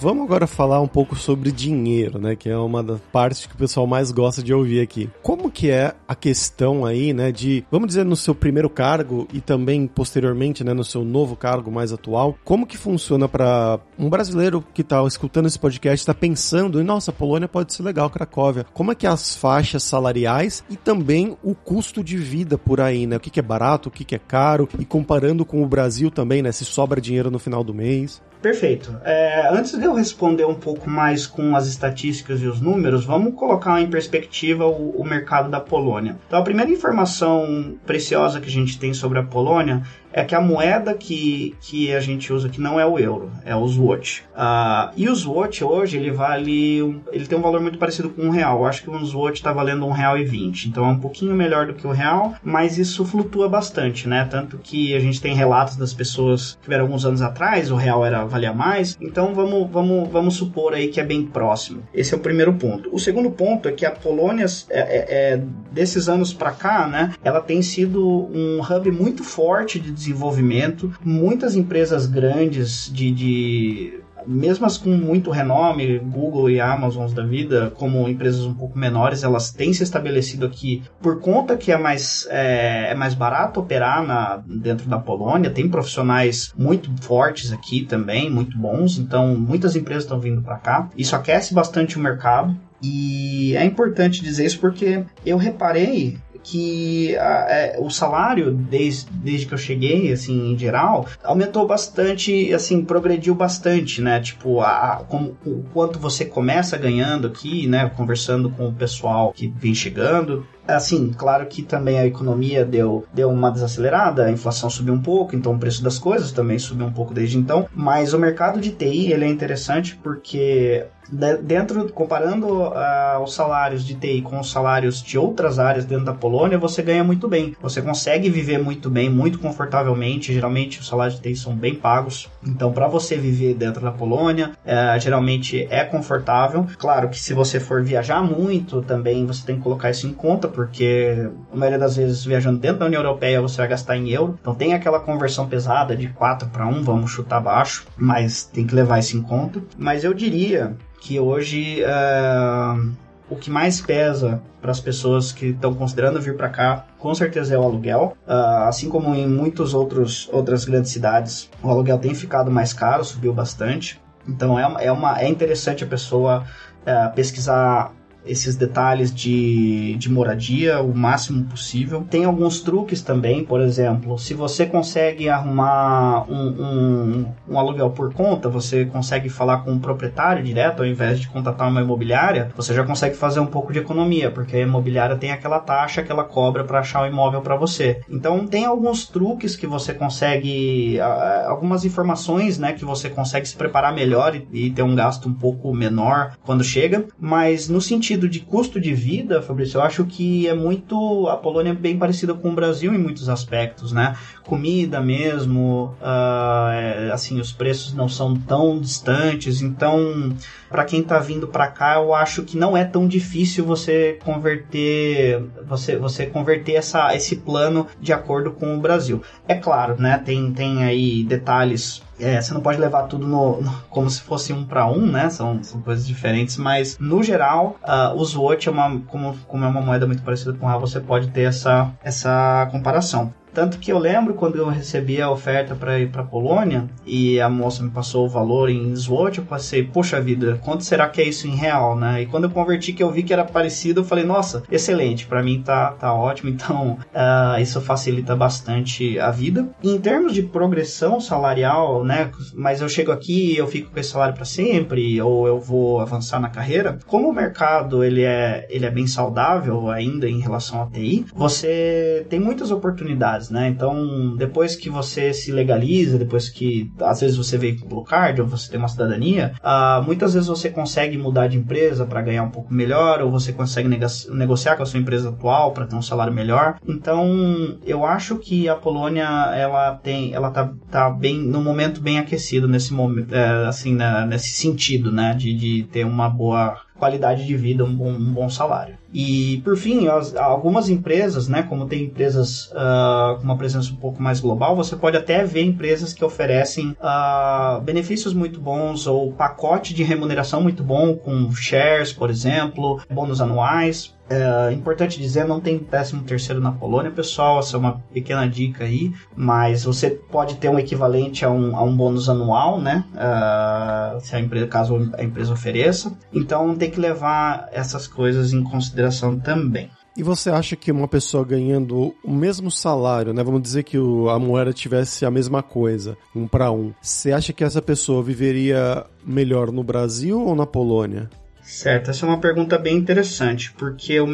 Vamos 0.05 0.25
agora 0.25 0.47
falar 0.47 0.83
um 0.83 0.87
pouco 0.87 1.17
sobre 1.17 1.51
dinheiro, 1.51 2.19
né? 2.19 2.37
Que 2.37 2.51
é 2.51 2.59
uma 2.59 2.83
das 2.83 3.01
partes 3.11 3.47
que 3.47 3.55
o 3.55 3.57
pessoal 3.57 3.87
mais 3.87 4.13
gosta 4.13 4.43
de 4.43 4.53
ouvir 4.53 4.83
aqui. 4.83 5.09
Como 5.23 5.51
que 5.51 5.71
é 5.71 5.95
a 6.07 6.15
questão 6.15 6.85
aí, 6.85 7.15
né? 7.15 7.33
De, 7.33 7.65
vamos 7.71 7.89
dizer, 7.89 8.05
no 8.05 8.15
seu 8.15 8.35
primeiro 8.35 8.69
cargo 8.69 9.27
e 9.33 9.41
também 9.41 9.87
posteriormente, 9.87 10.63
né? 10.63 10.75
No 10.75 10.85
seu 10.85 11.03
novo 11.07 11.35
cargo 11.35 11.71
mais 11.71 11.91
atual, 11.91 12.37
como 12.45 12.67
que 12.67 12.77
funciona 12.77 13.27
para 13.27 13.81
um 13.99 14.11
brasileiro 14.11 14.63
que 14.75 14.83
está 14.83 15.03
escutando 15.07 15.47
esse 15.47 15.59
podcast, 15.59 16.03
está 16.03 16.13
pensando, 16.13 16.83
em 16.83 16.85
nossa, 16.85 17.11
Polônia 17.11 17.49
pode 17.49 17.73
ser 17.73 17.83
legal, 17.83 18.11
Cracóvia. 18.11 18.67
Como 18.75 18.93
é 18.93 18.95
que 18.95 19.07
é 19.07 19.11
as 19.11 19.35
faixas 19.35 19.85
salariais 19.85 20.63
e 20.69 20.77
também 20.77 21.35
o 21.43 21.55
custo 21.55 22.05
de 22.05 22.19
vida 22.19 22.59
por 22.59 22.79
aí, 22.79 23.07
né? 23.07 23.17
O 23.17 23.21
que, 23.21 23.31
que 23.31 23.41
é 23.41 23.43
barato, 23.43 23.89
o 23.89 23.91
que, 23.91 24.05
que 24.05 24.15
é 24.15 24.19
caro 24.19 24.69
e 24.79 24.85
comparando 24.85 25.47
com 25.47 25.63
o 25.63 25.67
Brasil 25.67 26.11
também, 26.11 26.43
né? 26.43 26.53
Se 26.53 26.67
sobra 26.67 27.01
dinheiro 27.01 27.31
no 27.31 27.39
final 27.39 27.65
do 27.65 27.73
mês. 27.73 28.21
Perfeito. 28.45 28.95
É, 29.03 29.49
antes 29.51 29.73
de 29.73 29.83
eu 29.83 29.95
responder 29.95 30.45
um 30.45 30.55
pouco 30.55 30.91
mais 30.91 31.27
com 31.27 31.57
as 31.57 31.67
estatísticas 31.67 32.43
e 32.43 32.47
os 32.47 32.61
números, 32.61 33.03
vamos 33.03 33.35
colocar 33.35 33.81
em 33.81 33.89
perspectiva 33.89 34.67
o, 34.67 35.01
o, 35.01 35.03
mercado 35.03 35.51
da 35.51 35.59
Polônia. 35.59 36.19
Então, 36.27 36.39
a 36.39 36.43
primeira 36.43 36.71
informação 36.71 37.75
preciosa 37.87 38.43
que 38.43 38.47
a 38.47 38.53
gente 38.53 38.79
tem 38.79 38.93
sobre 38.93 39.19
a 39.19 39.23
Polônia 39.23 39.83
é 40.17 40.25
que 40.25 40.35
a 40.35 40.41
moeda 40.41 40.95
que, 40.95 41.57
que 41.61 41.93
a 41.93 41.99
gente 41.99 42.33
usa 42.33 42.47
aqui 42.47 42.61
não 42.61 42.79
é 42.79 42.87
o 42.87 42.97
euro, 42.99 43.33
é 43.45 43.55
o 43.57 43.67
zloty. 43.67 44.23
Uh, 44.33 44.93
e 44.97 45.09
o 45.09 45.15
zloty 45.15 45.65
hoje, 45.65 45.97
ele 45.97 46.13
vale, 46.13 47.03
ele 47.13 47.27
tem 47.27 47.37
um 47.37 47.43
valor 47.43 47.61
muito 47.61 47.79
parecido 47.79 48.09
com 48.11 48.23
um 48.23 48.31
real. 48.31 48.61
Eu 48.61 48.67
acho 48.67 48.85
que 48.85 48.91
um 48.91 49.05
zloty 49.05 49.39
está 49.39 49.53
valendo 49.53 49.85
um 49.85 49.91
real 49.91 50.17
e 50.17 50.25
vinte. 50.25 50.69
Então 50.69 50.85
é 50.85 50.89
um 50.89 51.01
pouquinho 51.01 51.35
melhor 51.35 51.67
do 51.67 51.75
que 51.75 51.85
o 51.85 51.91
real, 51.91 52.35
mas 52.45 52.79
isso 52.79 53.05
flutua 53.05 53.49
bastante, 53.49 54.09
né? 54.09 54.25
Tanto 54.31 54.57
que 54.59 54.95
a 54.95 55.01
gente 55.01 55.21
tem 55.21 55.35
relatos 55.35 55.75
das 55.75 55.93
pessoas 55.93 56.57
que 56.63 56.69
vieram 56.69 56.85
alguns 56.85 57.05
anos 57.05 57.21
atrás, 57.21 57.73
o 57.73 57.77
real 57.77 58.07
era 58.07 58.25
valia 58.25 58.53
mais. 58.53 58.97
Então 59.01 59.35
vamos, 59.35 59.69
vamos, 59.69 60.09
vamos 60.09 60.35
supor 60.37 60.75
aí 60.75 60.89
que 60.89 61.01
é 61.01 61.05
bem 61.05 61.27
próximo. 61.27 61.83
Esse 61.93 62.15
é 62.15 62.17
o 62.17 62.21
primeiro 62.21 62.55
ponto. 62.55 62.89
O 62.93 63.01
segundo 63.01 63.33
ponto 63.33 63.69
é 63.69 63.73
que 63.73 63.85
a 63.85 63.91
Polônia, 63.91 64.47
é, 64.71 64.81
é, 64.81 65.33
é 65.33 65.43
desses 65.73 66.09
anos 66.09 66.33
para 66.33 66.53
cá, 66.53 66.87
né? 66.87 67.13
Ela 67.25 67.41
tem 67.41 67.61
sido 67.63 68.01
um 68.33 68.61
hub 68.61 68.93
muito 68.93 69.25
forte 69.25 69.81
de 69.81 70.04
desenvolvimento. 70.05 70.93
Muitas 71.05 71.55
empresas 71.57 72.07
grandes 72.07 72.91
de, 72.93 73.11
de 73.11 74.05
mesmo 74.27 74.67
as 74.67 74.77
com 74.77 74.91
muito 74.91 75.31
renome, 75.31 75.99
Google 75.99 76.51
e 76.51 76.61
Amazon 76.61 77.11
da 77.13 77.25
vida, 77.25 77.73
como 77.77 78.09
empresas 78.09 78.43
um 78.43 78.55
pouco 78.55 78.79
menores, 78.79 79.23
elas 79.23 79.51
têm 79.51 79.73
se 79.73 79.83
estabelecido 79.83 80.47
aqui 80.47 80.83
por 81.01 81.21
conta 81.21 81.57
que 81.57 81.71
é 81.71 81.77
mais, 81.77 82.27
é, 82.31 82.91
é, 82.91 82.95
mais 82.95 83.15
barato 83.15 83.61
operar 83.61 84.05
na, 84.05 84.43
dentro 84.47 84.89
da 84.89 84.99
Polônia, 84.99 85.51
tem 85.51 85.69
profissionais 85.69 86.53
muito 86.57 86.91
fortes 87.03 87.53
aqui 87.53 87.85
também, 87.85 88.31
muito 88.31 88.57
bons, 88.57 88.99
então 88.99 89.37
muitas 89.37 89.77
empresas 89.77 90.05
estão 90.05 90.19
vindo 90.19 90.43
para 90.43 90.57
cá. 90.57 90.89
Isso 90.97 91.15
aquece 91.15 91.55
bastante 91.55 91.97
o 91.97 92.01
mercado. 92.01 92.57
E 92.83 93.57
é 93.57 93.65
importante 93.65 94.23
dizer 94.23 94.45
isso 94.45 94.59
porque 94.59 95.05
eu 95.25 95.39
reparei 95.39 96.19
que 96.45 97.17
a, 97.17 97.47
é, 97.49 97.77
o 97.81 97.91
salário, 97.91 98.53
desde, 98.53 99.11
desde 99.11 99.47
que 99.47 99.55
eu 99.55 99.59
cheguei, 99.59 100.13
assim, 100.13 100.53
em 100.53 100.59
geral, 100.59 101.07
aumentou 101.25 101.67
bastante, 101.67 102.53
assim, 102.53 102.85
progrediu 102.85 103.35
bastante, 103.35 104.03
né? 104.03 104.21
Tipo, 104.21 104.61
a, 104.61 105.05
como, 105.09 105.37
o 105.45 105.65
quanto 105.73 105.99
você 105.99 106.25
começa 106.25 106.77
ganhando 106.77 107.27
aqui, 107.27 107.67
né? 107.67 107.91
Conversando 107.97 108.51
com 108.51 108.69
o 108.69 108.73
pessoal 108.73 109.33
que 109.33 109.49
vem 109.57 109.75
chegando. 109.75 110.47
assim, 110.67 111.13
claro 111.13 111.47
que 111.47 111.63
também 111.63 111.99
a 111.99 112.07
economia 112.07 112.65
deu, 112.65 113.05
deu 113.13 113.31
uma 113.31 113.51
desacelerada, 113.51 114.25
a 114.25 114.31
inflação 114.31 114.69
subiu 114.71 114.95
um 114.95 115.01
pouco, 115.01 115.35
então 115.37 115.55
o 115.55 115.59
preço 115.59 115.83
das 115.83 115.99
coisas 115.99 116.33
também 116.33 116.59
subiu 116.59 116.87
um 116.87 116.93
pouco 116.93 117.13
desde 117.13 117.37
então, 117.37 117.69
mas 117.75 118.15
o 118.15 118.19
mercado 118.19 118.61
de 118.61 118.71
TI 118.71 119.13
ele 119.13 119.25
é 119.25 119.29
interessante 119.29 119.95
porque 120.03 120.87
dentro 121.11 121.91
comparando 121.93 122.47
uh, 122.47 123.23
os 123.23 123.35
salários 123.35 123.85
de 123.85 123.95
TI 123.95 124.23
com 124.23 124.41
os 124.41 124.51
salários 124.51 125.03
de 125.03 125.19
outras 125.19 125.59
áreas 125.59 125.85
dentro 125.85 126.05
da 126.05 126.15
Polônia, 126.15 126.59
você 126.59 126.83
ganha 126.83 127.05
muito 127.05 127.29
bem. 127.29 127.57
Você 127.61 127.83
consegue 127.83 128.31
viver 128.31 128.59
muito 128.59 128.91
bem, 128.91 129.11
muito 129.11 129.39
confortavelmente. 129.39 130.33
Geralmente 130.33 130.81
os 130.81 130.89
salários 130.89 131.21
de 131.21 131.23
TI 131.23 131.37
são 131.37 131.55
bem 131.55 131.75
pagos. 131.75 132.29
Então, 132.47 132.73
para 132.73 132.89
você 132.89 133.17
viver 133.17 133.55
dentro 133.55 133.83
da 133.83 133.93
Polônia, 133.93 134.53
uh, 134.65 135.01
geralmente 135.01 135.67
é 135.71 135.85
confortável. 135.85 136.67
Claro 136.79 137.09
que 137.09 137.19
se 137.19 137.35
você 137.35 137.61
for 137.61 137.83
viajar 137.83 138.23
muito, 138.23 138.83
também 138.83 139.27
você 139.27 139.45
tem 139.45 139.57
que 139.57 139.63
colocar 139.63 139.91
isso 139.91 140.07
em 140.07 140.13
conta, 140.13 140.49
porque 140.49 141.29
a 141.53 141.57
maioria 141.57 141.79
das 141.79 141.97
vezes 141.97 142.25
viajando 142.25 142.59
dentro 142.59 142.81
da 142.81 142.87
União 142.87 143.03
Europeia 143.03 143.41
você 143.41 143.59
vai 143.59 143.69
gastar 143.69 143.97
em 143.97 144.11
euro. 144.11 144.39
Então 144.41 144.55
tem 144.55 144.75
aquela 144.75 145.01
conversão 145.01 145.49
pesada 145.49 145.97
de 145.97 146.09
4 146.09 146.49
para 146.49 146.67
1, 146.67 146.83
vamos 146.83 147.11
chutar 147.11 147.41
baixo, 147.41 147.87
mas 147.97 148.45
tem 148.45 148.67
que 148.67 148.75
levar 148.75 148.99
isso 148.99 149.17
em 149.17 149.23
conta. 149.23 149.63
Mas 149.77 150.05
eu 150.05 150.15
diria 150.15 150.77
que 151.05 151.21
hoje 151.21 151.83
uh, 151.85 152.91
o 153.29 153.37
que 153.37 153.51
mais 153.51 153.79
pesa 153.79 154.41
para 154.61 154.71
as 154.71 154.81
pessoas 154.81 155.33
que 155.33 155.49
estão 155.49 155.75
considerando 155.75 156.19
vir 156.19 156.35
para 156.35 156.49
cá, 156.49 156.87
com 156.99 157.15
certeza 157.15 157.55
é 157.55 157.59
o 157.59 157.63
aluguel. 157.63 158.17
Uh, 158.27 158.67
assim 158.67 158.89
como 158.89 159.15
em 159.15 159.29
muitas 159.29 159.75
outras 159.75 160.65
grandes 160.65 160.91
cidades, 160.91 161.51
o 161.63 161.69
aluguel 161.69 161.99
tem 161.99 162.15
ficado 162.15 162.51
mais 162.51 162.73
caro, 162.73 163.05
subiu 163.05 163.35
bastante. 163.35 164.01
Então 164.27 164.59
é, 164.59 164.87
é, 164.87 164.91
uma, 164.91 165.21
é 165.21 165.29
interessante 165.29 165.85
a 165.85 165.87
pessoa 165.87 166.43
uh, 166.81 167.15
pesquisar 167.15 167.93
esses 168.27 168.57
detalhes 168.57 169.15
de, 169.15 169.97
de 169.97 170.11
moradia 170.11 170.81
o 170.81 170.95
máximo 170.97 171.45
possível. 171.45 172.07
Tem 172.09 172.25
alguns 172.25 172.61
truques 172.61 173.03
também, 173.03 173.45
por 173.45 173.61
exemplo, 173.61 174.19
se 174.19 174.35
você 174.35 174.67
consegue 174.67 175.29
arrumar 175.29 176.25
um, 176.31 176.49
um, 176.49 177.27
um 177.49 177.59
aluguel 177.59 177.91
por 177.91 178.13
conta, 178.13 178.49
você 178.49 178.85
consegue 178.87 179.29
falar 179.29 179.59
com 179.59 179.75
o 179.75 179.81
proprietário 179.81 180.43
direto 180.43 180.81
ao 180.81 180.87
invés 180.87 181.21
de 181.21 181.29
contatar 181.29 181.69
uma 181.69 181.81
imobiliária, 181.81 182.51
você 182.57 182.75
já 182.75 182.85
consegue 182.85 183.17
fazer 183.17 183.41
um 183.41 183.47
pouco 183.47 183.73
de 183.73 183.79
economia, 183.79 184.31
porque 184.31 184.57
a 184.57 184.61
imobiliária 184.61 185.17
tem 185.17 185.31
aquela 185.31 185.61
taxa 185.61 186.03
que 186.03 186.11
ela 186.11 186.25
cobra 186.25 186.65
para 186.65 186.81
achar 186.81 187.03
o 187.03 187.07
imóvel 187.07 187.41
para 187.41 187.57
você. 187.57 188.01
Então 188.09 188.47
tem 188.47 188.65
alguns 188.65 189.07
truques 189.07 189.57
que 189.57 189.67
você 189.67 189.93
consegue, 189.93 190.99
algumas 191.47 191.85
informações, 191.85 192.59
né, 192.59 192.73
que 192.73 192.85
você 192.85 193.09
consegue 193.09 193.47
se 193.47 193.57
preparar 193.57 193.95
melhor 193.95 194.35
e, 194.35 194.67
e 194.67 194.71
ter 194.71 194.83
um 194.83 194.95
gasto 194.95 195.29
um 195.29 195.35
pouco 195.35 195.75
menor 195.75 196.33
quando 196.45 196.65
chega, 196.65 197.05
mas 197.19 197.69
no 197.69 197.81
sentido 197.81 198.14
sentido 198.15 198.29
de 198.29 198.41
custo 198.41 198.81
de 198.81 198.95
vida, 198.95 199.43
Fabrício, 199.43 199.79
eu 199.79 199.83
acho 199.83 200.05
que 200.05 200.47
é 200.47 200.55
muito. 200.55 201.29
A 201.29 201.37
Polônia 201.37 201.71
é 201.71 201.75
bem 201.75 201.99
parecida 201.99 202.35
com 202.35 202.51
o 202.51 202.55
Brasil 202.55 202.95
em 202.95 202.99
muitos 202.99 203.29
aspectos, 203.29 203.93
né? 203.93 204.17
Comida 204.45 205.01
mesmo, 205.01 205.95
uh, 206.01 207.13
assim, 207.13 207.41
os 207.41 207.53
preços 207.53 207.95
não 207.95 208.09
são 208.09 208.37
tão 208.37 208.79
distantes, 208.79 209.63
então, 209.63 210.35
para 210.71 210.85
quem 210.85 211.01
está 211.01 211.19
vindo 211.19 211.49
para 211.49 211.67
cá, 211.69 211.97
eu 211.97 212.15
acho 212.15 212.43
que 212.43 212.57
não 212.57 212.77
é 212.77 212.85
tão 212.85 213.09
difícil 213.09 213.65
você 213.65 214.19
converter, 214.25 215.43
você, 215.67 215.97
você 215.97 216.27
converter 216.27 216.75
essa, 216.75 217.15
esse 217.15 217.37
plano 217.37 217.87
de 218.01 218.13
acordo 218.13 218.53
com 218.53 218.77
o 218.77 218.81
Brasil. 218.81 219.23
É 219.49 219.55
claro, 219.55 220.01
né? 220.01 220.19
Tem, 220.25 220.53
tem 220.53 220.85
aí 220.85 221.25
detalhes 221.25 222.03
é, 222.19 222.41
você 222.41 222.55
não 222.55 222.61
pode 222.61 222.79
levar 222.79 223.05
tudo 223.05 223.27
no, 223.27 223.61
no 223.61 223.73
como 223.91 224.09
se 224.09 224.21
fosse 224.21 224.53
um 224.53 224.65
para 224.65 224.87
um, 224.87 225.07
né? 225.07 225.31
São, 225.31 225.63
são 225.63 225.81
coisas 225.81 226.07
diferentes, 226.07 226.57
mas 226.57 226.97
no 226.99 227.23
geral, 227.23 227.77
uh, 227.83 228.17
o 228.17 228.25
SWOT 228.25 228.69
é 228.69 228.73
uma, 228.73 229.01
como, 229.07 229.37
como 229.49 229.65
é 229.65 229.69
uma 229.69 229.81
moeda 229.81 230.07
muito 230.07 230.23
parecida 230.23 230.53
com 230.53 230.69
a 230.69 230.79
você 230.79 231.01
pode 231.01 231.29
ter 231.29 231.43
essa, 231.43 231.91
essa 232.03 232.69
comparação. 232.71 233.33
Tanto 233.55 233.79
que 233.79 233.93
eu 233.93 233.99
lembro 233.99 234.35
quando 234.35 234.57
eu 234.57 234.69
recebi 234.69 235.23
a 235.23 235.31
oferta 235.31 235.77
para 235.77 236.01
ir 236.01 236.11
para 236.11 236.25
Polônia 236.25 236.89
e 237.07 237.41
a 237.41 237.49
moça 237.49 237.85
me 237.85 237.91
passou 237.91 238.27
o 238.27 238.29
valor 238.29 238.69
em 238.69 238.95
SWOT, 238.97 239.39
eu 239.39 239.45
passei, 239.45 239.85
poxa 239.85 240.21
vida, 240.21 240.59
quanto 240.63 240.85
será 240.85 241.09
que 241.09 241.21
é 241.21 241.29
isso 241.29 241.47
em 241.47 241.55
real, 241.55 241.97
né? 241.97 242.23
E 242.23 242.27
quando 242.27 242.45
eu 242.45 242.51
converti 242.51 242.93
que 242.93 243.03
eu 243.03 243.13
vi 243.13 243.23
que 243.23 243.33
era 243.33 243.45
parecido, 243.45 244.01
eu 244.01 244.05
falei, 244.05 244.25
nossa, 244.25 244.65
excelente, 244.71 245.27
para 245.27 245.43
mim 245.43 245.63
tá, 245.63 245.93
tá 245.93 246.13
ótimo, 246.13 246.51
então 246.55 246.99
uh, 247.15 247.61
isso 247.61 247.81
facilita 247.81 248.35
bastante 248.35 249.19
a 249.21 249.31
vida. 249.31 249.69
Em 249.83 250.01
termos 250.01 250.35
de 250.35 250.43
progressão 250.43 251.21
salarial, 251.21 252.05
né? 252.05 252.33
Mas 252.55 252.81
eu 252.81 252.89
chego 252.89 253.13
aqui, 253.13 253.57
eu 253.57 253.69
fico 253.69 253.91
com 253.91 254.01
esse 254.01 254.11
salário 254.11 254.35
para 254.35 254.45
sempre, 254.45 255.21
ou 255.23 255.47
eu 255.47 255.61
vou 255.61 256.01
avançar 256.01 256.41
na 256.41 256.49
carreira. 256.49 256.99
Como 257.07 257.29
o 257.29 257.33
mercado 257.33 258.03
ele 258.03 258.23
é, 258.23 258.67
ele 258.69 258.85
é 258.85 258.91
bem 258.91 259.07
saudável 259.07 259.91
ainda 259.91 260.29
em 260.29 260.41
relação 260.41 260.83
à 260.83 260.87
TI, 260.87 261.27
você 261.35 262.27
tem 262.29 262.41
muitas 262.41 262.73
oportunidades 262.73 263.44
né? 263.51 263.69
Então, 263.69 264.37
depois 264.37 264.77
que 264.77 264.89
você 264.91 265.33
se 265.33 265.53
legaliza, 265.53 266.19
depois 266.19 266.49
que 266.49 266.91
às 267.01 267.21
vezes 267.21 267.37
você 267.37 267.57
veio 267.57 267.79
com 267.79 267.89
Blue 267.89 268.05
Card 268.05 268.41
ou 268.41 268.47
você 268.47 268.71
tem 268.71 268.79
uma 268.79 268.89
cidadania, 268.89 269.53
uh, 269.61 270.03
muitas 270.05 270.35
vezes 270.35 270.49
você 270.49 270.71
consegue 270.71 271.17
mudar 271.17 271.49
de 271.49 271.57
empresa 271.57 272.07
para 272.07 272.23
ganhar 272.23 272.43
um 272.43 272.51
pouco 272.51 272.73
melhor, 272.73 273.23
ou 273.23 273.31
você 273.31 273.53
consegue 273.53 273.89
negociar 273.89 274.77
com 274.77 274.83
a 274.83 274.87
sua 274.87 275.01
empresa 275.01 275.29
atual 275.29 275.73
para 275.73 275.87
ter 275.87 275.97
um 275.97 276.03
salário 276.03 276.33
melhor. 276.33 276.77
Então, 276.87 277.79
eu 277.85 278.05
acho 278.05 278.37
que 278.37 278.69
a 278.69 278.75
Polônia 278.75 279.25
ela 279.55 279.95
tem, 279.95 280.33
ela 280.35 280.51
tá, 280.51 280.73
tá 280.91 281.11
bem 281.11 281.39
no 281.39 281.63
momento 281.63 282.01
bem 282.01 282.19
aquecido 282.19 282.69
nesse 282.69 282.93
momento, 282.93 283.35
é, 283.35 283.67
assim, 283.67 283.95
né, 283.95 284.27
nesse 284.27 284.51
sentido, 284.51 285.11
né, 285.11 285.35
de, 285.35 285.55
de 285.55 285.83
ter 285.85 286.05
uma 286.05 286.29
boa 286.29 286.81
qualidade 286.97 287.47
de 287.47 287.57
vida, 287.57 287.85
um 287.85 287.95
bom, 287.95 288.11
um 288.11 288.33
bom 288.33 288.49
salário. 288.49 288.97
E, 289.15 289.63
por 289.65 289.77
fim, 289.77 290.09
as, 290.09 290.35
algumas 290.35 290.89
empresas, 290.89 291.47
né, 291.47 291.63
como 291.63 291.87
tem 291.87 292.03
empresas 292.03 292.73
uh, 292.73 293.37
com 293.39 293.45
uma 293.45 293.57
presença 293.57 293.93
um 293.93 293.97
pouco 293.97 294.21
mais 294.21 294.41
global, 294.41 294.75
você 294.75 294.97
pode 294.97 295.17
até 295.17 295.45
ver 295.45 295.63
empresas 295.63 296.13
que 296.13 296.25
oferecem 296.25 296.97
uh, 297.01 297.81
benefícios 297.81 298.35
muito 298.35 298.61
bons 298.61 299.07
ou 299.07 299.33
pacote 299.33 299.95
de 299.95 300.03
remuneração 300.03 300.61
muito 300.61 300.83
bom, 300.83 301.15
com 301.15 301.53
shares, 301.53 302.13
por 302.13 302.29
exemplo, 302.29 303.01
bônus 303.09 303.41
anuais. 303.41 304.13
É 304.29 304.73
importante 304.73 305.21
dizer, 305.21 305.45
não 305.45 305.61
tem 305.61 305.79
13 305.79 306.21
terceiro 306.21 306.59
na 306.59 306.73
Polônia, 306.73 307.11
pessoal, 307.11 307.59
essa 307.59 307.77
é 307.77 307.79
uma 307.79 308.03
pequena 308.11 308.49
dica 308.49 308.85
aí, 308.85 309.13
mas 309.37 309.85
você 309.85 310.09
pode 310.09 310.57
ter 310.57 310.71
um 310.71 310.79
equivalente 310.79 311.45
a 311.45 311.51
um, 311.51 311.77
a 311.77 311.83
um 311.83 311.95
bônus 311.95 312.31
anual, 312.31 312.81
né, 312.81 313.05
uh, 313.13 314.19
se 314.21 314.35
a 314.35 314.41
empresa, 314.41 314.67
caso 314.67 315.13
a 315.19 315.23
empresa 315.23 315.53
ofereça. 315.53 316.17
Então 316.33 316.75
tem 316.75 316.91
que 316.91 316.99
levar 316.99 317.69
essas 317.71 318.07
coisas 318.07 318.55
em 318.55 318.63
consideração 318.65 319.04
consideração 319.05 319.39
também. 319.39 319.91
E 320.17 320.23
você 320.23 320.49
acha 320.49 320.77
que 320.77 320.93
uma 320.93 321.09
pessoa 321.09 321.45
ganhando 321.45 322.15
o 322.23 322.33
mesmo 322.33 322.71
salário, 322.71 323.35
né? 323.35 323.43
Vamos 323.43 323.63
dizer 323.63 323.83
que 323.83 323.99
o, 323.99 324.29
a 324.29 324.39
moeda 324.39 324.73
tivesse 324.73 325.27
a 325.27 325.31
mesma 325.31 325.61
coisa, 325.61 326.17
um 326.35 326.47
para 326.47 326.71
um. 326.71 326.93
Você 327.03 327.33
acha 327.33 327.53
que 327.53 327.65
essa 327.65 327.83
pessoa 327.83 328.23
viveria 328.23 329.05
melhor 329.27 329.73
no 329.73 329.83
Brasil 329.83 330.41
ou 330.41 330.55
na 330.55 330.67
Polônia? 330.67 331.29
Certo, 331.65 332.11
essa 332.11 332.27
é 332.27 332.29
uma 332.29 332.39
pergunta 332.39 332.77
bem 332.77 332.95
interessante, 332.95 333.73
porque 333.73 334.21
uh, 334.21 334.27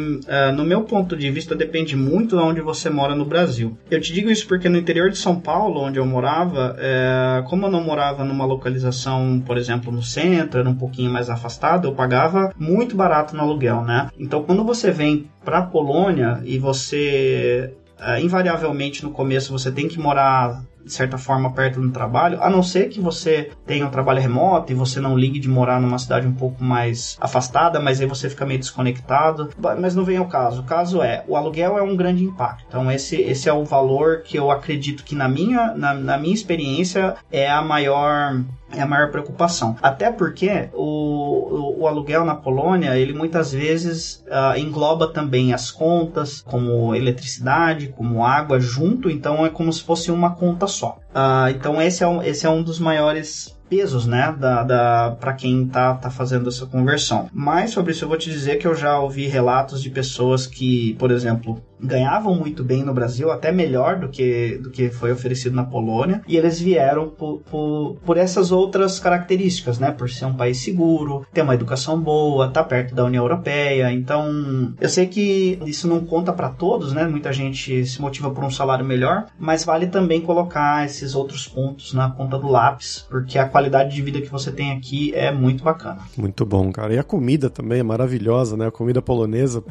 no 0.53 0.65
meu 0.65 0.83
ponto 0.83 1.15
de 1.15 1.31
vista 1.31 1.55
depende 1.55 1.95
muito 1.95 2.35
de 2.35 2.43
onde 2.43 2.59
você 2.61 2.89
mora 2.89 3.15
no 3.15 3.23
Brasil. 3.23 3.77
Eu 3.89 4.01
te 4.01 4.11
digo 4.11 4.29
isso 4.29 4.45
porque 4.45 4.67
no 4.67 4.77
interior 4.77 5.09
de 5.09 5.17
São 5.17 5.39
Paulo, 5.39 5.79
onde 5.79 5.97
eu 5.97 6.05
morava, 6.05 6.75
uh, 6.75 7.49
como 7.49 7.65
eu 7.65 7.71
não 7.71 7.81
morava 7.81 8.25
numa 8.25 8.43
localização, 8.43 9.41
por 9.45 9.57
exemplo, 9.57 9.93
no 9.93 10.03
centro, 10.03 10.59
era 10.59 10.69
um 10.69 10.75
pouquinho 10.75 11.09
mais 11.09 11.29
afastado, 11.29 11.87
eu 11.87 11.95
pagava 11.95 12.53
muito 12.59 12.97
barato 12.97 13.33
no 13.33 13.41
aluguel, 13.41 13.81
né? 13.83 14.09
Então 14.19 14.43
quando 14.43 14.65
você 14.65 14.91
vem 14.91 15.29
para 15.43 15.61
Polônia 15.61 16.41
e 16.43 16.59
você 16.59 17.73
Uh, 18.01 18.19
invariavelmente 18.19 19.03
no 19.03 19.11
começo 19.11 19.51
você 19.51 19.71
tem 19.71 19.87
que 19.87 19.99
morar 19.99 20.63
de 20.83 20.91
certa 20.91 21.17
forma 21.17 21.51
perto 21.51 21.79
do 21.79 21.91
trabalho, 21.91 22.41
a 22.41 22.49
não 22.49 22.63
ser 22.63 22.89
que 22.89 22.99
você 22.99 23.51
tenha 23.65 23.85
um 23.85 23.89
trabalho 23.89 24.21
remoto 24.21 24.71
e 24.71 24.75
você 24.75 24.99
não 24.99 25.17
ligue 25.17 25.39
de 25.39 25.49
morar 25.49 25.79
numa 25.79 25.97
cidade 25.97 26.27
um 26.27 26.33
pouco 26.33 26.63
mais 26.63 27.17
afastada, 27.19 27.79
mas 27.79 28.01
aí 28.01 28.07
você 28.07 28.29
fica 28.29 28.45
meio 28.45 28.59
desconectado. 28.59 29.49
Mas 29.79 29.95
não 29.95 30.03
vem 30.03 30.17
ao 30.17 30.27
caso. 30.27 30.61
O 30.61 30.65
caso 30.65 31.01
é, 31.01 31.23
o 31.27 31.35
aluguel 31.35 31.77
é 31.77 31.81
um 31.81 31.95
grande 31.95 32.23
impacto. 32.23 32.65
Então 32.67 32.91
esse, 32.91 33.15
esse 33.21 33.47
é 33.47 33.53
o 33.53 33.63
valor 33.63 34.21
que 34.21 34.37
eu 34.37 34.51
acredito 34.51 35.03
que 35.03 35.15
na 35.15 35.27
minha, 35.27 35.73
na, 35.73 35.93
na 35.93 36.17
minha 36.17 36.33
experiência 36.33 37.15
é 37.31 37.49
a 37.49 37.61
maior 37.61 38.41
é 38.73 38.81
a 38.81 38.87
maior 38.87 39.11
preocupação. 39.11 39.75
Até 39.81 40.11
porque 40.11 40.69
o, 40.73 40.83
o, 40.83 41.81
o 41.81 41.87
aluguel 41.87 42.25
na 42.25 42.35
Polônia, 42.35 42.97
ele 42.97 43.13
muitas 43.13 43.51
vezes 43.51 44.23
uh, 44.27 44.57
engloba 44.57 45.07
também 45.07 45.53
as 45.53 45.71
contas, 45.71 46.41
como 46.41 46.95
eletricidade, 46.95 47.87
como 47.89 48.25
água 48.25 48.59
junto, 48.59 49.09
então 49.09 49.45
é 49.45 49.49
como 49.49 49.71
se 49.71 49.83
fosse 49.83 50.11
uma 50.11 50.35
conta 50.35 50.67
só. 50.67 50.97
Uh, 51.09 51.49
então 51.49 51.81
esse 51.81 52.03
é, 52.03 52.07
um, 52.07 52.21
esse 52.21 52.45
é 52.45 52.49
um 52.49 52.63
dos 52.63 52.79
maiores 52.79 53.55
pesos, 53.71 54.05
né, 54.05 54.35
da, 54.37 54.63
da, 54.63 55.15
para 55.17 55.31
quem 55.31 55.65
tá, 55.65 55.93
tá 55.93 56.09
fazendo 56.09 56.49
essa 56.49 56.65
conversão. 56.65 57.29
Mas 57.31 57.71
sobre 57.71 57.93
isso 57.93 58.03
eu 58.03 58.09
vou 58.09 58.17
te 58.17 58.29
dizer 58.29 58.57
que 58.57 58.67
eu 58.67 58.75
já 58.75 58.99
ouvi 58.99 59.27
relatos 59.27 59.81
de 59.81 59.89
pessoas 59.89 60.45
que, 60.45 60.93
por 60.95 61.09
exemplo, 61.09 61.63
ganhavam 61.81 62.35
muito 62.35 62.63
bem 62.63 62.83
no 62.83 62.93
Brasil, 62.93 63.31
até 63.31 63.51
melhor 63.51 63.99
do 63.99 64.09
que, 64.09 64.59
do 64.61 64.69
que 64.69 64.89
foi 64.89 65.11
oferecido 65.11 65.55
na 65.55 65.63
Polônia, 65.63 66.21
e 66.27 66.37
eles 66.37 66.59
vieram 66.59 67.09
por, 67.09 67.41
por, 67.49 67.97
por 68.05 68.17
essas 68.17 68.51
outras 68.51 68.99
características, 68.99 69.79
né? 69.79 69.91
Por 69.91 70.09
ser 70.09 70.25
um 70.25 70.33
país 70.33 70.57
seguro, 70.59 71.25
ter 71.33 71.41
uma 71.41 71.55
educação 71.55 71.99
boa, 71.99 72.47
estar 72.47 72.63
tá 72.63 72.69
perto 72.69 72.93
da 72.93 73.03
União 73.03 73.23
Europeia. 73.23 73.91
Então, 73.91 74.73
eu 74.79 74.89
sei 74.89 75.07
que 75.07 75.59
isso 75.65 75.87
não 75.87 76.05
conta 76.05 76.31
para 76.31 76.49
todos, 76.49 76.93
né? 76.93 77.05
Muita 77.05 77.33
gente 77.33 77.85
se 77.85 78.01
motiva 78.01 78.29
por 78.29 78.43
um 78.43 78.51
salário 78.51 78.85
melhor, 78.85 79.25
mas 79.39 79.63
vale 79.65 79.87
também 79.87 80.21
colocar 80.21 80.85
esses 80.85 81.15
outros 81.15 81.47
pontos 81.47 81.93
na 81.93 82.09
ponta 82.09 82.37
do 82.37 82.47
lápis, 82.47 83.05
porque 83.09 83.37
a 83.37 83.47
qualidade 83.47 83.93
de 83.93 84.01
vida 84.01 84.21
que 84.21 84.29
você 84.29 84.51
tem 84.51 84.71
aqui 84.71 85.13
é 85.15 85.31
muito 85.31 85.63
bacana. 85.63 85.99
Muito 86.17 86.45
bom, 86.45 86.71
cara. 86.71 86.93
E 86.93 86.99
a 86.99 87.03
comida 87.03 87.49
também 87.49 87.79
é 87.79 87.83
maravilhosa, 87.83 88.55
né? 88.55 88.67
A 88.67 88.71
comida 88.71 89.01
polonesa, 89.01 89.63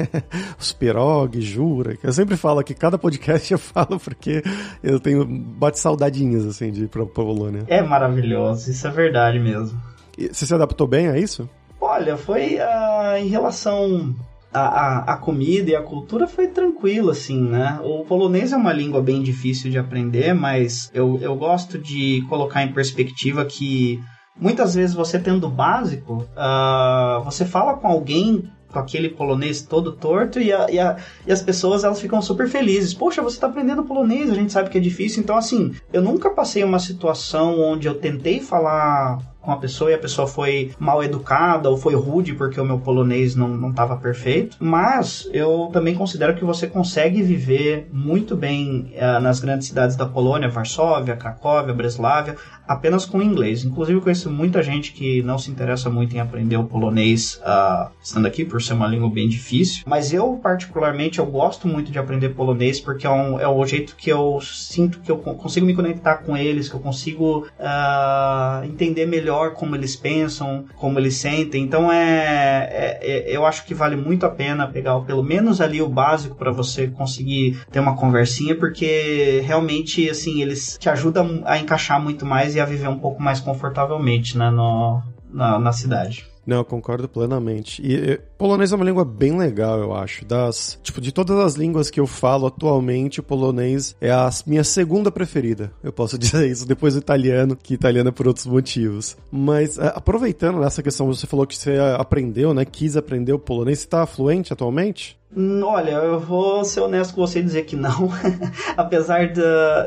os 0.58 0.72
pierogies, 0.72 1.49
jura. 1.50 1.98
Eu 2.02 2.12
sempre 2.12 2.36
falo 2.36 2.62
que 2.62 2.74
cada 2.74 2.96
podcast 2.96 3.50
eu 3.52 3.58
falo 3.58 3.98
porque 3.98 4.42
eu 4.82 5.00
tenho 5.00 5.24
bate 5.26 5.78
saudadinhas 5.78 6.46
assim 6.46 6.70
de 6.70 6.84
ir 6.84 6.88
pra 6.88 7.04
Polônia. 7.04 7.64
É 7.66 7.82
maravilhoso, 7.82 8.70
isso 8.70 8.86
é 8.86 8.90
verdade 8.90 9.38
mesmo. 9.38 9.80
E 10.16 10.28
você 10.28 10.46
se 10.46 10.54
adaptou 10.54 10.86
bem 10.86 11.08
a 11.08 11.18
isso? 11.18 11.48
Olha, 11.80 12.16
foi 12.16 12.56
uh, 12.56 13.16
em 13.16 13.28
relação 13.28 14.14
a, 14.52 14.60
a, 14.60 14.98
a, 15.14 15.16
comida 15.16 15.70
e 15.70 15.76
a 15.76 15.82
cultura 15.82 16.26
foi 16.26 16.48
tranquilo, 16.48 17.10
assim, 17.10 17.40
né? 17.40 17.80
O 17.82 18.04
polonês 18.04 18.52
é 18.52 18.56
uma 18.56 18.72
língua 18.72 19.00
bem 19.00 19.22
difícil 19.22 19.70
de 19.70 19.78
aprender, 19.78 20.34
mas 20.34 20.90
eu, 20.92 21.18
eu 21.22 21.34
gosto 21.36 21.78
de 21.78 22.24
colocar 22.28 22.62
em 22.62 22.72
perspectiva 22.72 23.44
que 23.44 24.00
muitas 24.38 24.74
vezes 24.74 24.94
você 24.94 25.18
tendo 25.18 25.48
básico, 25.48 26.26
uh, 26.36 27.22
você 27.24 27.44
fala 27.44 27.74
com 27.74 27.86
alguém 27.86 28.50
com 28.72 28.78
aquele 28.78 29.08
polonês 29.08 29.62
todo 29.62 29.92
torto 29.92 30.38
e, 30.40 30.52
a, 30.52 30.70
e, 30.70 30.78
a, 30.78 30.96
e, 31.26 31.32
as 31.32 31.42
pessoas 31.42 31.84
elas 31.84 32.00
ficam 32.00 32.20
super 32.22 32.48
felizes. 32.48 32.94
Poxa, 32.94 33.22
você 33.22 33.36
está 33.36 33.46
aprendendo 33.46 33.84
polonês, 33.84 34.30
a 34.30 34.34
gente 34.34 34.52
sabe 34.52 34.70
que 34.70 34.78
é 34.78 34.80
difícil. 34.80 35.22
Então, 35.22 35.36
assim, 35.36 35.74
eu 35.92 36.02
nunca 36.02 36.30
passei 36.30 36.64
uma 36.64 36.78
situação 36.78 37.60
onde 37.60 37.86
eu 37.86 37.94
tentei 37.94 38.40
falar 38.40 39.18
com 39.40 39.50
a 39.50 39.56
pessoa 39.56 39.90
e 39.90 39.94
a 39.94 39.98
pessoa 39.98 40.26
foi 40.26 40.72
mal 40.78 41.02
educada 41.02 41.70
ou 41.70 41.76
foi 41.76 41.94
rude 41.94 42.34
porque 42.34 42.60
o 42.60 42.64
meu 42.64 42.78
polonês 42.78 43.34
não 43.34 43.70
estava 43.70 43.96
perfeito. 43.96 44.56
Mas 44.60 45.28
eu 45.32 45.70
também 45.72 45.94
considero 45.94 46.34
que 46.34 46.44
você 46.44 46.66
consegue 46.66 47.22
viver 47.22 47.88
muito 47.92 48.36
bem 48.36 48.92
uh, 48.96 49.20
nas 49.20 49.40
grandes 49.40 49.68
cidades 49.68 49.96
da 49.96 50.06
Polônia, 50.06 50.48
Varsóvia, 50.48 51.16
Cracóvia, 51.16 51.72
Breslávia, 51.72 52.36
apenas 52.68 53.04
com 53.06 53.22
inglês. 53.22 53.64
Inclusive, 53.64 53.98
eu 53.98 54.02
conheço 54.02 54.30
muita 54.30 54.62
gente 54.62 54.92
que 54.92 55.22
não 55.22 55.38
se 55.38 55.50
interessa 55.50 55.88
muito 55.90 56.14
em 56.14 56.20
aprender 56.20 56.56
o 56.56 56.64
polonês 56.64 57.40
uh, 57.42 57.90
estando 58.02 58.26
aqui, 58.26 58.44
por 58.44 58.60
ser 58.62 58.74
uma 58.74 58.86
língua 58.86 59.08
bem 59.10 59.28
difícil. 59.28 59.82
Mas 59.86 60.12
eu, 60.12 60.38
particularmente, 60.42 61.18
eu 61.18 61.26
gosto 61.26 61.66
muito 61.66 61.90
de 61.90 61.98
aprender 61.98 62.30
polonês 62.30 62.78
porque 62.78 63.06
é, 63.06 63.10
um, 63.10 63.40
é 63.40 63.48
o 63.48 63.64
jeito 63.64 63.96
que 63.96 64.10
eu 64.10 64.40
sinto 64.40 65.00
que 65.00 65.10
eu 65.10 65.18
consigo 65.18 65.66
me 65.66 65.74
conectar 65.74 66.18
com 66.18 66.36
eles, 66.36 66.68
que 66.68 66.74
eu 66.74 66.80
consigo 66.80 67.46
uh, 67.58 68.64
entender 68.64 69.06
melhor 69.06 69.29
como 69.54 69.76
eles 69.76 69.96
pensam, 69.96 70.64
como 70.76 70.98
eles 70.98 71.16
sentem. 71.16 71.62
Então, 71.62 71.90
é, 71.90 72.68
é, 72.70 72.98
é, 73.02 73.36
eu 73.36 73.46
acho 73.46 73.64
que 73.64 73.74
vale 73.74 73.96
muito 73.96 74.26
a 74.26 74.30
pena 74.30 74.66
pegar 74.66 74.98
pelo 75.00 75.22
menos 75.22 75.60
ali 75.60 75.80
o 75.80 75.88
básico 75.88 76.36
para 76.36 76.50
você 76.50 76.88
conseguir 76.88 77.60
ter 77.70 77.80
uma 77.80 77.96
conversinha, 77.96 78.54
porque 78.54 79.42
realmente, 79.44 80.08
assim, 80.08 80.40
eles 80.42 80.76
te 80.78 80.88
ajudam 80.88 81.42
a 81.44 81.58
encaixar 81.58 82.00
muito 82.00 82.24
mais 82.26 82.54
e 82.54 82.60
a 82.60 82.64
viver 82.64 82.88
um 82.88 82.98
pouco 82.98 83.22
mais 83.22 83.40
confortavelmente 83.40 84.36
né, 84.36 84.50
no, 84.50 85.02
na, 85.32 85.58
na 85.58 85.72
cidade. 85.72 86.29
Não, 86.46 86.58
eu 86.58 86.64
concordo 86.64 87.08
plenamente. 87.08 87.82
E, 87.82 87.94
e, 87.94 88.20
polonês 88.38 88.72
é 88.72 88.76
uma 88.76 88.84
língua 88.84 89.04
bem 89.04 89.36
legal, 89.36 89.78
eu 89.78 89.94
acho. 89.94 90.24
Das, 90.24 90.78
tipo, 90.82 91.00
de 91.00 91.12
todas 91.12 91.38
as 91.38 91.54
línguas 91.54 91.90
que 91.90 92.00
eu 92.00 92.06
falo 92.06 92.46
atualmente, 92.46 93.20
o 93.20 93.22
polonês 93.22 93.94
é 94.00 94.10
a 94.10 94.30
minha 94.46 94.64
segunda 94.64 95.10
preferida. 95.10 95.72
Eu 95.82 95.92
posso 95.92 96.16
dizer 96.18 96.50
isso 96.50 96.66
depois 96.66 96.94
do 96.94 97.00
italiano, 97.00 97.56
que 97.56 97.74
italiano 97.74 98.08
é 98.08 98.12
por 98.12 98.26
outros 98.26 98.46
motivos. 98.46 99.16
Mas 99.30 99.78
aproveitando 99.78 100.60
nessa 100.60 100.82
questão, 100.82 101.06
você 101.06 101.26
falou 101.26 101.46
que 101.46 101.56
você 101.56 101.76
aprendeu, 101.98 102.54
né? 102.54 102.64
Quis 102.64 102.96
aprender 102.96 103.32
o 103.32 103.38
polonês. 103.38 103.80
Você 103.80 103.84
está 103.84 104.06
fluente 104.06 104.52
atualmente? 104.52 105.19
Olha, 105.36 105.90
eu 105.92 106.18
vou 106.18 106.64
ser 106.64 106.80
honesto 106.80 107.14
com 107.14 107.20
você 107.20 107.38
e 107.38 107.42
dizer 107.42 107.62
que 107.62 107.76
não. 107.76 108.10
Apesar 108.76 109.28
de, 109.28 109.40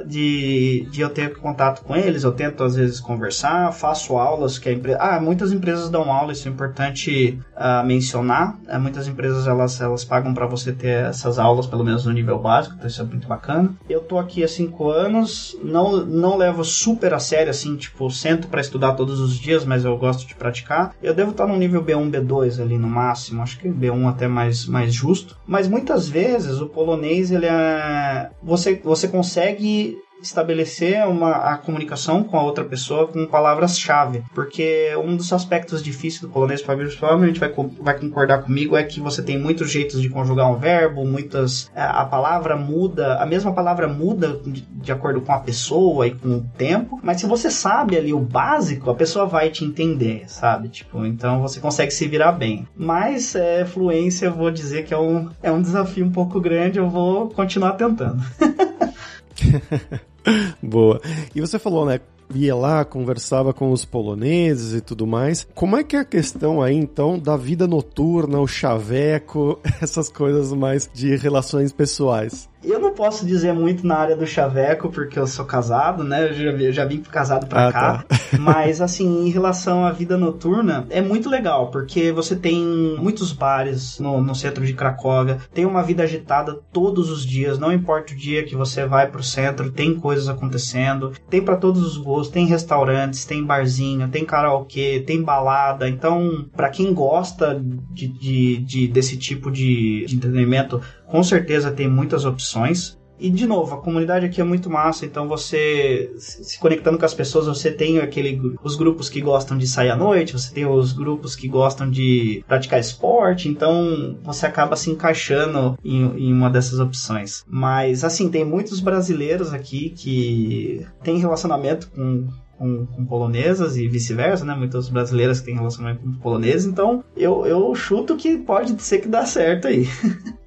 de, 0.05 0.87
de, 0.89 1.01
eu 1.01 1.09
ter 1.09 1.37
contato 1.37 1.83
com 1.83 1.93
eles, 1.95 2.23
eu 2.23 2.31
tento 2.31 2.63
às 2.63 2.75
vezes 2.75 3.01
conversar, 3.01 3.73
faço 3.73 4.17
aulas 4.17 4.57
que 4.57 4.69
a 4.69 4.71
empresa. 4.71 4.99
Ah, 5.01 5.19
muitas 5.19 5.51
empresas 5.51 5.89
dão 5.89 6.09
aula, 6.09 6.31
isso 6.31 6.47
é 6.47 6.51
importante 6.51 7.37
uh, 7.63 7.85
mencionar. 7.85 8.59
Uh, 8.67 8.79
muitas 8.79 9.07
empresas 9.07 9.47
elas, 9.47 9.79
elas 9.79 10.03
pagam 10.03 10.33
para 10.33 10.45
você 10.45 10.73
ter 10.73 11.05
essas 11.05 11.39
aulas, 11.39 11.65
pelo 11.65 11.83
menos 11.83 12.05
no 12.05 12.11
nível 12.11 12.37
básico, 12.37 12.75
então 12.75 12.87
isso 12.87 13.01
é 13.01 13.05
muito 13.05 13.27
bacana. 13.27 13.73
Eu 13.89 14.01
tô 14.01 14.19
aqui 14.19 14.43
há 14.43 14.47
cinco 14.47 14.89
anos, 14.89 15.57
não, 15.63 16.05
não 16.05 16.37
levo 16.37 16.63
super 16.65 17.13
a 17.13 17.19
sério, 17.19 17.49
assim, 17.49 17.75
tipo, 17.77 18.09
sento 18.11 18.47
para 18.47 18.61
estudar 18.61 18.93
todos 18.93 19.19
os 19.19 19.35
dias, 19.35 19.63
mas 19.63 19.85
eu 19.85 19.97
gosto 19.97 20.27
de 20.27 20.35
praticar. 20.35 20.93
Eu 21.01 21.13
devo 21.13 21.31
estar 21.31 21.47
no 21.47 21.57
nível 21.57 21.83
B1, 21.83 22.11
B2 22.11 22.61
ali 22.61 22.77
no 22.77 22.87
máximo, 22.87 23.41
acho 23.41 23.57
que 23.59 23.69
B1 23.69 24.09
até 24.09 24.27
mais, 24.27 24.65
mais 24.65 24.93
justo. 24.93 25.37
Mas 25.47 25.67
muitas 25.67 26.09
vezes 26.09 26.59
o 26.59 26.67
polonês 26.67 27.31
ele 27.31 27.45
é 27.45 28.29
você 28.41 28.79
você 28.83 29.07
consegue 29.07 29.97
estabelecer 30.23 31.05
uma, 31.07 31.31
a 31.31 31.57
comunicação 31.57 32.23
com 32.23 32.37
a 32.37 32.43
outra 32.43 32.63
pessoa 32.63 33.07
com 33.07 33.25
palavras-chave. 33.25 34.23
Porque 34.33 34.95
um 34.97 35.15
dos 35.15 35.31
aspectos 35.31 35.83
difíceis 35.83 36.21
do 36.21 36.29
polonês, 36.29 36.61
provavelmente 36.61 37.39
vai, 37.39 37.53
vai 37.79 37.99
concordar 37.99 38.43
comigo, 38.43 38.75
é 38.75 38.83
que 38.83 38.99
você 38.99 39.21
tem 39.21 39.37
muitos 39.37 39.71
jeitos 39.71 40.01
de 40.01 40.09
conjugar 40.09 40.51
um 40.51 40.57
verbo, 40.57 41.05
muitas. 41.05 41.71
A, 41.75 41.81
é, 41.81 41.83
a 42.03 42.05
palavra 42.05 42.55
muda, 42.55 43.21
a 43.21 43.25
mesma 43.25 43.53
palavra 43.53 43.87
muda 43.87 44.39
de, 44.45 44.61
de, 44.61 44.91
acordo 44.91 45.21
com 45.21 45.31
a 45.31 45.39
pessoa 45.39 46.07
e 46.07 46.11
com 46.15 46.29
o 46.37 46.41
tempo, 46.57 46.99
mas 47.03 47.19
se 47.19 47.25
você 47.25 47.49
sabe 47.49 47.97
ali 47.97 48.13
o 48.13 48.19
básico, 48.19 48.89
a 48.89 48.95
pessoa 48.95 49.25
vai 49.25 49.49
te 49.49 49.65
entender, 49.65 50.23
sabe? 50.27 50.69
Tipo, 50.69 51.05
então 51.05 51.41
você 51.41 51.59
consegue 51.59 51.91
se 51.91 52.07
virar 52.07 52.31
bem. 52.31 52.67
Mas 52.75 53.35
é, 53.35 53.65
fluência, 53.65 54.27
eu 54.27 54.33
vou 54.33 54.51
dizer 54.51 54.85
que 54.85 54.93
é 54.93 54.97
um, 54.97 55.29
é 55.41 55.51
um 55.51 55.61
desafio 55.61 56.05
um 56.05 56.11
pouco 56.11 56.39
grande, 56.39 56.79
eu 56.79 56.89
vou 56.89 57.29
continuar 57.29 57.73
tentando. 57.73 58.21
Boa. 60.61 61.01
E 61.35 61.41
você 61.41 61.59
falou, 61.59 61.85
né? 61.85 61.99
Ia 62.33 62.55
lá, 62.55 62.85
conversava 62.85 63.53
com 63.53 63.71
os 63.71 63.85
poloneses 63.85 64.73
e 64.73 64.81
tudo 64.81 65.05
mais. 65.05 65.47
Como 65.53 65.77
é 65.77 65.83
que 65.83 65.95
é 65.95 65.99
a 65.99 66.05
questão 66.05 66.61
aí, 66.61 66.75
então, 66.75 67.19
da 67.19 67.37
vida 67.37 67.67
noturna, 67.67 68.39
o 68.39 68.47
chaveco, 68.47 69.59
essas 69.81 70.09
coisas 70.09 70.51
mais 70.53 70.89
de 70.91 71.15
relações 71.15 71.71
pessoais? 71.71 72.49
Eu 72.63 72.79
não 72.79 72.93
posso 72.93 73.25
dizer 73.25 73.53
muito 73.53 73.85
na 73.85 73.95
área 73.95 74.15
do 74.15 74.25
chaveco, 74.25 74.89
porque 74.89 75.19
eu 75.19 75.27
sou 75.27 75.45
casado, 75.45 76.03
né? 76.03 76.29
Eu 76.29 76.33
já, 76.33 76.51
eu 76.51 76.71
já 76.71 76.85
vim 76.85 76.99
casado 77.01 77.45
pra 77.47 77.67
ah, 77.67 77.71
cá. 77.71 78.05
Tá. 78.07 78.17
Mas, 78.39 78.81
assim, 78.81 79.27
em 79.27 79.29
relação 79.29 79.85
à 79.85 79.91
vida 79.91 80.17
noturna, 80.17 80.85
é 80.89 81.01
muito 81.01 81.29
legal, 81.29 81.69
porque 81.71 82.11
você 82.11 82.35
tem 82.35 82.63
muitos 82.99 83.31
bares 83.31 83.99
no, 83.99 84.21
no 84.21 84.33
centro 84.33 84.65
de 84.65 84.73
Cracóvia, 84.73 85.37
tem 85.53 85.65
uma 85.65 85.83
vida 85.83 86.03
agitada 86.03 86.59
todos 86.71 87.09
os 87.09 87.25
dias, 87.25 87.59
não 87.59 87.71
importa 87.71 88.13
o 88.13 88.15
dia 88.15 88.43
que 88.43 88.55
você 88.55 88.85
vai 88.85 89.09
pro 89.09 89.23
centro, 89.23 89.71
tem 89.71 89.95
coisas 89.95 90.27
acontecendo, 90.27 91.11
tem 91.29 91.41
para 91.41 91.57
todos 91.57 91.83
os 91.85 91.97
gostos, 91.97 92.33
tem 92.33 92.45
restaurantes, 92.45 93.25
tem 93.25 93.43
barzinho, 93.43 94.07
tem 94.07 94.25
karaokê, 94.25 95.03
tem 95.05 95.21
balada. 95.21 95.87
Então, 95.87 96.45
para 96.55 96.69
quem 96.69 96.93
gosta 96.93 97.61
de, 97.91 98.07
de, 98.07 98.57
de, 98.57 98.87
desse 98.87 99.17
tipo 99.17 99.51
de, 99.51 100.05
de 100.05 100.15
entretenimento, 100.15 100.81
com 101.13 101.21
certeza 101.21 101.69
tem 101.69 101.87
muitas 101.87 102.25
opções. 102.25 102.97
E 103.19 103.29
de 103.29 103.45
novo, 103.45 103.75
a 103.75 103.77
comunidade 103.77 104.25
aqui 104.25 104.41
é 104.41 104.43
muito 104.43 104.67
massa, 104.67 105.05
então 105.05 105.27
você 105.27 106.11
se 106.17 106.59
conectando 106.59 106.97
com 106.97 107.05
as 107.05 107.13
pessoas, 107.13 107.45
você 107.45 107.69
tem 107.71 107.99
aquele 107.99 108.41
os 108.63 108.75
grupos 108.75 109.09
que 109.09 109.21
gostam 109.21 109.55
de 109.55 109.67
sair 109.67 109.91
à 109.91 109.95
noite, 109.95 110.33
você 110.33 110.51
tem 110.51 110.65
os 110.65 110.91
grupos 110.91 111.35
que 111.35 111.47
gostam 111.47 111.87
de 111.87 112.43
praticar 112.47 112.79
esporte, 112.79 113.47
então 113.47 114.17
você 114.23 114.47
acaba 114.47 114.75
se 114.75 114.89
encaixando 114.89 115.77
em, 115.85 116.01
em 116.17 116.33
uma 116.33 116.49
dessas 116.49 116.79
opções. 116.79 117.43
Mas 117.47 118.03
assim, 118.03 118.27
tem 118.27 118.43
muitos 118.43 118.79
brasileiros 118.79 119.53
aqui 119.53 119.91
que 119.91 120.83
têm 121.03 121.19
relacionamento 121.19 121.91
com 121.91 122.27
com, 122.57 122.85
com, 122.85 123.05
polonesas 123.05 123.77
e 123.77 123.87
vice-versa, 123.87 124.45
né? 124.45 124.55
Muitas 124.55 124.87
brasileiras 124.87 125.39
que 125.39 125.47
têm 125.47 125.55
relacionamento 125.55 126.01
com 126.01 126.13
poloneses, 126.13 126.65
então 126.65 127.03
eu, 127.15 127.45
eu 127.45 127.73
chuto 127.75 128.15
que 128.15 128.37
pode 128.37 128.81
ser 128.81 128.99
que 128.99 129.07
dá 129.07 129.25
certo 129.25 129.67
aí. 129.67 129.87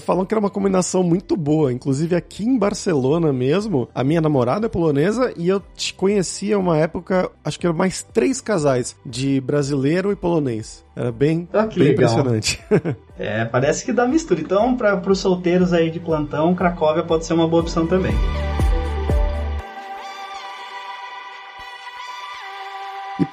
Falam 0.00 0.24
que 0.24 0.34
era 0.34 0.40
uma 0.40 0.50
combinação 0.50 1.02
muito 1.02 1.36
boa. 1.36 1.72
Inclusive 1.72 2.14
aqui 2.14 2.44
em 2.44 2.58
Barcelona 2.58 3.32
mesmo, 3.32 3.88
a 3.94 4.04
minha 4.04 4.20
namorada 4.20 4.66
é 4.66 4.68
polonesa 4.68 5.32
e 5.36 5.48
eu 5.48 5.62
te 5.74 5.94
conhecia 5.94 6.58
uma 6.58 6.76
época, 6.78 7.30
acho 7.44 7.58
que 7.58 7.66
eram 7.66 7.76
mais 7.76 8.02
três 8.02 8.40
casais 8.40 8.96
de 9.04 9.40
brasileiro 9.40 10.12
e 10.12 10.16
polonês. 10.16 10.84
Era 10.96 11.10
bem, 11.10 11.48
ah, 11.52 11.66
bem 11.66 11.92
impressionante. 11.92 12.62
é, 13.18 13.44
parece 13.44 13.84
que 13.84 13.92
dá 13.92 14.06
mistura. 14.06 14.40
Então, 14.40 14.76
para 14.76 15.10
os 15.10 15.18
solteiros 15.18 15.72
aí 15.72 15.90
de 15.90 16.00
plantão, 16.00 16.54
Cracóvia 16.54 17.02
pode 17.02 17.26
ser 17.26 17.34
uma 17.34 17.48
boa 17.48 17.62
opção 17.62 17.86
também. 17.86 18.14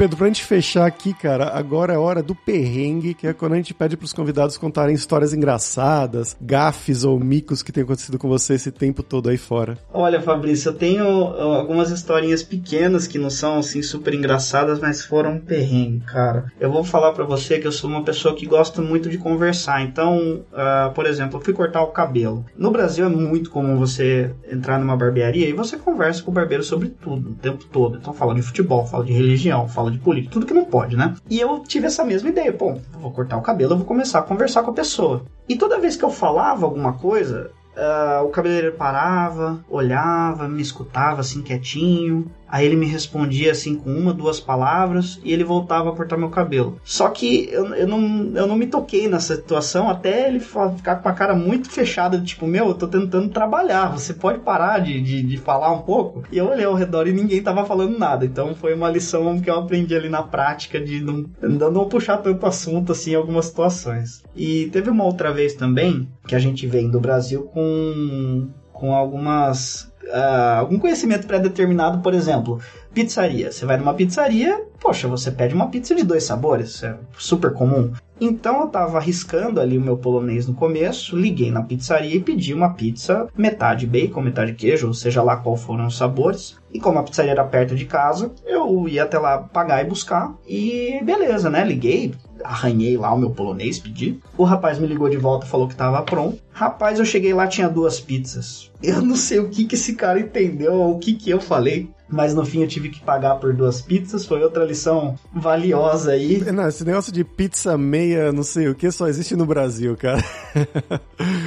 Pedro, 0.02 0.18
pra 0.18 0.28
gente 0.28 0.44
fechar 0.44 0.88
aqui, 0.88 1.14
cara, 1.14 1.50
agora 1.56 1.94
é 1.94 1.98
hora 1.98 2.24
do 2.24 2.34
perrengue, 2.34 3.14
que 3.14 3.28
é 3.28 3.34
quando 3.34 3.54
a 3.54 3.56
gente 3.56 3.72
pede 3.72 3.96
pros 3.96 4.12
convidados 4.12 4.58
contarem 4.58 4.96
histórias 4.96 5.32
engraçadas, 5.32 6.36
gafes 6.42 7.04
ou 7.04 7.20
micos 7.20 7.62
que 7.62 7.72
tem 7.72 7.84
acontecido 7.84 8.18
com 8.18 8.28
você 8.28 8.56
esse 8.56 8.72
tempo 8.72 9.04
todo 9.04 9.30
aí 9.30 9.38
fora. 9.38 9.78
Olha, 9.94 10.20
Fabrício, 10.20 10.70
eu 10.70 10.74
tenho 10.74 11.06
algumas 11.06 11.92
historinhas 11.92 12.42
pequenas 12.42 13.06
que 13.06 13.20
não 13.20 13.30
são, 13.30 13.60
assim, 13.60 13.84
super 13.84 14.14
engraçadas, 14.14 14.80
mas 14.80 15.06
foram 15.06 15.34
um 15.34 15.40
perrengue, 15.40 16.00
cara. 16.00 16.52
Eu 16.60 16.72
vou 16.72 16.84
falar 16.84 17.14
para 17.14 17.26
você 17.26 17.60
que 17.60 17.68
eu 17.68 17.72
sou 17.72 17.90
uma 17.90 18.04
pessoa 18.04 18.36
que 18.36 18.48
gosta 18.48 18.82
muito 18.82 19.08
de 19.08 19.18
conversar. 19.20 19.84
Então, 19.84 20.44
uh, 20.52 20.92
por 20.94 21.06
exemplo, 21.06 21.40
eu 21.40 21.44
fui 21.44 21.54
cortar 21.54 21.84
o 21.84 21.92
cabelo. 21.92 22.44
No 22.58 22.72
Brasil 22.72 23.06
é 23.06 23.10
muito 23.10 23.52
comum 23.52 23.78
você 23.78 24.34
entrar 24.52 24.80
numa 24.80 24.98
barbearia 24.98 25.48
e 25.48 25.54
você 25.54 25.78
conversa 25.78 26.24
com 26.24 26.32
o 26.32 26.34
barbeiro 26.34 26.64
sobre 26.64 26.90
tudo, 26.90 27.32
o 27.32 27.36
tempo 27.36 27.66
todo. 27.66 27.98
Então, 27.98 28.14
fala 28.14 28.34
de 28.34 28.42
futebol, 28.42 28.86
fala 28.88 29.06
de 29.06 29.14
religião, 29.14 29.68
fala 29.72 29.92
de 29.92 29.98
política, 29.98 30.34
tudo 30.34 30.46
que 30.46 30.54
não 30.54 30.66
pode, 30.66 30.96
né? 30.96 31.16
E 31.30 31.40
eu 31.40 31.60
tive 31.60 31.88
essa 31.88 32.04
mesma 32.04 32.30
ideia. 32.30 32.54
Pô, 32.54 32.78
vou 33.00 33.12
cortar 33.12 33.38
o 33.38 33.42
cabelo, 33.42 33.78
vou 33.78 33.86
começar 33.86 34.20
a 34.20 34.24
conversar 34.24 34.64
com 34.64 34.72
a 34.72 34.76
pessoa. 34.76 35.26
E 35.48 35.56
toda 35.56 35.80
vez 35.80 35.96
que 35.96 36.06
eu 36.06 36.12
falava 36.12 36.66
alguma 36.66 36.94
coisa, 36.94 37.52
Uh, 37.72 38.26
o 38.26 38.30
cabeleireiro 38.30 38.76
parava, 38.76 39.64
olhava, 39.70 40.46
me 40.50 40.62
escutava 40.62 41.22
assim 41.22 41.42
quietinho. 41.42 42.30
Aí 42.52 42.66
ele 42.66 42.76
me 42.76 42.86
respondia 42.86 43.52
assim 43.52 43.76
com 43.76 43.90
uma, 43.90 44.14
duas 44.14 44.40
palavras 44.40 45.20
e 45.24 45.32
ele 45.32 45.44
voltava 45.44 45.90
a 45.90 45.96
cortar 45.96 46.18
meu 46.18 46.30
cabelo. 46.30 46.80
Só 46.84 47.08
que 47.10 47.48
eu, 47.50 47.74
eu, 47.74 47.88
não, 47.88 48.32
eu 48.36 48.46
não 48.46 48.58
me 48.58 48.68
toquei 48.68 49.08
nessa 49.08 49.36
situação 49.36 49.90
até 49.90 50.28
ele 50.28 50.40
ficar 50.40 50.98
com 50.98 51.10
a 51.10 51.14
cara 51.14 51.34
muito 51.34 51.70
fechada, 51.70 52.20
tipo, 52.20 52.46
meu, 52.46 52.68
eu 52.68 52.74
tô 52.74 52.88
tentando 52.88 53.30
trabalhar, 53.30 53.98
você 53.98 54.14
pode 54.14 54.40
parar 54.40 54.80
de, 54.80 55.00
de, 55.02 55.24
de 55.24 55.38
falar 55.38 55.72
um 55.72 55.82
pouco? 55.82 56.24
E 56.32 56.38
eu 56.38 56.50
olhei 56.50 56.66
ao 56.66 56.74
redor 56.74 57.08
e 57.08 57.14
ninguém 57.14 57.42
tava 57.42 57.66
falando 57.66 57.98
nada. 57.98 58.26
Então 58.26 58.54
foi 58.54 58.74
uma 58.74 58.90
lição 58.90 59.40
que 59.40 59.50
eu 59.50 59.56
aprendi 59.56 59.96
ali 59.96 60.10
na 60.10 60.24
prática 60.24 60.80
de 60.80 61.00
não, 61.02 61.26
não 61.72 61.88
puxar 61.88 62.18
tanto 62.18 62.46
assunto 62.46 62.92
assim 62.92 63.12
em 63.12 63.16
algumas 63.16 63.46
situações. 63.46 64.24
E 64.36 64.68
teve 64.72 64.90
uma 64.90 65.06
outra 65.06 65.32
vez 65.32 65.54
também 65.54 66.08
que 66.28 66.36
a 66.36 66.40
gente 66.40 66.68
vem 66.68 66.90
do 66.90 67.00
Brasil 67.00 67.44
com, 67.44 68.50
com 68.82 68.96
algumas 68.96 69.84
uh, 70.08 70.58
algum 70.58 70.80
conhecimento 70.80 71.28
pré-determinado, 71.28 72.00
por 72.00 72.16
exemplo, 72.16 72.60
pizzaria. 72.92 73.52
Você 73.52 73.64
vai 73.64 73.78
numa 73.78 73.94
pizzaria, 73.94 74.60
poxa, 74.80 75.08
você 75.08 75.30
pede 75.30 75.54
uma 75.54 75.70
pizza 75.70 75.94
de 75.94 76.04
dois 76.04 76.24
sabores, 76.24 76.84
é 76.84 76.96
super 77.16 77.54
comum. 77.54 77.94
Então 78.20 78.62
eu 78.62 78.68
tava 78.68 78.98
arriscando 78.98 79.60
ali 79.60 79.78
o 79.78 79.82
meu 79.82 79.98
polonês 79.98 80.48
no 80.48 80.54
começo, 80.54 81.16
liguei 81.16 81.50
na 81.50 81.64
pizzaria 81.64 82.16
e 82.16 82.20
pedi 82.20 82.54
uma 82.54 82.74
pizza 82.74 83.28
metade 83.36 83.88
bacon, 83.88 84.22
metade 84.22 84.54
queijo, 84.54 84.88
ou 84.88 84.94
seja 84.94 85.24
lá 85.24 85.38
qual 85.38 85.58
foram 85.58 85.88
os 85.88 85.98
sabores. 85.98 86.56
E 86.72 86.80
como 86.80 87.00
a 87.00 87.04
pizzaria 87.04 87.32
era 87.32 87.44
perto 87.44 87.76
de 87.76 87.86
casa, 87.86 88.32
eu 88.46 88.88
ia 88.88 89.04
até 89.04 89.18
lá 89.18 89.40
pagar 89.40 89.84
e 89.84 89.88
buscar. 89.88 90.36
E 90.48 91.00
beleza, 91.04 91.50
né? 91.50 91.66
Liguei, 91.66 92.14
arranhei 92.44 92.96
lá 92.96 93.12
o 93.12 93.18
meu 93.18 93.32
polonês, 93.32 93.80
pedi. 93.80 94.20
O 94.38 94.44
rapaz 94.44 94.78
me 94.78 94.86
ligou 94.86 95.10
de 95.10 95.18
volta, 95.18 95.48
falou 95.48 95.68
que 95.68 95.76
tava 95.76 96.02
pronto. 96.04 96.38
Rapaz, 96.52 97.00
eu 97.00 97.06
cheguei 97.06 97.34
lá, 97.34 97.48
tinha 97.48 97.70
duas 97.70 98.00
pizzas. 98.00 98.72
Eu 98.84 99.02
não 99.02 99.16
sei 99.16 99.40
o 99.40 99.50
que 99.50 99.66
que 99.66 99.76
esse 99.76 99.96
cara 99.96 100.20
entendeu, 100.20 100.74
ou 100.74 100.96
o 100.96 101.00
que 101.00 101.14
que 101.14 101.30
eu 101.30 101.40
falei 101.40 101.90
mas 102.12 102.36
no 102.36 102.46
fim 102.46 102.62
eu 102.62 102.68
tive 102.68 102.90
que 102.90 103.00
pagar 103.00 103.36
por 103.36 103.54
duas 103.54 103.82
pizzas. 103.82 104.26
Foi 104.26 104.44
outra 104.44 104.66
lição 104.66 105.18
valiosa 105.34 106.12
aí. 106.12 106.44
Não, 106.52 106.68
esse 106.68 106.84
negócio 106.84 107.12
de 107.12 107.24
pizza 107.24 107.78
meia, 107.78 108.32
não 108.34 108.44
sei 108.44 108.68
o 108.68 108.76
que, 108.76 108.92
só 108.92 109.08
existe 109.08 109.36
no 109.36 109.46
Brasil, 109.46 109.96
cara. 109.96 110.22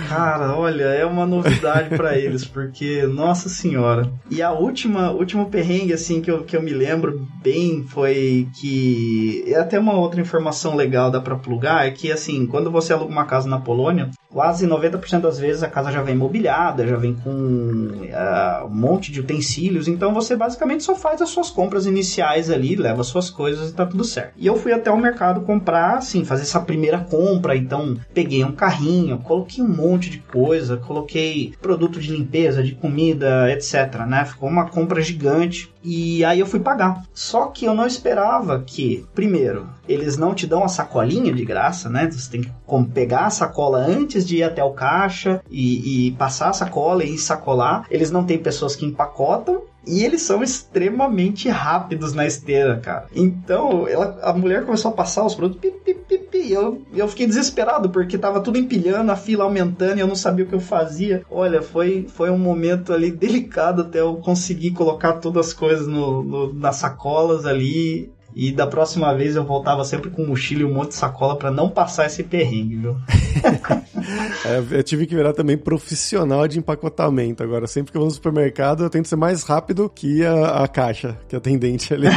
Cara, 0.09 0.57
olha, 0.57 0.85
é 0.85 1.05
uma 1.05 1.27
novidade 1.27 1.97
para 1.97 2.17
eles, 2.19 2.45
porque, 2.45 3.03
nossa 3.07 3.49
senhora. 3.49 4.11
E 4.31 4.41
a 4.41 4.53
última, 4.53 5.11
último 5.11 5.51
perrengue, 5.51 5.93
assim, 5.93 6.21
que 6.21 6.31
eu, 6.31 6.45
que 6.45 6.57
eu 6.57 6.63
me 6.63 6.73
lembro 6.73 7.27
bem 7.43 7.85
foi 7.89 8.47
que. 8.55 9.45
É 9.49 9.59
até 9.59 9.79
uma 9.79 9.95
outra 9.95 10.21
informação 10.21 10.77
legal 10.77 11.11
dá 11.11 11.21
pra 11.21 11.37
plugar, 11.37 11.87
é 11.87 11.91
que, 11.91 12.13
assim, 12.13 12.47
quando 12.47 12.71
você 12.71 12.93
aluga 12.93 13.11
uma 13.11 13.25
casa 13.25 13.49
na 13.49 13.59
Polônia, 13.59 14.11
quase 14.31 14.67
90% 14.67 14.94
das 15.21 15.39
vezes 15.39 15.63
a 15.63 15.69
casa 15.69 15.91
já 15.91 16.03
vem 16.03 16.15
mobiliada, 16.15 16.87
já 16.87 16.97
vem 16.97 17.15
com 17.15 17.31
uh, 17.31 18.67
um 18.67 18.75
monte 18.75 19.13
de 19.13 19.21
utensílios, 19.21 19.89
então 19.89 20.13
você 20.13 20.37
basicamente 20.37 20.83
só 20.83 20.95
faz 20.95 21.21
as 21.21 21.31
suas 21.31 21.51
compras 21.51 21.87
iniciais 21.87 22.51
ali, 22.51 22.77
leva 22.77 23.01
as 23.01 23.07
suas 23.07 23.31
coisas 23.31 23.71
e 23.71 23.75
tá 23.75 23.87
tudo 23.87 24.05
certo. 24.05 24.33
E 24.37 24.47
eu 24.47 24.57
fui 24.57 24.73
até 24.73 24.91
o 24.91 24.97
mercado 24.97 25.43
comprar, 25.43 25.99
assim, 25.99 26.25
fazer 26.25 26.43
essa 26.43 26.61
primeira 26.61 26.99
compra, 26.99 27.57
então 27.57 27.97
peguei 28.13 28.45
um 28.45 28.53
carrinho, 28.53 29.19
coloquei 29.19 29.63
um 29.63 29.69
monte 29.69 30.11
de 30.11 30.19
coisa, 30.19 30.77
coloquei 30.77 31.55
produto 31.61 32.01
de 32.01 32.13
limpeza, 32.13 32.63
de 32.63 32.75
comida, 32.75 33.51
etc, 33.53 34.07
né? 34.07 34.25
Ficou 34.25 34.49
uma 34.49 34.69
compra 34.69 35.01
gigante 35.01 35.74
e 35.85 36.25
aí 36.25 36.41
eu 36.41 36.47
fui 36.47 36.61
pagar. 36.61 37.03
Só 37.13 37.49
que 37.49 37.67
eu 37.67 37.75
não 37.75 37.87
esperava 37.87 38.63
que, 38.67 39.05
primeiro, 39.15 39.69
eles 39.87 40.17
não 40.17 40.35
te 40.35 40.47
dão 40.47 40.65
a 40.65 40.69
sacolinha 40.69 41.33
de 41.33 41.45
graça, 41.45 41.91
né? 41.91 42.11
Você 42.11 42.31
tem 42.31 42.41
que 42.41 42.51
pegar 42.93 43.27
a 43.27 43.31
sacola 43.31 43.79
antes 43.79 44.27
de 44.27 44.39
ir 44.39 44.43
até 44.43 44.65
o 44.65 44.73
caixa 44.73 45.43
e, 45.51 46.09
e 46.09 46.13
passar 46.13 46.49
a 46.49 46.55
sacola 46.55 47.05
e 47.05 47.19
sacolar. 47.19 47.87
Eles 47.91 48.11
não 48.11 48.25
têm 48.25 48.39
pessoas 48.39 48.75
que 48.75 48.87
empacotam 48.87 49.63
e 49.87 50.05
eles 50.05 50.23
são 50.23 50.43
extremamente 50.43 51.49
rápidos 51.49 52.13
na 52.13 52.27
esteira, 52.27 52.79
cara. 52.79 53.07
Então, 53.15 53.87
ela, 53.89 54.19
a 54.23 54.33
mulher 54.33 54.65
começou 54.65 54.91
a 54.91 54.95
passar 54.95 55.25
os 55.25 55.35
produtos, 55.35 55.61
pip, 55.61 55.79
pip, 55.85 56.05
pip, 56.09 56.37
e 56.37 56.53
eu, 56.53 56.83
eu 56.95 57.09
fiquei 57.09 57.27
desesperado, 57.27 57.91
porque 57.91 58.19
tava 58.19 58.41
tudo 58.41 58.59
empilhando, 58.59 59.11
a 59.11 59.17
fila 59.17 59.45
aumentando, 59.45 59.99
e 59.99 60.01
eu 60.01 60.07
não 60.07 60.17
sabia 60.17 60.45
o 60.45 60.49
que 60.49 60.55
eu 60.55 60.61
fazia. 60.61 61.25
Olha, 61.31 61.63
foi, 61.63 62.07
foi 62.09 62.31
um 62.31 62.39
momento 62.39 62.93
ali 62.93 63.11
delicado 63.11 63.83
até 63.83 64.01
eu 64.01 64.17
conseguir 64.17 64.73
colocar 64.73 65.15
todas 65.15 65.49
as 65.49 65.53
coisas 65.53 65.87
no, 65.87 66.23
no 66.23 66.55
nas 66.55 66.77
sacolas 66.77 67.47
ali. 67.47 68.13
E 68.35 68.51
da 68.51 68.67
próxima 68.67 69.15
vez 69.15 69.37
eu 69.37 69.45
voltava 69.45 69.85
sempre 69.85 70.11
com 70.11 70.27
mochila 70.27 70.63
e 70.63 70.65
um 70.65 70.75
monte 70.75 70.89
de 70.89 70.95
sacola 70.97 71.37
para 71.37 71.53
não 71.53 71.71
passar 71.71 72.07
esse 72.07 72.25
perrengue, 72.25 72.77
viu? 72.77 72.97
é, 74.45 74.77
eu 74.77 74.83
tive 74.83 75.07
que 75.07 75.15
virar 75.15 75.33
também 75.33 75.57
profissional 75.57 76.49
de 76.49 76.59
empacotamento. 76.59 77.45
Agora, 77.45 77.69
sempre 77.69 77.93
que 77.93 77.97
eu 77.97 78.01
vou 78.01 78.09
no 78.09 78.15
supermercado, 78.15 78.83
eu 78.83 78.91
tento 78.91 79.07
ser 79.07 79.15
mais 79.15 79.45
rápido 79.45 79.89
que 79.89 80.25
a, 80.25 80.65
a 80.65 80.69
caixa, 80.69 81.17
que 81.29 81.37
é 81.37 81.39
atendente 81.39 81.95
ali. 81.95 82.09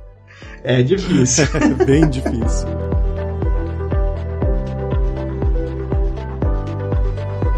é 0.62 0.82
difícil. 0.82 1.46
é 1.56 1.84
bem 1.84 2.10
difícil. 2.10 2.68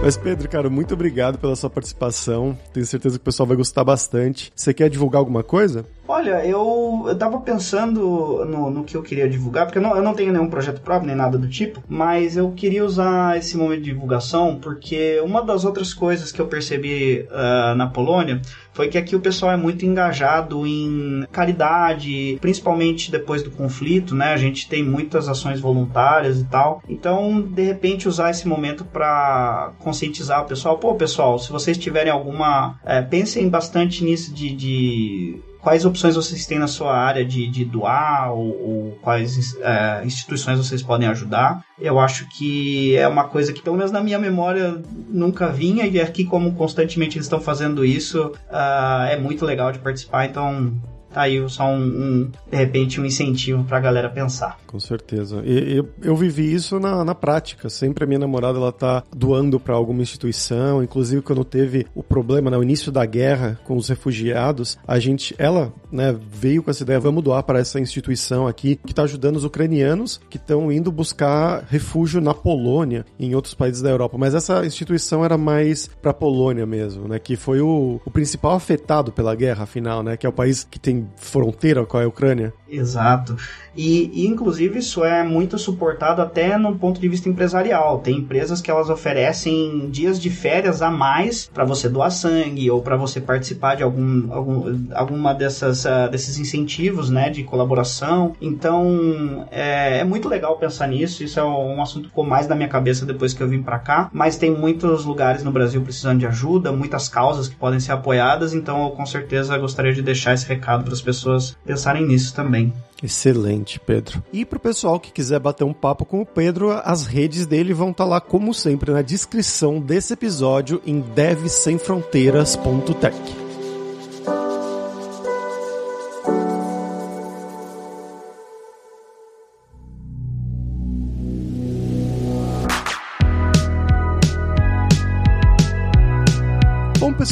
Mas, 0.00 0.16
Pedro, 0.16 0.48
cara, 0.48 0.70
muito 0.70 0.94
obrigado 0.94 1.36
pela 1.36 1.56
sua 1.56 1.68
participação. 1.68 2.56
Tenho 2.72 2.86
certeza 2.86 3.18
que 3.18 3.22
o 3.22 3.24
pessoal 3.24 3.48
vai 3.48 3.56
gostar 3.56 3.82
bastante. 3.82 4.52
Você 4.54 4.72
quer 4.72 4.88
divulgar 4.88 5.18
alguma 5.18 5.42
coisa? 5.42 5.84
Olha, 6.08 6.44
eu, 6.46 7.04
eu 7.08 7.18
tava 7.18 7.40
pensando 7.40 8.44
no, 8.44 8.70
no 8.70 8.84
que 8.84 8.96
eu 8.96 9.02
queria 9.02 9.28
divulgar, 9.28 9.66
porque 9.66 9.78
eu 9.78 9.82
não, 9.82 9.96
eu 9.96 10.02
não 10.02 10.14
tenho 10.14 10.32
nenhum 10.32 10.48
projeto 10.48 10.80
próprio, 10.80 11.08
nem 11.08 11.16
nada 11.16 11.36
do 11.36 11.48
tipo, 11.48 11.82
mas 11.88 12.36
eu 12.36 12.52
queria 12.52 12.84
usar 12.84 13.36
esse 13.36 13.56
momento 13.56 13.82
de 13.82 13.92
divulgação, 13.92 14.58
porque 14.60 15.20
uma 15.24 15.42
das 15.42 15.64
outras 15.64 15.92
coisas 15.92 16.30
que 16.30 16.40
eu 16.40 16.46
percebi 16.46 17.26
uh, 17.30 17.74
na 17.74 17.88
Polônia 17.88 18.40
foi 18.76 18.88
que 18.88 18.98
aqui 18.98 19.16
o 19.16 19.20
pessoal 19.20 19.52
é 19.52 19.56
muito 19.56 19.86
engajado 19.86 20.66
em 20.66 21.26
caridade, 21.32 22.36
principalmente 22.42 23.10
depois 23.10 23.42
do 23.42 23.50
conflito, 23.50 24.14
né? 24.14 24.34
A 24.34 24.36
gente 24.36 24.68
tem 24.68 24.84
muitas 24.84 25.30
ações 25.30 25.58
voluntárias 25.58 26.38
e 26.40 26.44
tal. 26.44 26.82
Então, 26.86 27.40
de 27.40 27.62
repente, 27.62 28.06
usar 28.06 28.30
esse 28.30 28.46
momento 28.46 28.84
para 28.84 29.72
conscientizar 29.78 30.42
o 30.42 30.46
pessoal. 30.46 30.76
Pô, 30.76 30.94
pessoal, 30.94 31.38
se 31.38 31.50
vocês 31.50 31.78
tiverem 31.78 32.12
alguma. 32.12 32.78
É, 32.84 33.00
pensem 33.00 33.48
bastante 33.48 34.04
nisso 34.04 34.34
de, 34.34 34.54
de 34.54 35.40
quais 35.66 35.84
opções 35.84 36.14
vocês 36.14 36.46
têm 36.46 36.60
na 36.60 36.68
sua 36.68 36.96
área 36.96 37.24
de, 37.24 37.44
de 37.48 37.64
doar 37.64 38.32
ou, 38.32 38.46
ou 38.46 38.98
quais 39.02 39.56
é, 39.60 40.00
instituições 40.04 40.58
vocês 40.58 40.80
podem 40.80 41.08
ajudar. 41.08 41.64
Eu 41.76 41.98
acho 41.98 42.28
que 42.28 42.96
é 42.96 43.08
uma 43.08 43.24
coisa 43.24 43.52
que, 43.52 43.60
pelo 43.60 43.76
menos 43.76 43.90
na 43.90 44.00
minha 44.00 44.16
memória, 44.16 44.80
nunca 45.08 45.48
vinha 45.48 45.84
e 45.84 46.00
aqui, 46.00 46.24
como 46.24 46.54
constantemente 46.54 47.16
eles 47.16 47.26
estão 47.26 47.40
fazendo 47.40 47.84
isso, 47.84 48.28
uh, 48.48 49.06
é 49.10 49.16
muito 49.16 49.44
legal 49.44 49.72
de 49.72 49.80
participar. 49.80 50.26
Então, 50.26 50.72
tá 51.16 51.22
aí 51.22 51.42
só 51.48 51.64
um, 51.64 51.80
um 51.82 52.30
de 52.50 52.56
repente, 52.56 53.00
um 53.00 53.04
incentivo 53.06 53.64
pra 53.64 53.80
galera 53.80 54.10
pensar. 54.10 54.58
Com 54.66 54.78
certeza. 54.78 55.42
E, 55.46 55.78
eu, 55.78 55.88
eu 56.02 56.14
vivi 56.14 56.52
isso 56.52 56.78
na, 56.78 57.02
na 57.02 57.14
prática. 57.14 57.70
Sempre 57.70 58.04
a 58.04 58.06
minha 58.06 58.18
namorada, 58.18 58.58
ela 58.58 58.70
tá 58.70 59.02
doando 59.16 59.58
para 59.58 59.74
alguma 59.74 60.02
instituição, 60.02 60.82
inclusive 60.82 61.22
quando 61.22 61.42
teve 61.42 61.86
o 61.94 62.02
problema 62.02 62.50
no 62.50 62.62
início 62.62 62.92
da 62.92 63.06
guerra 63.06 63.58
com 63.64 63.76
os 63.76 63.88
refugiados, 63.88 64.76
a 64.86 64.98
gente, 64.98 65.34
ela, 65.38 65.72
né, 65.90 66.14
veio 66.30 66.62
com 66.62 66.70
essa 66.70 66.82
ideia, 66.82 67.00
vamos 67.00 67.24
doar 67.24 67.42
para 67.42 67.60
essa 67.60 67.80
instituição 67.80 68.46
aqui 68.46 68.76
que 68.76 68.92
tá 68.92 69.04
ajudando 69.04 69.36
os 69.36 69.44
ucranianos 69.44 70.20
que 70.28 70.36
estão 70.36 70.70
indo 70.70 70.92
buscar 70.92 71.64
refúgio 71.66 72.20
na 72.20 72.34
Polônia 72.34 73.06
e 73.18 73.26
em 73.26 73.34
outros 73.34 73.54
países 73.54 73.80
da 73.80 73.88
Europa. 73.88 74.18
Mas 74.18 74.34
essa 74.34 74.66
instituição 74.66 75.24
era 75.24 75.38
mais 75.38 75.88
para 76.02 76.12
Polônia 76.12 76.66
mesmo, 76.66 77.08
né, 77.08 77.18
que 77.18 77.36
foi 77.36 77.62
o, 77.62 78.00
o 78.04 78.10
principal 78.10 78.52
afetado 78.52 79.12
pela 79.12 79.34
guerra, 79.34 79.62
afinal, 79.62 80.02
né, 80.02 80.18
que 80.18 80.26
é 80.26 80.28
o 80.28 80.32
país 80.32 80.62
que 80.62 80.78
tem 80.78 81.05
fronteira 81.16 81.84
com 81.84 81.98
a 81.98 82.06
Ucrânia. 82.06 82.52
Exato. 82.68 83.36
E, 83.76 84.10
e, 84.22 84.26
inclusive 84.26 84.78
isso 84.78 85.04
é 85.04 85.22
muito 85.22 85.58
suportado 85.58 86.22
até 86.22 86.56
no 86.56 86.76
ponto 86.76 87.00
de 87.00 87.08
vista 87.08 87.28
empresarial. 87.28 87.98
Tem 87.98 88.16
empresas 88.16 88.62
que 88.62 88.70
elas 88.70 88.88
oferecem 88.88 89.88
dias 89.90 90.18
de 90.18 90.30
férias 90.30 90.80
a 90.80 90.90
mais 90.90 91.48
para 91.52 91.64
você 91.64 91.88
doar 91.88 92.10
sangue 92.10 92.70
ou 92.70 92.80
para 92.80 92.96
você 92.96 93.20
participar 93.20 93.76
de 93.76 93.82
algum, 93.82 94.32
algum 94.32 94.86
alguma 94.94 95.34
dessas 95.34 95.84
uh, 95.84 96.10
desses 96.10 96.38
incentivos, 96.38 97.10
né, 97.10 97.28
de 97.28 97.44
colaboração. 97.44 98.34
Então 98.40 99.46
é, 99.50 99.98
é, 99.98 100.04
muito 100.04 100.28
legal 100.28 100.56
pensar 100.56 100.88
nisso. 100.88 101.22
Isso 101.22 101.38
é 101.38 101.44
um 101.44 101.82
assunto 101.82 102.04
que 102.04 102.08
ficou 102.08 102.24
mais 102.24 102.48
na 102.48 102.56
minha 102.56 102.68
cabeça 102.68 103.04
depois 103.04 103.34
que 103.34 103.42
eu 103.42 103.48
vim 103.48 103.62
para 103.62 103.78
cá. 103.78 104.08
Mas 104.12 104.36
tem 104.36 104.50
muitos 104.50 105.04
lugares 105.04 105.44
no 105.44 105.52
Brasil 105.52 105.82
precisando 105.82 106.20
de 106.20 106.26
ajuda, 106.26 106.72
muitas 106.72 107.08
causas 107.08 107.46
que 107.46 107.54
podem 107.54 107.78
ser 107.78 107.92
apoiadas. 107.92 108.54
Então 108.54 108.84
eu 108.84 108.90
com 108.90 109.04
certeza 109.04 109.56
gostaria 109.58 109.92
de 109.92 110.00
deixar 110.00 110.32
esse 110.32 110.48
recado 110.48 110.84
para 110.84 110.94
as 110.94 111.02
pessoas 111.02 111.56
pensarem 111.64 112.06
nisso 112.06 112.34
também. 112.34 112.55
Excelente, 113.02 113.78
Pedro. 113.78 114.24
E 114.32 114.42
para 114.44 114.56
o 114.56 114.60
pessoal 114.60 114.98
que 114.98 115.12
quiser 115.12 115.38
bater 115.38 115.62
um 115.64 115.72
papo 115.72 116.04
com 116.04 116.20
o 116.22 116.26
Pedro, 116.26 116.72
as 116.72 117.06
redes 117.06 117.46
dele 117.46 117.72
vão 117.74 117.90
estar 117.90 118.04
tá 118.04 118.10
lá, 118.10 118.20
como 118.20 118.54
sempre, 118.54 118.90
na 118.90 119.02
descrição 119.02 119.80
desse 119.80 120.14
episódio 120.14 120.82
em 120.86 121.00
devsemfronteiras.tech. 121.00 123.45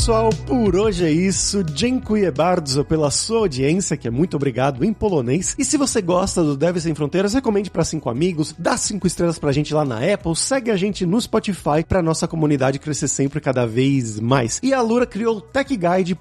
pessoal, 0.05 0.29
por 0.47 0.77
hoje 0.77 1.03
é 1.07 1.11
isso. 1.11 1.65
Dziękuję 1.65 2.31
bardzo 2.33 2.85
pela 2.85 3.11
sua 3.11 3.39
audiência, 3.39 3.97
que 3.97 4.07
é 4.07 4.11
muito 4.11 4.37
obrigado 4.37 4.85
em 4.85 4.93
polonês. 4.93 5.55
E 5.59 5.65
se 5.65 5.79
você 5.79 6.03
gosta 6.03 6.45
do 6.45 6.55
Deve 6.55 6.79
Sem 6.79 6.95
Fronteiras, 6.95 7.33
recomende 7.33 7.71
para 7.71 7.85
cinco 7.85 8.11
amigos, 8.11 8.55
dá 8.59 8.77
cinco 8.77 9.07
estrelas 9.07 9.39
pra 9.39 9.51
gente 9.51 9.73
lá 9.73 9.83
na 9.83 10.01
Apple, 10.13 10.37
segue 10.37 10.71
a 10.71 10.77
gente 10.77 11.07
no 11.07 11.19
Spotify 11.19 11.83
pra 11.89 12.03
nossa 12.03 12.29
comunidade 12.29 12.79
crescer 12.79 13.09
sempre 13.09 13.41
cada 13.41 13.67
vez 13.67 14.21
mais. 14.21 14.61
E 14.63 14.75
a 14.75 14.83
Lura 14.83 15.07
criou 15.07 15.39
o 15.39 15.41
TechGuide.sh 15.41 16.19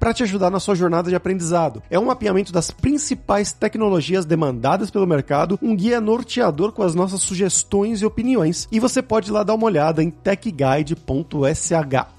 para 0.00 0.12
te 0.12 0.24
ajudar 0.24 0.50
na 0.50 0.58
sua 0.58 0.74
jornada 0.74 1.08
de 1.08 1.14
aprendizado. 1.14 1.80
É 1.88 1.96
um 1.96 2.06
mapeamento 2.06 2.52
das 2.52 2.72
principais 2.72 3.52
tecnologias 3.52 4.24
demandadas 4.24 4.90
pelo 4.90 5.06
mercado, 5.06 5.60
um 5.62 5.76
guia 5.76 6.00
norteador 6.00 6.72
com 6.72 6.82
as 6.82 6.92
nossas 6.92 7.22
sugestões 7.22 8.02
e 8.02 8.04
opiniões. 8.04 8.66
E 8.72 8.80
você 8.80 9.00
pode 9.00 9.30
ir 9.30 9.32
lá 9.32 9.44
dar 9.44 9.54
uma 9.54 9.66
olhada 9.66 10.02
em 10.02 10.10
techguide.sh. 10.10 11.70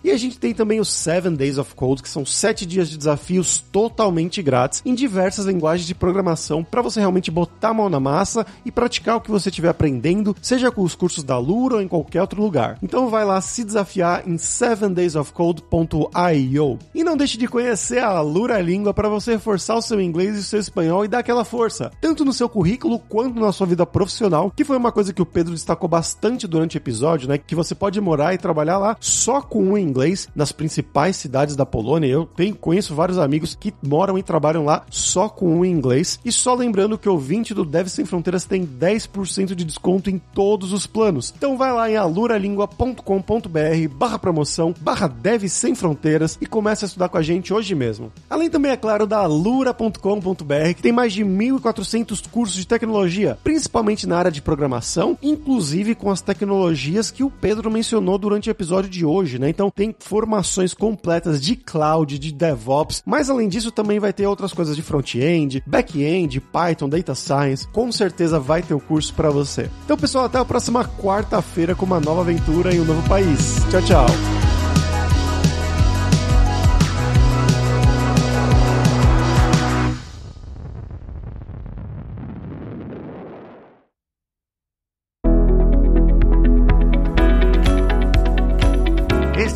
E 0.01 0.11
a 0.11 0.17
gente 0.17 0.44
tem 0.45 0.53
também 0.53 0.79
os 0.79 0.89
7 0.89 1.31
Days 1.31 1.57
of 1.57 1.73
Code, 1.73 2.03
que 2.03 2.09
são 2.09 2.23
7 2.23 2.67
dias 2.67 2.87
de 2.87 2.99
desafios 2.99 3.65
totalmente 3.71 4.43
grátis 4.43 4.83
em 4.85 4.93
diversas 4.93 5.47
linguagens 5.47 5.87
de 5.87 5.95
programação 5.95 6.63
para 6.63 6.83
você 6.83 6.99
realmente 6.99 7.31
botar 7.31 7.69
a 7.69 7.73
mão 7.73 7.89
na 7.89 7.99
massa 7.99 8.45
e 8.63 8.71
praticar 8.71 9.17
o 9.17 9.21
que 9.21 9.31
você 9.31 9.49
estiver 9.49 9.69
aprendendo, 9.69 10.35
seja 10.43 10.69
com 10.69 10.83
os 10.83 10.93
cursos 10.93 11.23
da 11.23 11.39
Lura 11.39 11.77
ou 11.77 11.81
em 11.81 11.87
qualquer 11.87 12.21
outro 12.21 12.39
lugar. 12.39 12.77
Então 12.83 13.09
vai 13.09 13.25
lá 13.25 13.41
se 13.41 13.63
desafiar 13.63 14.29
em 14.29 14.35
7daysofcode.io. 14.35 16.79
E 16.93 17.03
não 17.03 17.17
deixe 17.17 17.39
de 17.39 17.47
conhecer 17.47 18.03
a 18.03 18.21
Lura 18.21 18.61
Língua 18.61 18.93
para 18.93 19.09
você 19.09 19.31
reforçar 19.31 19.73
o 19.73 19.81
seu 19.81 19.99
inglês 19.99 20.35
e 20.35 20.41
o 20.41 20.43
seu 20.43 20.59
espanhol 20.59 21.03
e 21.03 21.07
dar 21.07 21.17
aquela 21.19 21.43
força, 21.43 21.91
tanto 21.99 22.23
no 22.23 22.31
seu 22.31 22.47
currículo 22.47 22.99
quanto 22.99 23.39
na 23.39 23.51
sua 23.51 23.65
vida 23.65 23.83
profissional, 23.83 24.53
que 24.55 24.63
foi 24.63 24.77
uma 24.77 24.91
coisa 24.91 25.11
que 25.11 25.23
o 25.23 25.25
Pedro 25.25 25.53
destacou 25.53 25.89
bastante 25.89 26.45
durante 26.45 26.77
o 26.77 26.79
episódio, 26.79 27.27
né? 27.27 27.39
Que 27.39 27.55
você 27.55 27.73
pode 27.73 27.99
morar 27.99 28.35
e 28.35 28.37
trabalhar 28.37 28.77
lá 28.77 28.95
só 28.99 29.41
com 29.41 29.71
o 29.71 29.77
inglês 29.77 30.29
nas 30.35 30.51
principais 30.51 31.15
cidades 31.15 31.55
da 31.55 31.65
Polônia. 31.65 32.07
Eu 32.07 32.25
tenho, 32.25 32.55
conheço 32.55 32.93
vários 32.93 33.17
amigos 33.17 33.55
que 33.55 33.73
moram 33.81 34.17
e 34.17 34.23
trabalham 34.23 34.65
lá 34.65 34.85
só 34.89 35.29
com 35.29 35.59
o 35.59 35.65
inglês. 35.65 36.19
E 36.25 36.31
só 36.31 36.53
lembrando 36.53 36.97
que 36.97 37.09
o 37.09 37.13
ouvinte 37.13 37.53
do 37.53 37.63
Deve 37.63 37.89
Sem 37.89 38.05
Fronteiras 38.05 38.45
tem 38.45 38.65
10% 38.65 39.55
de 39.55 39.65
desconto 39.65 40.09
em 40.09 40.19
todos 40.19 40.73
os 40.73 40.85
planos. 40.85 41.33
Então 41.35 41.57
vai 41.57 41.71
lá 41.71 41.89
em 41.89 41.95
aluralingua.com.br 41.95 43.87
barra 43.95 44.19
promoção, 44.19 44.73
barra 44.79 45.07
Deve 45.07 45.47
Sem 45.47 45.73
Fronteiras 45.73 46.37
e 46.41 46.45
comece 46.45 46.85
a 46.85 46.87
estudar 46.87 47.09
com 47.09 47.17
a 47.17 47.21
gente 47.21 47.53
hoje 47.53 47.73
mesmo. 47.73 48.11
Além 48.29 48.49
também, 48.49 48.71
é 48.71 48.77
claro, 48.77 49.07
da 49.07 49.19
alura.com.br, 49.19 50.73
que 50.75 50.81
tem 50.81 50.91
mais 50.91 51.13
de 51.13 51.23
1.400 51.23 52.27
cursos 52.29 52.55
de 52.55 52.67
tecnologia, 52.67 53.37
principalmente 53.43 54.07
na 54.07 54.17
área 54.17 54.31
de 54.31 54.41
programação, 54.41 55.17
inclusive 55.21 55.95
com 55.95 56.09
as 56.09 56.21
tecnologias 56.21 57.11
que 57.11 57.23
o 57.23 57.29
Pedro 57.29 57.71
mencionou 57.71 58.17
durante 58.17 58.49
o 58.49 58.51
episódio 58.51 58.89
de 58.89 59.05
hoje, 59.05 59.39
né? 59.39 59.49
Então 59.49 59.69
tem 59.69 59.95
formações 60.25 60.73
completas 60.73 61.39
de 61.39 61.55
cloud, 61.55 62.17
de 62.17 62.31
DevOps, 62.33 63.03
mas 63.05 63.29
além 63.29 63.47
disso 63.47 63.71
também 63.71 63.99
vai 63.99 64.11
ter 64.11 64.25
outras 64.25 64.51
coisas 64.51 64.75
de 64.75 64.81
front-end, 64.81 65.63
back-end, 65.67 66.41
Python, 66.41 66.89
Data 66.89 67.13
Science. 67.13 67.67
Com 67.67 67.91
certeza 67.91 68.39
vai 68.39 68.63
ter 68.63 68.73
o 68.73 68.77
um 68.77 68.79
curso 68.79 69.13
para 69.13 69.29
você. 69.29 69.69
Então, 69.85 69.95
pessoal, 69.95 70.25
até 70.25 70.39
a 70.39 70.45
próxima 70.45 70.83
quarta-feira 70.83 71.75
com 71.75 71.85
uma 71.85 71.99
nova 71.99 72.21
aventura 72.21 72.73
em 72.73 72.81
um 72.81 72.85
novo 72.85 73.07
país. 73.07 73.57
Tchau, 73.69 73.81
tchau. 73.83 74.54